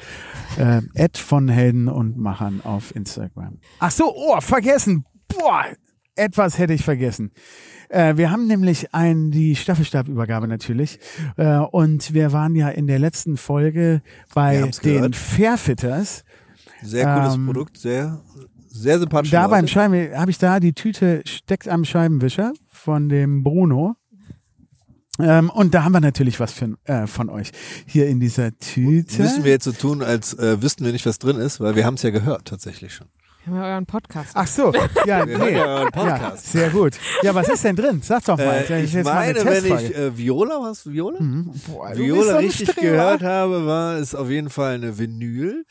[0.57, 3.59] Äh, Ad von Helden und Machern auf Instagram.
[3.79, 5.05] Ach so, oh, vergessen.
[5.29, 5.65] Boah,
[6.17, 7.33] etwas hätte ich vergessen.
[7.89, 10.99] Äh, wir haben nämlich ein, die Staffelstabübergabe natürlich.
[11.37, 14.03] Äh, und wir waren ja in der letzten Folge
[14.35, 15.17] bei den gehört.
[15.17, 16.25] Fairfitters.
[16.83, 18.21] Sehr cooles Ähm, Produkt, sehr,
[18.69, 19.31] sehr sympathisch.
[19.31, 23.97] Da beim Scheiben, habe ich da die Tüte steckt am Scheibenwischer von dem Bruno.
[25.21, 27.53] Ähm, und da haben wir natürlich was für, äh, von euch
[27.87, 29.23] hier in dieser Tüte.
[29.23, 31.85] Müssen wir jetzt so tun, als äh, wüssten wir nicht, was drin ist, weil wir
[31.87, 33.07] haben es ja gehört tatsächlich schon.
[33.45, 34.31] Wir haben ja euren Podcast.
[34.35, 34.73] Ach so,
[35.07, 35.45] ja, Wir nee.
[35.45, 36.51] hören ja euren Ja, Podcast.
[36.51, 36.95] sehr gut.
[37.23, 38.01] Ja, was ist denn drin?
[38.03, 38.65] Sag doch mal.
[38.69, 41.21] Äh, ich jetzt mal eine meine, wenn ich äh, Viola, was Viola?
[41.21, 41.53] Mhm.
[41.67, 42.91] Boah, du bist Viola so richtig Streber.
[42.91, 45.67] gehört habe, war es auf jeden Fall eine Vinyl.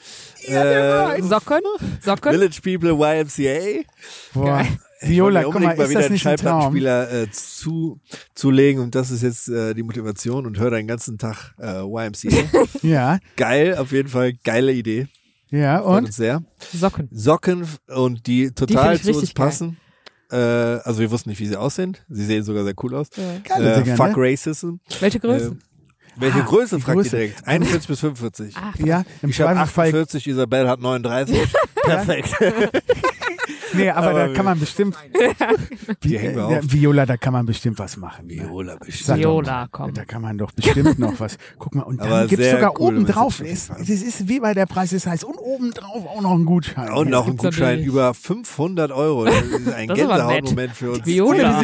[0.47, 1.61] der äh, Socken?
[1.99, 2.31] Socken?
[2.31, 3.83] Village People YMCA.
[4.33, 4.61] Boah.
[4.61, 6.75] Ich Viola, wollte guck mal, mal ist das nicht ein Traum?
[6.75, 7.99] Äh, zu,
[8.35, 12.63] zulegen und das ist jetzt äh, die Motivation und höre den ganzen Tag äh, YMCA.
[12.81, 15.07] Ja, Geil, auf jeden Fall, geile Idee.
[15.49, 16.13] ja, und?
[16.13, 16.43] sehr.
[16.73, 17.07] Socken.
[17.11, 19.77] Socken und die total ich zu uns passen.
[20.31, 21.95] Äh, also wir wussten nicht, wie sie aussehen.
[22.09, 23.07] Sie sehen sogar sehr cool aus.
[23.47, 24.31] Geile Äh, Dinger, fuck ne?
[24.31, 24.75] Racism.
[24.99, 25.47] Welche Größe?
[25.47, 25.55] Äh,
[26.15, 27.15] welche Ah, Größe, die fragt Größe.
[27.15, 27.47] ihr direkt?
[27.47, 28.53] 41 bis 45.
[28.55, 29.87] Ach, Ja, im Ich habe Zweifelsfall.
[29.87, 31.37] 48, Isabel hat 39.
[31.83, 32.29] Perfekt.
[33.73, 34.95] Nee, aber, Aber da kann man bestimmt.
[36.03, 36.71] Die hängen wir Ja, auf.
[36.71, 38.27] Viola, da kann man bestimmt was machen.
[38.27, 38.33] ne?
[38.35, 39.19] Viola bestimmt.
[39.19, 39.93] Viola, komm.
[39.93, 41.37] Da kann man doch bestimmt noch was.
[41.57, 43.37] Guck mal, und Aber dann gibt's sehr sogar cool, oben drauf.
[43.39, 45.23] das Es ist es ist wie bei der Preis ist heiß.
[45.23, 46.91] Und oben drauf auch noch ein Gutschein.
[46.91, 47.87] Und noch ein gibt's Gutschein natürlich.
[47.87, 49.25] über 500 Euro.
[49.25, 50.15] Das ist ein ist aber.
[50.17, 51.05] Gänsehautmoment für uns.
[51.05, 51.61] Viola.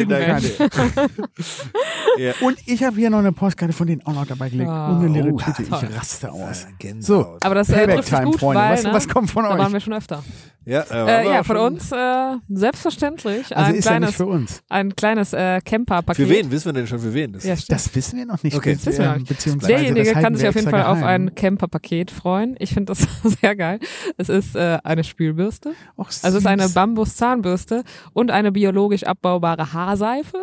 [2.18, 2.32] Ja.
[2.40, 4.68] Und ich habe hier noch eine Postkarte von denen auch noch dabei gelegt.
[4.68, 5.62] Ah, Und eine leere oh, Tüte.
[5.62, 6.66] Ich raste aus.
[6.78, 7.42] Gänsehaut.
[7.44, 8.60] Aber das äh, Payback Time, gut, Freunde.
[8.62, 9.58] weil, Was- ne, was kommt von da euch?
[9.58, 10.22] waren wir schon öfter.
[10.70, 14.26] Ja, äh, Äh, ja, von uns äh, selbstverständlich Also ein ist ja nicht kleines, für
[14.26, 14.62] uns.
[14.68, 16.26] ein kleines äh, Camper-Paket.
[16.26, 16.50] Für wen?
[16.50, 17.70] Wissen wir denn schon für wen das Ja, ist?
[17.70, 18.56] Das wissen wir noch nicht.
[18.56, 18.74] Okay.
[18.76, 19.28] Be- Wissen wir noch nicht.
[19.28, 21.26] beziehungsweise Derjenige das kann sich auf jeden Fall auf geheim.
[21.28, 22.56] ein Camper-Paket freuen.
[22.58, 23.06] Ich finde das
[23.40, 23.80] sehr geil.
[24.16, 26.68] Es ist äh, eine Spülbürste, Och, also es ist eine.
[26.68, 27.82] Bambus-Zahnbürste
[28.12, 30.38] und eine biologisch abbaubare Haarseife.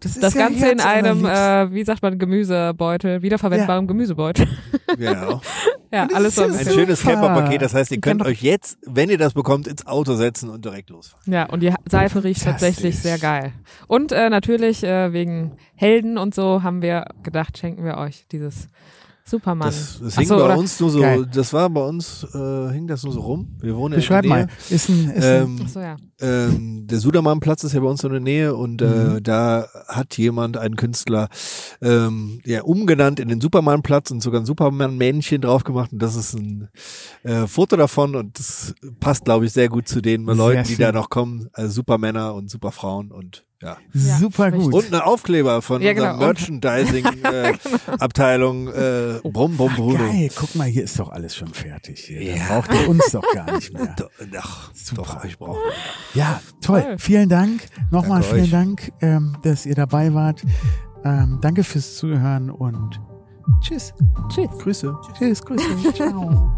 [0.00, 4.46] Das, ist Das ja Ganze in einem, äh, wie sagt man, Gemüsebeutel, wiederverwendbarem Gemüsebeutel.
[4.96, 5.40] Genau.
[5.92, 7.02] ja, Das alles so ein ja schönes.
[7.02, 7.62] Camperpaket.
[7.62, 10.90] Das heißt, ihr könnt euch jetzt, wenn ihr das bekommt, ins Auto setzen und direkt
[10.90, 11.32] losfahren.
[11.32, 13.52] Ja, und die Seife riecht tatsächlich sehr geil.
[13.86, 18.68] Und äh, natürlich äh, wegen Helden und so haben wir gedacht, schenken wir euch dieses
[19.28, 19.68] Superman.
[19.68, 21.26] Das, das hing so, bei oder- uns nur so, Geil.
[21.32, 23.56] das war bei uns, äh, hing das nur so rum.
[23.60, 24.46] Wir wohnen Beschreib in der mal.
[24.46, 24.54] Nähe.
[24.70, 25.96] Ist ein, ist ein, Ähm, Ach so, ja.
[26.20, 29.22] ähm, der Sudermannplatz ist ja bei uns in der Nähe und äh, Mhm.
[29.24, 31.28] da hat jemand, ein Künstler,
[31.82, 36.34] ähm, ja, umgenannt in den Supermannplatz und sogar ein Superman-Männchen drauf gemacht und das ist
[36.34, 36.68] ein
[37.24, 40.74] äh, Foto davon und das passt, glaube ich, sehr gut zu den Sehr Leuten, die
[40.76, 40.84] schön.
[40.84, 43.76] da noch kommen, also Supermänner und Superfrauen und ja.
[43.94, 44.72] Ja, super gut.
[44.74, 46.26] Und eine Aufkleber von Ja, unserer genau.
[46.26, 49.98] Merchandising-Abteilung äh, Brumm Brumm Bruno.
[49.98, 52.00] Geil, guck mal, hier ist doch alles schon fertig.
[52.06, 52.32] Hier.
[52.32, 52.44] Dann Ja.
[52.48, 53.86] braucht ihr uns doch gar nicht mehr.
[53.98, 55.02] Doch, doch, Super.
[55.02, 55.58] doch, ich brauche.
[56.14, 56.82] Ja, toll.
[56.82, 56.96] Toll.
[56.98, 57.66] Vielen Dank.
[57.90, 58.50] Nochmal Danke vielen euch.
[58.50, 60.42] Dank, ähm, dass ihr dabei wart.
[61.04, 63.00] Ähm, danke fürs Zuhören und
[63.62, 63.92] tschüss.
[64.28, 64.48] Tschüss.
[64.58, 64.94] Grüße.
[65.18, 65.64] Tschüss, Grüße.
[65.94, 66.52] Ciao.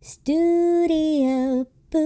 [0.00, 1.98] Studio Boo.